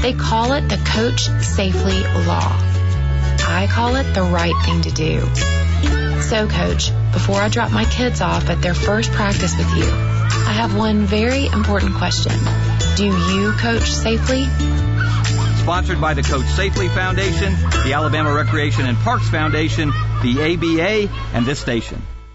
They 0.00 0.14
call 0.14 0.52
it 0.52 0.68
the 0.68 0.78
Coach 0.78 1.28
Safely 1.42 2.02
Law. 2.26 2.58
I 3.46 3.68
call 3.70 3.96
it 3.96 4.14
the 4.14 4.22
right 4.22 4.54
thing 4.64 4.82
to 4.82 4.90
do. 4.90 5.20
So, 6.22 6.48
Coach, 6.48 6.90
before 7.12 7.36
I 7.36 7.48
drop 7.48 7.70
my 7.70 7.84
kids 7.84 8.20
off 8.20 8.48
at 8.48 8.62
their 8.62 8.74
first 8.74 9.12
practice 9.12 9.56
with 9.56 9.68
you, 9.76 9.84
I 9.84 10.54
have 10.54 10.74
one 10.76 11.04
very 11.04 11.46
important 11.46 11.94
question. 11.94 12.32
Do 12.96 13.04
you 13.04 13.52
coach 13.52 13.90
safely? 13.92 14.46
Sponsored 15.62 16.00
by 16.00 16.12
the 16.12 16.22
Coach 16.22 16.46
Safely 16.46 16.88
Foundation, 16.88 17.52
the 17.84 17.92
Alabama 17.94 18.34
Recreation 18.34 18.84
and 18.84 18.98
Parks 18.98 19.28
Foundation, 19.28 19.90
the 20.20 20.34
ABA, 20.40 21.08
and 21.34 21.46
this 21.46 21.60
station. 21.60 22.02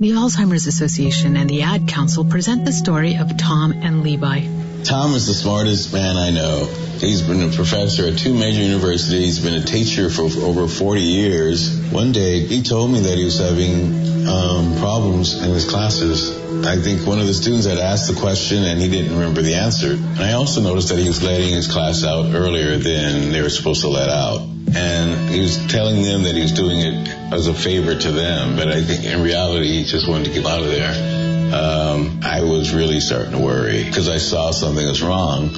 The 0.00 0.12
Alzheimer's 0.12 0.68
Association 0.68 1.36
and 1.36 1.50
the 1.50 1.62
Ad 1.62 1.88
Council 1.88 2.24
present 2.24 2.64
the 2.64 2.72
story 2.72 3.16
of 3.16 3.36
Tom 3.36 3.72
and 3.72 4.04
Levi. 4.04 4.67
Tom 4.84 5.14
is 5.14 5.26
the 5.26 5.34
smartest 5.34 5.92
man 5.92 6.16
I 6.16 6.30
know. 6.30 6.66
He's 7.00 7.22
been 7.22 7.42
a 7.42 7.52
professor 7.54 8.06
at 8.06 8.18
two 8.18 8.34
major 8.34 8.62
universities, 8.62 9.36
He's 9.36 9.38
been 9.38 9.54
a 9.54 9.64
teacher 9.64 10.10
for 10.10 10.22
over 10.22 10.66
40 10.66 11.00
years. 11.00 11.78
One 11.90 12.12
day, 12.12 12.40
he 12.40 12.62
told 12.62 12.90
me 12.90 13.00
that 13.00 13.18
he 13.18 13.24
was 13.24 13.38
having 13.38 14.26
um, 14.26 14.78
problems 14.78 15.42
in 15.42 15.50
his 15.50 15.68
classes. 15.68 16.36
I 16.66 16.76
think 16.76 17.06
one 17.06 17.20
of 17.20 17.26
the 17.26 17.34
students 17.34 17.66
had 17.66 17.78
asked 17.78 18.12
the 18.12 18.20
question 18.20 18.64
and 18.64 18.80
he 18.80 18.88
didn't 18.88 19.12
remember 19.12 19.42
the 19.42 19.54
answer. 19.54 19.92
And 19.92 20.20
I 20.20 20.32
also 20.32 20.60
noticed 20.60 20.88
that 20.88 20.98
he 20.98 21.06
was 21.06 21.22
letting 21.22 21.50
his 21.50 21.70
class 21.70 22.04
out 22.04 22.34
earlier 22.34 22.76
than 22.78 23.30
they 23.30 23.42
were 23.42 23.50
supposed 23.50 23.82
to 23.82 23.88
let 23.88 24.08
out. 24.08 24.40
And 24.74 25.30
he 25.30 25.40
was 25.40 25.56
telling 25.66 26.02
them 26.02 26.24
that 26.24 26.34
he 26.34 26.42
was 26.42 26.52
doing 26.52 26.80
it 26.80 27.08
as 27.32 27.46
a 27.46 27.54
favor 27.54 27.94
to 27.94 28.12
them, 28.12 28.56
but 28.56 28.68
I 28.68 28.82
think 28.82 29.04
in 29.04 29.22
reality 29.22 29.68
he 29.68 29.84
just 29.84 30.08
wanted 30.08 30.26
to 30.26 30.32
get 30.32 30.44
out 30.44 30.60
of 30.60 30.66
there. 30.66 31.27
Um, 31.52 32.20
I 32.22 32.42
was 32.42 32.74
really 32.74 33.00
starting 33.00 33.32
to 33.32 33.38
worry 33.38 33.84
because 33.84 34.08
I 34.08 34.18
saw 34.18 34.50
something 34.50 34.86
was 34.86 35.02
wrong. 35.02 35.48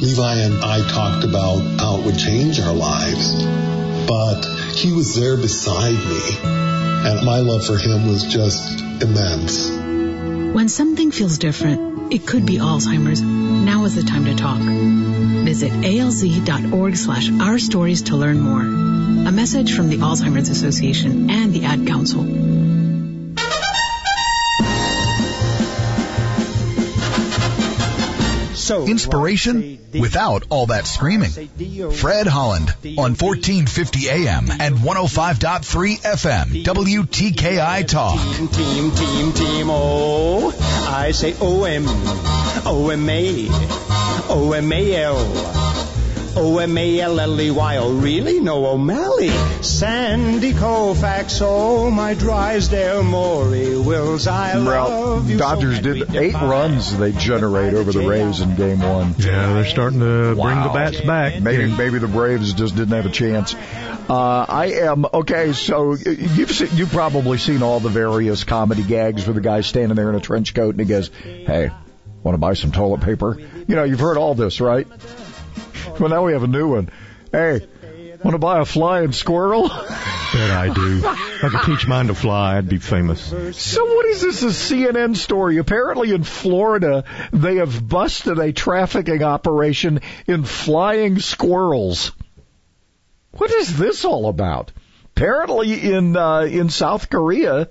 Levi 0.00 0.34
and 0.42 0.62
I 0.62 0.86
talked 0.86 1.24
about 1.24 1.60
how 1.80 1.98
it 1.98 2.04
would 2.04 2.18
change 2.18 2.60
our 2.60 2.74
lives, 2.74 3.42
but 4.06 4.44
he 4.74 4.92
was 4.92 5.18
there 5.18 5.36
beside 5.36 5.94
me, 5.94 6.20
and 6.42 7.24
my 7.24 7.38
love 7.38 7.64
for 7.64 7.78
him 7.78 8.06
was 8.06 8.24
just 8.24 8.80
immense. 9.00 9.70
When 10.54 10.68
something 10.68 11.10
feels 11.10 11.38
different, 11.38 12.12
it 12.12 12.26
could 12.26 12.44
be 12.44 12.58
Alzheimer's. 12.58 13.22
Now 13.22 13.84
is 13.86 13.94
the 13.94 14.02
time 14.02 14.26
to 14.26 14.34
talk. 14.34 14.58
Visit 14.58 15.72
alz.org 15.72 16.96
slash 16.96 17.30
our 17.40 17.58
stories 17.58 18.02
to 18.02 18.16
learn 18.16 18.40
more. 18.40 18.60
A 18.60 19.32
message 19.32 19.74
from 19.74 19.88
the 19.88 19.98
Alzheimer's 19.98 20.50
Association 20.50 21.30
and 21.30 21.52
the 21.52 21.64
Ad 21.64 21.86
Council. 21.86 22.83
Inspiration 28.70 29.78
without 29.92 30.44
all 30.50 30.66
that 30.66 30.86
screaming. 30.86 31.30
Fred 31.30 32.26
Holland 32.26 32.74
on 32.96 33.14
1450 33.14 34.08
AM 34.08 34.50
and 34.50 34.76
105.3 34.76 36.00
FM 36.02 36.64
WTKI 36.64 37.86
Talk. 37.86 38.18
Team, 38.18 38.48
team, 38.48 38.90
team, 38.92 39.32
team, 39.32 39.66
oh. 39.70 40.54
I 40.88 41.10
say 41.12 41.34
O-M, 41.40 41.84
O-M-A, 42.66 43.48
O-M-A-L. 44.30 45.63
O-M-A-L-L-E-Y, 46.36 47.76
oh 47.76 47.92
really? 47.92 48.40
No 48.40 48.66
O'Malley. 48.66 49.30
Sandy 49.62 50.52
Koufax, 50.52 51.40
oh 51.42 51.90
my 51.90 52.14
Drysdale 52.14 53.02
Maury, 53.02 53.78
Wills, 53.78 54.26
I 54.26 54.54
love 54.54 55.30
you. 55.30 55.38
Dodgers 55.38 55.76
so 55.76 55.82
did 55.82 56.14
eight 56.16 56.34
runs 56.34 56.96
they 56.96 57.12
generate 57.12 57.74
over 57.74 57.92
the 57.92 58.06
Rays 58.06 58.40
in 58.40 58.56
game 58.56 58.80
one. 58.80 59.14
Yeah, 59.18 59.54
they're 59.54 59.64
starting 59.64 60.00
to 60.00 60.34
bring 60.34 60.62
the 60.62 60.70
bats 60.72 61.00
back. 61.00 61.40
Maybe 61.40 61.66
maybe 61.70 61.98
the 61.98 62.08
Braves 62.08 62.52
just 62.52 62.76
didn't 62.76 62.94
have 62.94 63.06
a 63.06 63.10
chance. 63.10 63.54
Uh, 63.54 64.44
I 64.48 64.66
am 64.82 65.06
okay. 65.14 65.52
So 65.52 65.94
you've 65.94 66.50
seen, 66.50 66.68
you've 66.74 66.90
probably 66.90 67.38
seen 67.38 67.62
all 67.62 67.80
the 67.80 67.88
various 67.88 68.44
comedy 68.44 68.82
gags 68.82 69.26
where 69.26 69.34
the 69.34 69.40
guy's 69.40 69.66
standing 69.66 69.96
there 69.96 70.10
in 70.10 70.14
a 70.14 70.20
trench 70.20 70.52
coat 70.54 70.70
and 70.74 70.80
he 70.80 70.86
goes, 70.86 71.08
"Hey, 71.08 71.70
want 72.22 72.34
to 72.34 72.38
buy 72.38 72.54
some 72.54 72.70
toilet 72.70 73.00
paper?" 73.00 73.38
You 73.66 73.76
know, 73.76 73.84
you've 73.84 74.00
heard 74.00 74.18
all 74.18 74.34
this, 74.34 74.60
right? 74.60 74.86
Well, 76.00 76.08
now 76.08 76.24
we 76.24 76.32
have 76.32 76.42
a 76.42 76.48
new 76.48 76.68
one. 76.68 76.90
Hey, 77.30 77.68
want 78.24 78.34
to 78.34 78.38
buy 78.38 78.58
a 78.58 78.64
flying 78.64 79.12
squirrel? 79.12 79.68
Bet 80.34 80.50
I 80.50 80.72
do. 80.74 80.98
If 80.98 81.44
I 81.44 81.48
could 81.50 81.66
teach 81.66 81.86
mine 81.86 82.08
to 82.08 82.14
fly, 82.14 82.56
I'd 82.56 82.68
be 82.68 82.78
famous. 82.78 83.22
So 83.56 83.84
what 83.84 84.06
is 84.06 84.22
this? 84.22 84.42
A 84.42 84.46
CNN 84.46 85.14
story? 85.16 85.58
Apparently 85.58 86.10
in 86.10 86.24
Florida, 86.24 87.04
they 87.32 87.56
have 87.56 87.86
busted 87.86 88.38
a 88.38 88.52
trafficking 88.52 89.22
operation 89.22 90.00
in 90.26 90.44
flying 90.44 91.20
squirrels. 91.20 92.12
What 93.32 93.52
is 93.52 93.76
this 93.76 94.04
all 94.04 94.28
about? 94.28 94.72
Apparently 95.16 95.92
in 95.92 96.16
uh, 96.16 96.40
in 96.40 96.70
South 96.70 97.10
Korea, 97.10 97.68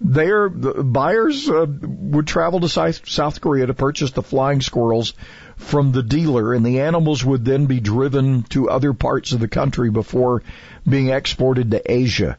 their 0.00 0.48
the 0.48 0.82
buyers 0.82 1.48
uh, 1.50 1.66
would 1.68 2.26
travel 2.26 2.60
to 2.60 2.68
South 2.68 3.08
South 3.08 3.40
Korea 3.40 3.66
to 3.66 3.74
purchase 3.74 4.12
the 4.12 4.22
flying 4.22 4.60
squirrels 4.60 5.14
from 5.56 5.92
the 5.92 6.02
dealer, 6.02 6.54
and 6.54 6.64
the 6.64 6.80
animals 6.80 7.24
would 7.24 7.44
then 7.44 7.66
be 7.66 7.80
driven 7.80 8.42
to 8.44 8.70
other 8.70 8.92
parts 8.92 9.32
of 9.32 9.40
the 9.40 9.48
country 9.48 9.90
before 9.90 10.42
being 10.88 11.08
exported 11.08 11.70
to 11.70 11.92
Asia. 11.92 12.38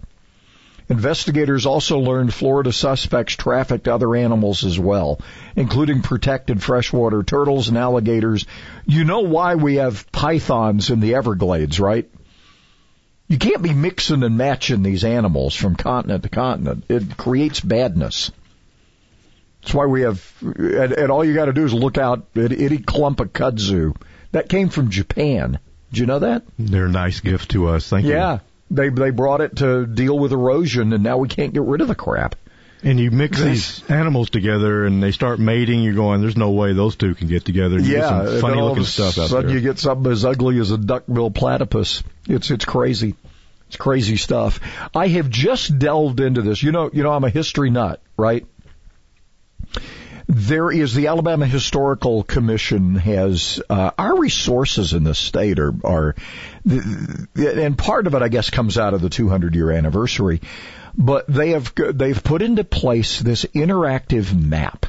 Investigators 0.90 1.66
also 1.66 2.00
learned 2.00 2.34
Florida 2.34 2.72
suspects 2.72 3.36
trafficked 3.36 3.90
other 3.90 4.16
animals 4.16 4.64
as 4.64 4.80
well, 4.80 5.20
including 5.56 6.02
protected 6.02 6.64
freshwater 6.64 7.24
turtles 7.24 7.68
and 7.68 7.78
alligators. 7.78 8.46
You 8.86 9.04
know 9.04 9.22
why 9.22 9.56
we 9.56 9.76
have 9.76 10.10
pythons 10.14 10.90
in 10.90 11.02
the 11.02 11.16
Everglades, 11.16 11.80
right? 11.80 12.10
You 13.28 13.38
can't 13.38 13.62
be 13.62 13.74
mixing 13.74 14.24
and 14.24 14.38
matching 14.38 14.84
these 14.84 15.04
animals 15.04 15.54
from 15.54 15.76
continent 15.76 16.24
to 16.24 16.30
continent. 16.30 16.86
It 16.88 17.18
creates 17.18 17.60
badness. 17.60 18.32
That's 19.62 19.74
why 19.74 19.86
we 19.86 20.02
have, 20.02 20.34
and, 20.42 20.94
and 20.94 21.12
all 21.12 21.26
you 21.26 21.34
got 21.34 21.46
to 21.46 21.54
do 21.54 21.66
is 21.66 21.74
look 21.74 21.98
out 21.98 22.28
at 22.36 22.52
any 22.52 22.78
clump 22.78 23.20
of 23.20 23.34
kudzu. 23.34 23.96
That 24.32 24.50
came 24.50 24.70
from 24.70 24.90
Japan. 24.90 25.60
Did 25.92 26.00
you 26.00 26.06
know 26.06 26.20
that? 26.20 26.44
They're 26.60 26.86
a 26.86 26.90
nice 26.90 27.20
gift 27.20 27.52
to 27.52 27.68
us. 27.70 27.90
Thank 27.90 28.06
you. 28.06 28.12
Yeah, 28.12 28.40
they 28.70 28.90
they 28.90 29.10
brought 29.10 29.42
it 29.42 29.58
to 29.58 29.86
deal 29.86 30.18
with 30.18 30.32
erosion, 30.32 30.94
and 30.94 31.04
now 31.04 31.18
we 31.18 31.28
can't 31.28 31.54
get 31.54 31.64
rid 31.64 31.82
of 31.82 31.88
the 31.88 31.96
crap. 31.96 32.36
And 32.84 33.00
you 33.00 33.10
mix 33.10 33.42
these 33.42 33.90
animals 33.90 34.30
together, 34.30 34.86
and 34.86 35.02
they 35.02 35.12
start 35.12 35.40
mating. 35.40 35.82
You're 35.82 35.96
going, 35.96 36.22
"There's 36.22 36.38
no 36.38 36.52
way 36.52 36.74
those 36.74 36.96
two 36.96 37.16
can 37.16 37.28
get 37.28 37.44
together." 37.44 37.78
And 37.78 37.86
you 37.86 37.94
get 37.94 38.02
yeah, 38.02 38.26
some 38.26 38.42
funny 38.42 38.62
looking 38.62 38.84
stuff 38.84 39.18
out 39.18 39.30
sudden 39.30 39.48
there. 39.48 39.56
you 39.56 39.62
get 39.62 39.80
something 39.80 40.12
as 40.12 40.24
ugly 40.24 40.60
as 40.60 40.72
a 40.72 40.78
duckbill 40.78 41.32
platypus. 41.32 42.04
It's 42.28 42.52
it's 42.52 42.66
crazy. 42.66 43.16
It's 43.68 43.78
crazy 43.78 44.16
stuff. 44.16 44.60
I 44.96 45.08
have 45.08 45.30
just 45.30 45.78
delved 45.78 46.20
into 46.20 46.42
this. 46.42 46.62
You 46.62 46.72
know, 46.72 46.90
you 46.94 47.04
know, 47.04 47.12
I'm 47.12 47.24
a 47.24 47.30
history 47.30 47.70
nut, 47.70 48.02
right? 48.16 48.46
There 50.30 50.70
is 50.70 50.94
the 50.94 51.08
Alabama 51.08 51.46
Historical 51.46 52.22
Commission 52.22 52.96
has 52.96 53.62
uh, 53.70 53.92
our 53.98 54.20
resources 54.20 54.92
in 54.92 55.06
the 55.06 55.16
state 55.16 55.58
are 55.58 55.74
are, 55.86 56.16
and 56.66 57.78
part 57.78 58.08
of 58.08 58.14
it 58.14 58.22
I 58.22 58.28
guess 58.28 58.50
comes 58.50 58.78
out 58.78 58.94
of 58.94 59.02
the 59.02 59.10
200 59.10 59.56
year 59.56 59.72
anniversary, 59.72 60.42
but 60.98 61.28
they 61.28 61.52
have 61.52 61.74
they've 61.76 62.22
put 62.22 62.42
into 62.42 62.66
place 62.66 63.22
this 63.22 63.46
interactive 63.46 64.38
map 64.38 64.86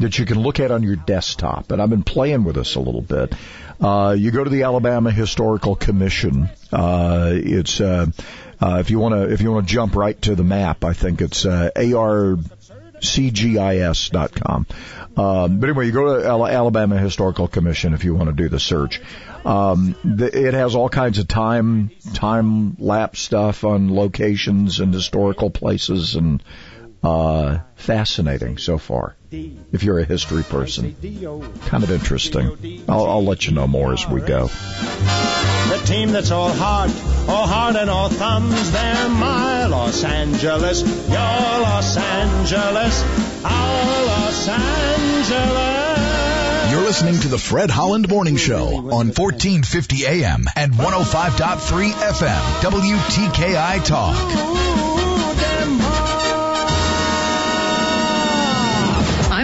that 0.00 0.18
you 0.18 0.24
can 0.24 0.40
look 0.40 0.58
at 0.60 0.70
on 0.70 0.82
your 0.82 0.96
desktop, 0.96 1.70
and 1.70 1.80
I've 1.80 1.90
been 1.90 2.02
playing 2.02 2.44
with 2.44 2.56
this 2.56 2.74
a 2.74 2.80
little 2.80 3.02
bit. 3.02 3.34
Uh, 3.80 4.16
you 4.18 4.30
go 4.32 4.42
to 4.42 4.50
the 4.50 4.64
Alabama 4.64 5.10
Historical 5.10 5.76
Commission. 5.76 6.50
Uh, 6.72 7.30
it's 7.32 7.80
uh, 7.80 8.06
uh, 8.60 8.78
if 8.80 8.90
you 8.90 8.98
want 8.98 9.14
to 9.14 9.32
if 9.32 9.40
you 9.40 9.52
want 9.52 9.68
to 9.68 9.72
jump 9.72 9.94
right 9.94 10.20
to 10.22 10.34
the 10.34 10.44
map, 10.44 10.84
I 10.84 10.94
think 10.94 11.20
it's 11.20 11.46
uh, 11.46 11.70
arcgis.com. 13.00 14.66
Um, 15.16 15.58
but 15.58 15.68
anyway, 15.68 15.86
you 15.86 15.92
go 15.92 16.20
to 16.20 16.26
Al- 16.26 16.46
Alabama 16.46 16.98
Historical 16.98 17.48
Commission 17.48 17.94
if 17.94 18.04
you 18.04 18.14
want 18.14 18.28
to 18.28 18.34
do 18.34 18.48
the 18.48 18.60
search. 18.60 19.00
Um, 19.44 19.96
the, 20.04 20.46
it 20.46 20.54
has 20.54 20.74
all 20.74 20.88
kinds 20.88 21.18
of 21.18 21.26
time 21.26 21.90
time 22.14 22.76
lapse 22.78 23.20
stuff 23.20 23.64
on 23.64 23.94
locations 23.94 24.80
and 24.80 24.92
historical 24.92 25.50
places 25.50 26.14
and 26.14 26.42
uh, 27.02 27.58
fascinating 27.76 28.58
so 28.58 28.78
far. 28.78 29.16
If 29.30 29.82
you're 29.82 29.98
a 29.98 30.04
history 30.04 30.42
person, 30.42 30.96
kind 31.66 31.84
of 31.84 31.90
interesting. 31.90 32.84
I'll, 32.88 33.06
I'll 33.06 33.24
let 33.24 33.46
you 33.46 33.52
know 33.52 33.66
more 33.66 33.92
as 33.92 34.06
we 34.06 34.20
go. 34.20 34.46
The 34.46 35.82
team 35.84 36.12
that's 36.12 36.30
all 36.30 36.50
heart, 36.52 36.90
all 37.28 37.46
heart 37.46 37.76
and 37.76 37.90
all 37.90 38.08
thumbs, 38.08 38.72
they're 38.72 39.08
my 39.10 39.66
Los 39.66 40.02
Angeles, 40.02 40.80
your 40.82 41.18
Los 41.18 41.96
Angeles, 41.96 43.02
our 43.44 44.06
Los 44.06 44.48
Angeles. 44.48 45.98
You're 46.70 46.82
listening 46.82 47.20
to 47.20 47.28
the 47.28 47.38
Fred 47.38 47.70
Holland 47.70 48.08
Morning 48.08 48.36
Show 48.36 48.66
on 48.66 49.12
1450 49.12 50.06
AM 50.06 50.46
and 50.56 50.72
105.3 50.72 51.90
FM 51.92 52.60
WTKI 52.60 53.84
Talk. 53.84 54.87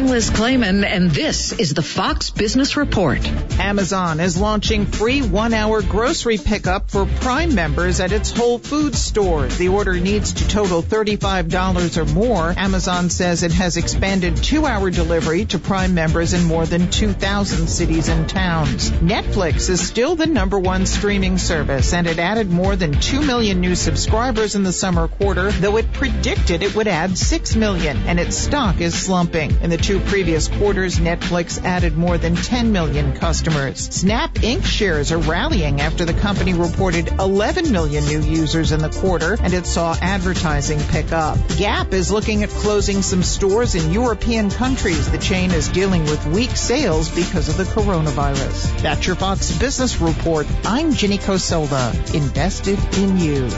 I'm 0.04 0.10
Liz 0.10 0.28
Claman, 0.28 0.84
and 0.84 1.10
this 1.10 1.52
is 1.52 1.72
the 1.72 1.80
Fox 1.80 2.28
Business 2.28 2.76
Report. 2.76 3.26
Amazon 3.58 4.20
is 4.20 4.38
launching 4.38 4.84
free 4.84 5.22
one-hour 5.22 5.80
grocery 5.80 6.36
pickup 6.36 6.90
for 6.90 7.06
Prime 7.06 7.54
members 7.54 8.00
at 8.00 8.12
its 8.12 8.30
Whole 8.30 8.58
Foods 8.58 9.00
stores. 9.00 9.56
The 9.56 9.68
order 9.68 9.94
needs 9.94 10.34
to 10.34 10.46
total 10.46 10.82
$35 10.82 11.96
or 11.96 12.04
more. 12.12 12.52
Amazon 12.54 13.08
says 13.08 13.42
it 13.42 13.52
has 13.52 13.78
expanded 13.78 14.36
two-hour 14.36 14.90
delivery 14.90 15.46
to 15.46 15.58
Prime 15.58 15.94
members 15.94 16.34
in 16.34 16.44
more 16.44 16.66
than 16.66 16.90
2,000 16.90 17.66
cities 17.66 18.08
and 18.08 18.28
towns. 18.28 18.90
Netflix 18.90 19.70
is 19.70 19.80
still 19.88 20.16
the 20.16 20.26
number 20.26 20.58
one 20.58 20.84
streaming 20.84 21.38
service, 21.38 21.94
and 21.94 22.06
it 22.06 22.18
added 22.18 22.50
more 22.50 22.76
than 22.76 22.92
2 22.92 23.22
million 23.22 23.62
new 23.62 23.74
subscribers 23.74 24.54
in 24.54 24.64
the 24.64 24.72
summer 24.72 25.08
quarter, 25.08 25.50
though 25.50 25.78
it 25.78 25.94
predicted 25.94 26.62
it 26.62 26.74
would 26.74 26.88
add 26.88 27.16
6 27.16 27.56
million, 27.56 27.96
and 28.06 28.20
its 28.20 28.36
stock 28.36 28.82
is 28.82 28.94
slumping. 28.94 29.50
In 29.62 29.70
the 29.70 29.78
two 29.78 29.93
previous 30.00 30.48
quarters, 30.48 30.98
Netflix 30.98 31.62
added 31.62 31.96
more 31.96 32.18
than 32.18 32.36
10 32.36 32.72
million 32.72 33.12
customers. 33.12 33.78
Snap 33.78 34.34
Inc. 34.34 34.64
shares 34.64 35.12
are 35.12 35.18
rallying 35.18 35.80
after 35.80 36.04
the 36.04 36.14
company 36.14 36.54
reported 36.54 37.08
11 37.08 37.72
million 37.72 38.04
new 38.04 38.20
users 38.20 38.72
in 38.72 38.80
the 38.80 38.88
quarter, 38.88 39.36
and 39.40 39.52
it 39.52 39.66
saw 39.66 39.96
advertising 40.00 40.80
pick 40.80 41.12
up. 41.12 41.38
Gap 41.56 41.92
is 41.92 42.10
looking 42.10 42.42
at 42.42 42.50
closing 42.50 43.02
some 43.02 43.22
stores 43.22 43.74
in 43.74 43.92
European 43.92 44.50
countries. 44.50 45.10
The 45.10 45.18
chain 45.18 45.50
is 45.50 45.68
dealing 45.68 46.04
with 46.04 46.26
weak 46.26 46.50
sales 46.50 47.08
because 47.14 47.48
of 47.48 47.56
the 47.56 47.64
coronavirus. 47.64 48.80
That's 48.80 49.06
your 49.06 49.16
Fox 49.16 49.56
Business 49.58 50.00
Report. 50.00 50.46
I'm 50.64 50.94
Ginny 50.94 51.18
Coselda, 51.18 51.92
invested 52.14 52.78
in 52.98 53.18
you. 53.18 53.50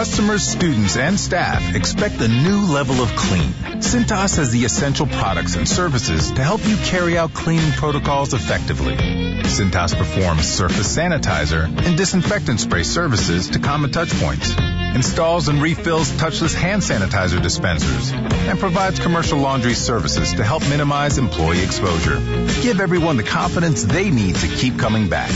Customers, 0.00 0.42
students, 0.42 0.96
and 0.96 1.20
staff 1.20 1.74
expect 1.74 2.14
a 2.22 2.26
new 2.26 2.72
level 2.72 3.02
of 3.02 3.14
clean. 3.16 3.52
Cintas 3.82 4.38
has 4.38 4.50
the 4.50 4.64
essential 4.64 5.06
products 5.06 5.56
and 5.56 5.68
services 5.68 6.32
to 6.32 6.42
help 6.42 6.66
you 6.66 6.78
carry 6.78 7.18
out 7.18 7.34
cleaning 7.34 7.70
protocols 7.72 8.32
effectively. 8.32 8.96
Cintas 8.96 9.94
performs 9.94 10.48
surface 10.48 10.96
sanitizer 10.96 11.64
and 11.84 11.98
disinfectant 11.98 12.60
spray 12.60 12.82
services 12.82 13.50
to 13.50 13.58
common 13.58 13.92
touch 13.92 14.08
points, 14.18 14.56
installs 14.96 15.48
and 15.48 15.60
refills 15.60 16.10
touchless 16.12 16.54
hand 16.54 16.80
sanitizer 16.80 17.42
dispensers, 17.42 18.10
and 18.10 18.58
provides 18.58 19.00
commercial 19.00 19.38
laundry 19.38 19.74
services 19.74 20.32
to 20.32 20.42
help 20.42 20.66
minimize 20.70 21.18
employee 21.18 21.62
exposure. 21.62 22.16
Give 22.62 22.80
everyone 22.80 23.18
the 23.18 23.22
confidence 23.22 23.84
they 23.84 24.08
need 24.08 24.36
to 24.36 24.48
keep 24.48 24.78
coming 24.78 25.10
back. 25.10 25.30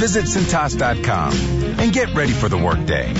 Visit 0.00 0.24
Cintas.com 0.24 1.34
and 1.78 1.92
get 1.92 2.14
ready 2.14 2.32
for 2.32 2.48
the 2.48 2.56
workday. 2.56 3.12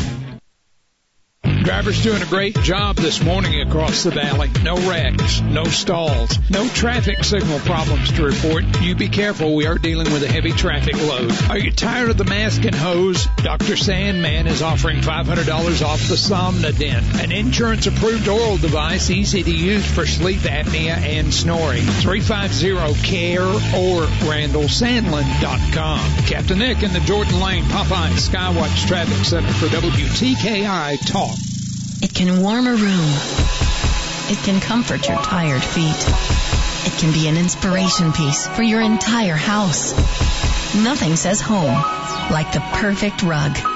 Drivers 1.67 2.01
doing 2.01 2.23
a 2.23 2.27
great 2.27 2.55
job 2.61 2.95
this 2.95 3.21
morning 3.21 3.61
across 3.61 4.05
the 4.05 4.13
valley. 4.13 4.49
No 4.63 4.77
wrecks, 4.89 5.41
no 5.41 5.65
stalls, 5.65 6.39
no 6.49 6.69
traffic 6.69 7.25
signal 7.25 7.59
problems 7.59 8.13
to 8.13 8.25
report. 8.25 8.63
You 8.81 8.95
be 8.95 9.09
careful. 9.09 9.57
We 9.57 9.67
are 9.67 9.77
dealing 9.77 10.13
with 10.13 10.23
a 10.23 10.29
heavy 10.29 10.53
traffic 10.53 10.95
load. 10.95 11.33
Are 11.51 11.59
you 11.59 11.73
tired 11.73 12.11
of 12.11 12.19
the 12.19 12.25
mask 12.25 12.65
and 12.65 12.75
hose? 12.75 13.27
Dr. 13.39 13.73
Sandlin 13.73 14.47
is 14.47 14.63
offering 14.63 15.01
$500 15.01 15.85
off 15.85 15.99
the 16.07 16.15
Somnodent, 16.15 17.21
an 17.21 17.33
insurance 17.33 17.89
approved 17.89 18.29
oral 18.29 18.59
device 18.59 19.11
easy 19.11 19.43
to 19.43 19.51
use 19.51 19.85
for 19.93 20.07
sleep 20.07 20.43
apnea 20.43 20.97
and 20.97 21.35
snoring. 21.35 21.83
350-CARE 21.83 23.43
or 23.43 24.07
RandallSandlin.com. 24.31 26.25
Captain 26.27 26.61
Nick 26.61 26.85
in 26.85 26.93
the 26.93 27.01
Jordan 27.01 27.41
Lane 27.41 27.65
Popeye 27.65 28.13
Skywatch 28.13 28.87
Traffic 28.87 29.25
Center 29.25 29.53
for 29.55 29.67
WTKI 29.67 31.05
Talk. 31.11 31.37
It 32.03 32.15
can 32.15 32.43
warm 32.43 32.67
a 32.67 32.75
room. 32.75 33.11
It 34.29 34.39
can 34.45 34.61
comfort 34.61 35.09
your 35.09 35.17
tired 35.23 35.63
feet. 35.63 36.07
It 36.87 36.99
can 36.99 37.13
be 37.13 37.29
an 37.29 37.37
inspiration 37.37 38.13
piece 38.13 38.47
for 38.49 38.63
your 38.63 38.81
entire 38.81 39.35
house. 39.35 39.93
Nothing 40.75 41.17
says 41.17 41.41
home 41.41 41.75
like 42.31 42.53
the 42.53 42.61
perfect 42.75 43.23
rug. 43.23 43.76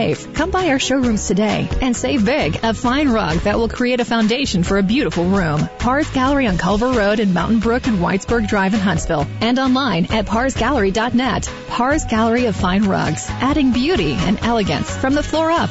Come 0.01 0.49
by 0.49 0.69
our 0.69 0.79
showrooms 0.79 1.27
today 1.27 1.69
and 1.79 1.95
save 1.95 2.25
big. 2.25 2.59
A 2.63 2.73
fine 2.73 3.09
rug 3.09 3.37
that 3.41 3.59
will 3.59 3.69
create 3.69 3.99
a 3.99 4.05
foundation 4.05 4.63
for 4.63 4.79
a 4.79 4.83
beautiful 4.83 5.25
room. 5.25 5.69
Pars 5.77 6.09
Gallery 6.09 6.47
on 6.47 6.57
Culver 6.57 6.91
Road 6.91 7.19
in 7.19 7.33
Mountain 7.33 7.59
Brook 7.59 7.85
and 7.85 7.99
Whitesburg 7.99 8.47
Drive 8.47 8.73
in 8.73 8.79
Huntsville. 8.79 9.27
And 9.41 9.59
online 9.59 10.05
at 10.05 10.25
parsgallery.net. 10.25 11.53
Pars 11.67 12.05
Gallery 12.05 12.45
of 12.45 12.55
Fine 12.55 12.85
Rugs, 12.85 13.27
adding 13.29 13.73
beauty 13.73 14.13
and 14.13 14.39
elegance 14.41 14.89
from 14.89 15.13
the 15.13 15.23
floor 15.23 15.51
up. 15.51 15.69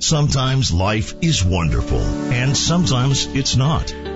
Sometimes 0.00 0.70
life 0.70 1.14
is 1.22 1.42
wonderful, 1.42 2.00
and 2.00 2.54
sometimes 2.54 3.26
it's 3.26 3.56
not. 3.56 4.07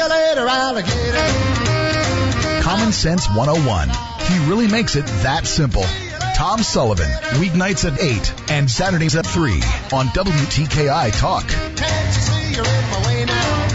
See 0.00 0.06
you 0.06 0.12
later, 0.12 0.46
alligator. 0.48 1.28
Common 2.62 2.90
Sense 2.90 3.28
101. 3.28 3.90
He 4.30 4.48
really 4.48 4.66
makes 4.66 4.96
it 4.96 5.04
that 5.24 5.46
simple. 5.46 5.84
Tom 6.36 6.62
Sullivan, 6.62 7.10
weeknights 7.38 7.84
at 7.84 8.00
8 8.00 8.50
and 8.50 8.70
Saturdays 8.70 9.14
at 9.16 9.26
3 9.26 9.52
on 9.92 10.06
WTKI 10.06 11.20
Talk. 11.20 11.46
Can't 11.46 12.06
you 12.06 12.12
see 12.12 12.54
you're 12.54 12.64
in 12.64 12.90
my 12.90 13.06
way 13.06 13.24
now? 13.26 13.68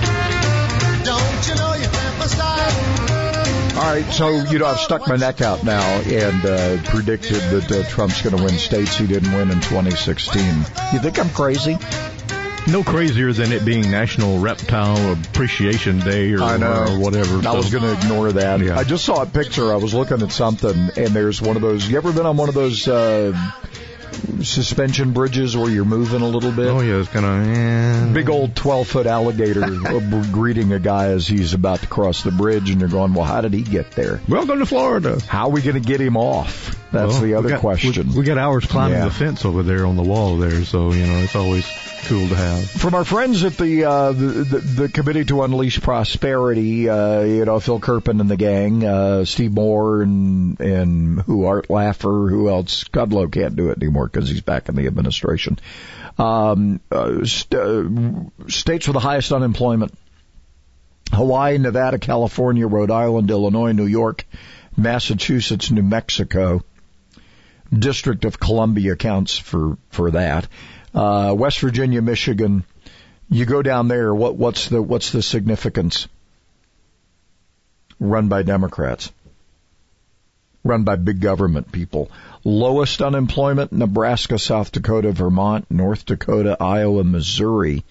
Don't 1.03 1.47
you 1.47 1.55
know 1.61 1.73
you 1.75 1.89
can't 1.89 2.29
style? 2.31 3.77
All 3.77 3.93
right, 3.93 4.11
so 4.11 4.29
you 4.49 4.57
know 4.57 4.65
I've 4.65 4.79
stuck 4.79 5.07
my 5.07 5.17
neck 5.17 5.41
out 5.41 5.63
now 5.63 5.85
and 6.01 6.43
uh, 6.43 6.81
predicted 6.89 7.41
that 7.51 7.71
uh, 7.71 7.83
Trump's 7.87 8.23
going 8.23 8.35
to 8.35 8.43
win 8.43 8.57
states 8.57 8.97
he 8.97 9.05
didn't 9.05 9.31
win 9.31 9.51
in 9.51 9.61
2016. 9.61 10.43
You 10.91 10.99
think 10.99 11.19
I'm 11.19 11.29
crazy? 11.29 11.77
No 12.67 12.83
crazier 12.83 13.31
than 13.31 13.51
it 13.51 13.63
being 13.63 13.91
National 13.91 14.39
Reptile 14.39 15.11
Appreciation 15.13 15.99
Day 15.99 16.33
or, 16.33 16.41
I 16.41 16.57
know. 16.57 16.85
or 16.89 16.99
whatever. 16.99 17.37
I 17.37 17.41
So- 17.43 17.55
was 17.57 17.69
going 17.69 17.83
to 17.83 17.93
ignore 17.93 18.31
that. 18.31 18.59
Yeah. 18.59 18.77
I 18.77 18.83
just 18.83 19.05
saw 19.05 19.21
a 19.21 19.25
picture. 19.27 19.71
I 19.71 19.75
was 19.75 19.93
looking 19.93 20.21
at 20.23 20.31
something, 20.31 20.89
and 20.97 21.07
there's 21.09 21.41
one 21.41 21.55
of 21.55 21.61
those. 21.61 21.87
You 21.87 21.97
ever 21.97 22.11
been 22.11 22.25
on 22.25 22.37
one 22.37 22.49
of 22.49 22.55
those 22.55 22.87
uh, 22.87 23.33
suspension 24.41 25.11
bridges 25.11 25.55
where 25.55 25.69
you're 25.69 25.85
moving 25.85 26.21
a 26.21 26.27
little 26.27 26.51
bit? 26.51 26.67
Oh 26.67 26.79
yeah, 26.81 26.95
it's 26.99 27.09
kind 27.09 27.25
of 27.25 27.55
yeah. 27.55 28.09
Big 28.13 28.29
old 28.29 28.55
12 28.55 28.87
foot 28.87 29.05
alligator 29.05 29.61
greeting 30.31 30.71
a 30.73 30.79
guy 30.79 31.07
as 31.09 31.27
he's 31.27 31.53
about 31.53 31.81
to 31.81 31.87
cross 31.87 32.23
the 32.23 32.31
bridge, 32.31 32.71
and 32.71 32.79
you're 32.81 32.89
going, 32.89 33.13
well, 33.13 33.25
how 33.25 33.41
did 33.41 33.53
he 33.53 33.61
get 33.61 33.91
there? 33.91 34.21
Welcome 34.27 34.57
to 34.59 34.65
Florida. 34.65 35.19
How 35.27 35.45
are 35.45 35.51
we 35.51 35.61
going 35.61 35.81
to 35.81 35.87
get 35.87 36.01
him 36.01 36.17
off? 36.17 36.75
That's 36.95 37.11
Well, 37.13 37.21
the 37.21 37.27
we 37.27 37.33
other 37.35 37.49
got- 37.49 37.59
question. 37.61 38.09
We, 38.09 38.19
we 38.19 38.23
got 38.25 38.37
hours 38.37 38.65
climbing 38.65 38.97
Yeah. 38.97 39.05
the 39.05 39.11
fence 39.11 39.45
over 39.45 39.63
there 39.63 39.85
on 39.85 39.95
the 39.95 40.03
wall 40.03 40.37
there, 40.37 40.63
so 40.65 40.91
you 40.91 41.05
know 41.05 41.17
it's 41.19 41.35
always 41.35 41.65
cool 42.07 42.27
to 42.27 42.35
have. 42.35 42.69
From 42.69 42.93
our 42.95 43.03
friends 43.03 43.43
at 43.43 43.57
the, 43.57 43.83
uh, 43.85 44.11
the, 44.11 44.25
the 44.25 44.57
the 44.59 44.89
Committee 44.89 45.25
to 45.25 45.41
Unleash 45.43 45.81
Prosperity, 45.81 46.87
uh, 46.89 47.21
you 47.21 47.45
know 47.45 47.59
Phil 47.59 47.79
Kerpen 47.79 48.19
and 48.21 48.29
the 48.29 48.37
gang, 48.37 48.83
uh, 48.85 49.25
Steve 49.25 49.51
Moore 49.53 50.01
and 50.01 50.59
and 50.59 51.21
who 51.21 51.45
Art 51.45 51.67
Laffer, 51.67 52.29
who 52.29 52.49
else? 52.49 52.83
Kudlow 52.85 53.31
can't 53.31 53.55
do 53.55 53.69
it 53.69 53.77
anymore 53.81 54.07
because 54.07 54.29
he's 54.29 54.41
back 54.41 54.69
in 54.69 54.75
the 54.75 54.87
administration. 54.87 55.59
Um, 56.17 56.79
uh, 56.91 57.25
st- 57.25 57.53
uh, 57.59 57.83
states 58.47 58.87
with 58.87 58.93
the 58.93 58.99
highest 59.01 59.31
unemployment: 59.33 59.93
Hawaii, 61.11 61.57
Nevada, 61.57 61.99
California, 61.99 62.67
Rhode 62.67 62.91
Island, 62.91 63.29
Illinois, 63.29 63.71
New 63.73 63.85
York, 63.85 64.25
Massachusetts, 64.77 65.71
New 65.71 65.83
Mexico. 65.83 66.63
District 67.73 68.25
of 68.25 68.39
Columbia 68.39 68.95
counts 68.95 69.37
for 69.37 69.77
for 69.89 70.11
that. 70.11 70.47
Uh, 70.93 71.33
West 71.37 71.59
Virginia, 71.59 72.01
Michigan, 72.01 72.63
You 73.29 73.45
go 73.45 73.61
down 73.61 73.87
there. 73.87 74.13
What 74.13 74.35
what's 74.35 74.69
the 74.69 74.81
what's 74.81 75.11
the 75.11 75.21
significance? 75.21 76.07
Run 77.99 78.27
by 78.27 78.43
Democrats. 78.43 79.11
Run 80.63 80.83
by 80.83 80.95
big 80.95 81.21
government 81.21 81.71
people. 81.71 82.11
Lowest 82.43 83.01
unemployment: 83.01 83.71
Nebraska, 83.71 84.37
South 84.37 84.71
Dakota, 84.71 85.11
Vermont, 85.11 85.65
North 85.69 86.05
Dakota, 86.05 86.57
Iowa, 86.59 87.03
Missouri. 87.03 87.83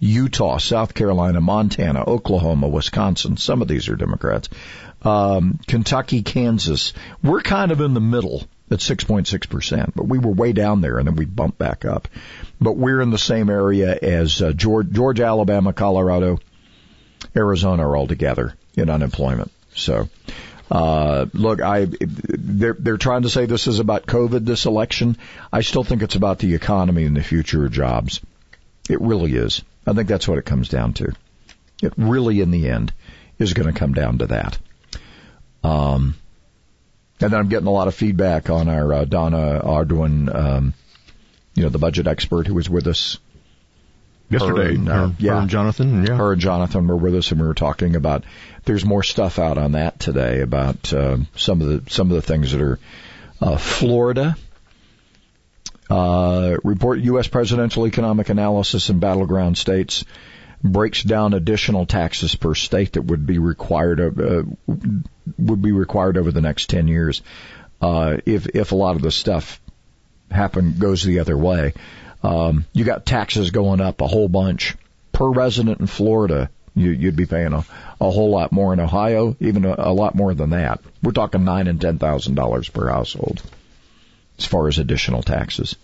Utah, 0.00 0.58
South 0.58 0.94
Carolina, 0.94 1.40
Montana, 1.40 2.02
Oklahoma, 2.04 2.66
Wisconsin. 2.66 3.36
Some 3.36 3.62
of 3.62 3.68
these 3.68 3.88
are 3.88 3.94
Democrats. 3.94 4.48
Um, 5.02 5.60
Kentucky, 5.68 6.22
Kansas. 6.22 6.92
We're 7.22 7.40
kind 7.40 7.70
of 7.70 7.80
in 7.80 7.94
the 7.94 8.00
middle 8.00 8.42
at 8.72 8.80
6.6%, 8.80 9.92
but 9.94 10.06
we 10.06 10.18
were 10.18 10.32
way 10.32 10.52
down 10.52 10.80
there 10.80 10.98
and 10.98 11.06
then 11.06 11.16
we 11.16 11.24
bumped 11.24 11.58
back 11.58 11.84
up. 11.84 12.08
But 12.60 12.76
we're 12.76 13.00
in 13.00 13.10
the 13.10 13.18
same 13.18 13.50
area 13.50 13.98
as 14.00 14.40
uh, 14.42 14.52
Georgia, 14.52 14.90
Georgia, 14.90 15.24
Alabama, 15.24 15.72
Colorado, 15.72 16.38
Arizona 17.36 17.86
are 17.86 17.96
all 17.96 18.06
together 18.06 18.54
in 18.76 18.90
unemployment. 18.90 19.52
So, 19.74 20.08
uh, 20.70 21.26
look, 21.32 21.60
I, 21.60 21.86
they're, 22.00 22.76
they're 22.78 22.96
trying 22.96 23.22
to 23.22 23.30
say 23.30 23.46
this 23.46 23.66
is 23.66 23.78
about 23.78 24.06
COVID, 24.06 24.44
this 24.44 24.66
election. 24.66 25.16
I 25.52 25.60
still 25.60 25.84
think 25.84 26.02
it's 26.02 26.16
about 26.16 26.38
the 26.38 26.54
economy 26.54 27.04
and 27.04 27.16
the 27.16 27.22
future 27.22 27.64
of 27.64 27.72
jobs. 27.72 28.20
It 28.88 29.00
really 29.00 29.34
is. 29.34 29.62
I 29.86 29.92
think 29.92 30.08
that's 30.08 30.28
what 30.28 30.38
it 30.38 30.44
comes 30.44 30.68
down 30.68 30.94
to. 30.94 31.12
It 31.82 31.92
really, 31.96 32.40
in 32.40 32.50
the 32.50 32.68
end, 32.68 32.92
is 33.38 33.54
going 33.54 33.72
to 33.72 33.78
come 33.78 33.92
down 33.92 34.18
to 34.18 34.26
that. 34.28 34.58
Um, 35.64 36.14
and 37.22 37.32
then 37.32 37.40
I'm 37.40 37.48
getting 37.48 37.66
a 37.66 37.72
lot 37.72 37.88
of 37.88 37.94
feedback 37.94 38.50
on 38.50 38.68
our 38.68 38.92
uh, 38.92 39.04
Donna 39.04 39.60
Arduin, 39.64 40.34
um, 40.34 40.74
you 41.54 41.62
know, 41.62 41.68
the 41.68 41.78
budget 41.78 42.06
expert 42.06 42.46
who 42.46 42.54
was 42.54 42.68
with 42.68 42.86
us 42.86 43.18
yesterday. 44.28 44.62
Her 44.62 44.68
and, 44.70 44.88
uh, 44.88 45.08
her, 45.08 45.14
yeah, 45.18 45.32
her 45.32 45.38
and 45.40 45.50
Jonathan. 45.50 46.06
Yeah, 46.06 46.16
her 46.16 46.32
and 46.32 46.40
Jonathan 46.40 46.86
were 46.86 46.96
with 46.96 47.14
us, 47.14 47.30
and 47.30 47.40
we 47.40 47.46
were 47.46 47.54
talking 47.54 47.96
about. 47.96 48.24
There's 48.64 48.84
more 48.84 49.02
stuff 49.02 49.38
out 49.38 49.58
on 49.58 49.72
that 49.72 49.98
today 49.98 50.40
about 50.40 50.92
uh, 50.92 51.18
some 51.36 51.60
of 51.60 51.68
the 51.68 51.90
some 51.90 52.10
of 52.10 52.16
the 52.16 52.22
things 52.22 52.52
that 52.52 52.60
are 52.60 52.78
uh, 53.40 53.56
Florida. 53.56 54.36
Uh, 55.90 56.56
report 56.64 57.00
U.S. 57.00 57.28
presidential 57.28 57.86
economic 57.86 58.30
analysis 58.30 58.88
in 58.88 58.98
battleground 58.98 59.58
states 59.58 60.04
breaks 60.62 61.02
down 61.02 61.34
additional 61.34 61.86
taxes 61.86 62.34
per 62.34 62.54
state 62.54 62.92
that 62.92 63.02
would 63.02 63.26
be 63.26 63.38
required 63.38 64.00
uh, 64.00 64.42
would 65.38 65.62
be 65.62 65.72
required 65.72 66.16
over 66.16 66.30
the 66.30 66.40
next 66.40 66.70
10 66.70 66.88
years 66.88 67.22
uh, 67.80 68.18
if 68.26 68.46
if 68.54 68.72
a 68.72 68.76
lot 68.76 68.96
of 68.96 69.02
the 69.02 69.10
stuff 69.10 69.60
happen 70.30 70.76
goes 70.78 71.02
the 71.02 71.18
other 71.18 71.36
way. 71.36 71.74
Um, 72.22 72.64
you 72.72 72.84
got 72.84 73.04
taxes 73.04 73.50
going 73.50 73.80
up 73.80 74.00
a 74.00 74.06
whole 74.06 74.28
bunch 74.28 74.76
per 75.10 75.28
resident 75.28 75.80
in 75.80 75.86
Florida. 75.86 76.48
You, 76.74 76.90
you'd 76.90 77.16
be 77.16 77.26
paying 77.26 77.52
a, 77.52 77.64
a 78.00 78.10
whole 78.10 78.30
lot 78.30 78.52
more 78.52 78.72
in 78.72 78.80
Ohio, 78.80 79.36
even 79.40 79.64
a, 79.64 79.74
a 79.76 79.92
lot 79.92 80.14
more 80.14 80.32
than 80.32 80.50
that. 80.50 80.80
We're 81.02 81.12
talking 81.12 81.44
nine 81.44 81.66
and 81.66 81.80
ten 81.80 81.98
thousand 81.98 82.36
dollars 82.36 82.68
per 82.68 82.88
household 82.88 83.42
as 84.38 84.46
far 84.46 84.68
as 84.68 84.78
additional 84.78 85.22
taxes. 85.22 85.76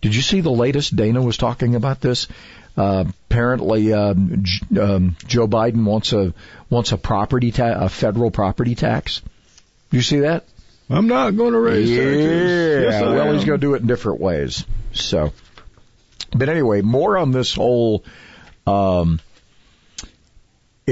Did 0.00 0.14
you 0.14 0.22
see 0.22 0.40
the 0.40 0.50
latest? 0.50 0.96
Dana 0.96 1.22
was 1.22 1.36
talking 1.36 1.74
about 1.74 2.00
this. 2.00 2.28
Uh, 2.76 3.04
apparently, 3.30 3.92
um, 3.92 4.42
J- 4.42 4.80
um, 4.80 5.16
Joe 5.26 5.46
Biden 5.46 5.84
wants 5.84 6.12
a 6.12 6.34
wants 6.70 6.92
a 6.92 6.96
property 6.96 7.52
ta- 7.52 7.84
a 7.84 7.88
federal 7.88 8.30
property 8.30 8.74
tax. 8.74 9.22
You 9.90 10.02
see 10.02 10.20
that? 10.20 10.44
I'm 10.90 11.06
not 11.06 11.36
going 11.36 11.52
to 11.52 11.60
raise 11.60 11.90
yeah. 11.90 11.98
taxes. 11.98 12.82
Yes, 12.82 13.02
well, 13.02 13.28
am. 13.28 13.34
he's 13.34 13.44
going 13.44 13.60
to 13.60 13.66
do 13.66 13.74
it 13.74 13.82
in 13.82 13.86
different 13.86 14.20
ways. 14.20 14.66
So, 14.92 15.32
but 16.34 16.48
anyway, 16.48 16.82
more 16.82 17.16
on 17.16 17.30
this 17.30 17.54
whole. 17.54 18.04
Um, 18.66 19.20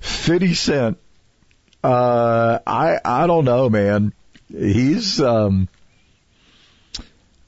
Fifty 0.00 0.54
Cent. 0.54 0.98
Uh, 1.82 2.58
I 2.66 2.98
I 3.04 3.26
don't 3.26 3.44
know, 3.46 3.70
man. 3.70 4.12
He's 4.48 5.20
um. 5.20 5.68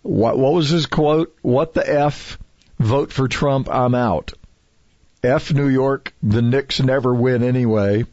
What 0.03 0.39
what 0.39 0.53
was 0.53 0.69
his 0.69 0.87
quote? 0.87 1.37
What 1.43 1.75
the 1.75 1.89
f? 1.89 2.39
Vote 2.79 3.13
for 3.13 3.29
Trump. 3.29 3.69
I'm 3.71 3.95
out. 3.95 4.33
F 5.23 5.53
New 5.53 5.69
York. 5.69 6.13
The 6.23 6.43
Knicks 6.43 6.81
never 6.81 7.15
win 7.15 7.45
anyway. 7.45 8.05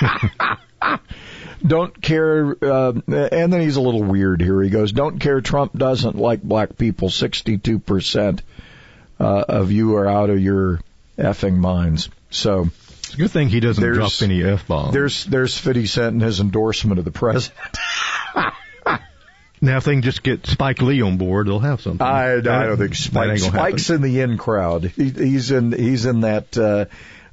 don't 1.66 2.00
care. 2.02 2.56
Uh, 2.60 2.92
and 3.06 3.52
then 3.52 3.60
he's 3.60 3.76
a 3.76 3.80
little 3.80 4.02
weird 4.02 4.40
here. 4.40 4.60
He 4.60 4.70
goes, 4.70 4.90
"Don't 4.90 5.20
care. 5.20 5.40
Trump 5.40 5.76
doesn't 5.76 6.16
like 6.16 6.42
black 6.42 6.76
people. 6.76 7.10
Sixty-two 7.10 7.78
percent 7.78 8.42
uh, 9.20 9.44
of 9.48 9.70
you 9.70 9.94
are 9.96 10.08
out 10.08 10.30
of 10.30 10.40
your 10.40 10.80
effing 11.16 11.56
minds." 11.56 12.08
So 12.30 12.70
it's 12.98 13.14
a 13.14 13.16
good 13.16 13.30
thing 13.30 13.48
he 13.48 13.60
doesn't 13.60 13.92
drop 13.92 14.10
any 14.22 14.42
f 14.42 14.66
bombs. 14.66 14.92
there's 14.92 15.24
there's 15.26 15.56
Fifty 15.56 15.86
Cent 15.86 16.14
and 16.14 16.22
his 16.22 16.40
endorsement 16.40 16.98
of 16.98 17.04
the 17.04 17.12
president. 17.12 17.78
Now, 19.64 19.76
if 19.76 19.84
they 19.84 19.92
can 19.92 20.02
just 20.02 20.24
get 20.24 20.44
Spike 20.44 20.82
Lee 20.82 21.00
on 21.02 21.16
board, 21.18 21.46
they'll 21.46 21.60
have 21.60 21.80
something. 21.80 22.04
I, 22.04 22.38
I 22.38 22.40
don't 22.40 22.76
think 22.76 22.96
Spike, 22.96 23.28
gonna 23.28 23.38
happen. 23.38 23.50
Spike's 23.52 23.90
in 23.90 24.02
the 24.02 24.20
in 24.20 24.36
crowd. 24.36 24.84
He, 24.84 25.08
he's 25.10 25.52
in 25.52 25.70
he's 25.70 26.04
in 26.04 26.22
that. 26.22 26.58
Uh, 26.58 26.86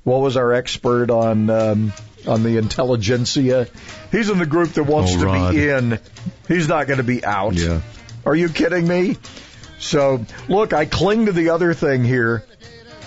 what 0.04 0.22
was 0.22 0.38
our 0.38 0.54
expert 0.54 1.10
on 1.10 1.50
um, 1.50 1.92
on 2.28 2.44
the 2.44 2.58
intelligentsia? 2.58 3.68
He's 4.12 4.30
in 4.30 4.38
the 4.38 4.46
group 4.46 4.70
that 4.74 4.84
wants 4.84 5.14
Oh, 5.16 5.20
to 5.22 5.26
Rod. 5.26 5.54
be 5.56 5.70
in. 5.70 6.00
He's 6.48 6.68
not 6.68 6.86
going 6.88 6.98
to 7.00 7.04
be 7.04 7.26
out. 7.26 7.56
Yeah. 7.56 7.82
Are 8.26 8.36
you 8.36 8.50
kidding 8.50 8.88
me? 8.88 9.18
So 9.80 10.24
look, 10.48 10.72
I 10.72 10.86
cling 10.86 11.26
to 11.26 11.32
the 11.32 11.50
other 11.50 11.74
thing 11.74 12.04
here, 12.04 12.46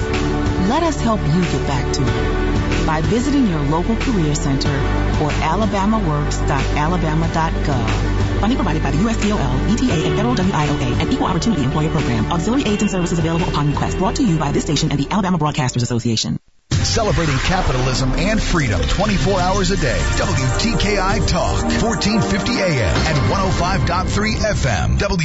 Let 0.70 0.82
us 0.82 1.00
help 1.00 1.22
you 1.22 1.42
get 1.42 1.68
back 1.68 1.94
to 1.94 2.02
it 2.02 2.55
by 2.86 3.02
visiting 3.02 3.48
your 3.48 3.62
local 3.62 3.96
career 3.96 4.36
center 4.36 4.70
or 4.70 5.32
alabamaworks.alabama.gov. 5.32 8.16
Funding 8.40 8.58
provided 8.58 8.84
by 8.84 8.92
the 8.92 8.98
USDOL, 8.98 9.74
ETA, 9.74 10.08
and 10.08 10.16
Federal 10.16 10.36
WIOA, 10.36 11.02
and 11.02 11.12
Equal 11.12 11.28
Opportunity 11.28 11.64
Employer 11.64 11.90
Program. 11.90 12.32
Auxiliary 12.32 12.66
aids 12.66 12.82
and 12.82 12.92
services 12.92 13.18
available 13.18 13.48
upon 13.48 13.72
request. 13.72 13.98
Brought 13.98 14.18
to 14.18 14.24
you 14.24 14.38
by 14.38 14.52
this 14.52 14.64
station 14.64 14.92
and 14.92 15.00
the 15.00 15.08
Alabama 15.10 15.38
Broadcasters 15.38 15.84
Association. 15.84 16.38
Celebrating 16.72 17.38
capitalism 17.38 18.12
and 18.14 18.42
freedom 18.42 18.82
24 18.82 19.40
hours 19.40 19.70
a 19.72 19.78
day. 19.78 19.98
WTKI 19.98 21.28
Talk, 21.28 21.64
1450 21.64 22.52
AM 22.54 22.96
and 23.08 23.18
105.3 23.32 24.36
FM. 24.36 24.98
W 25.00 25.18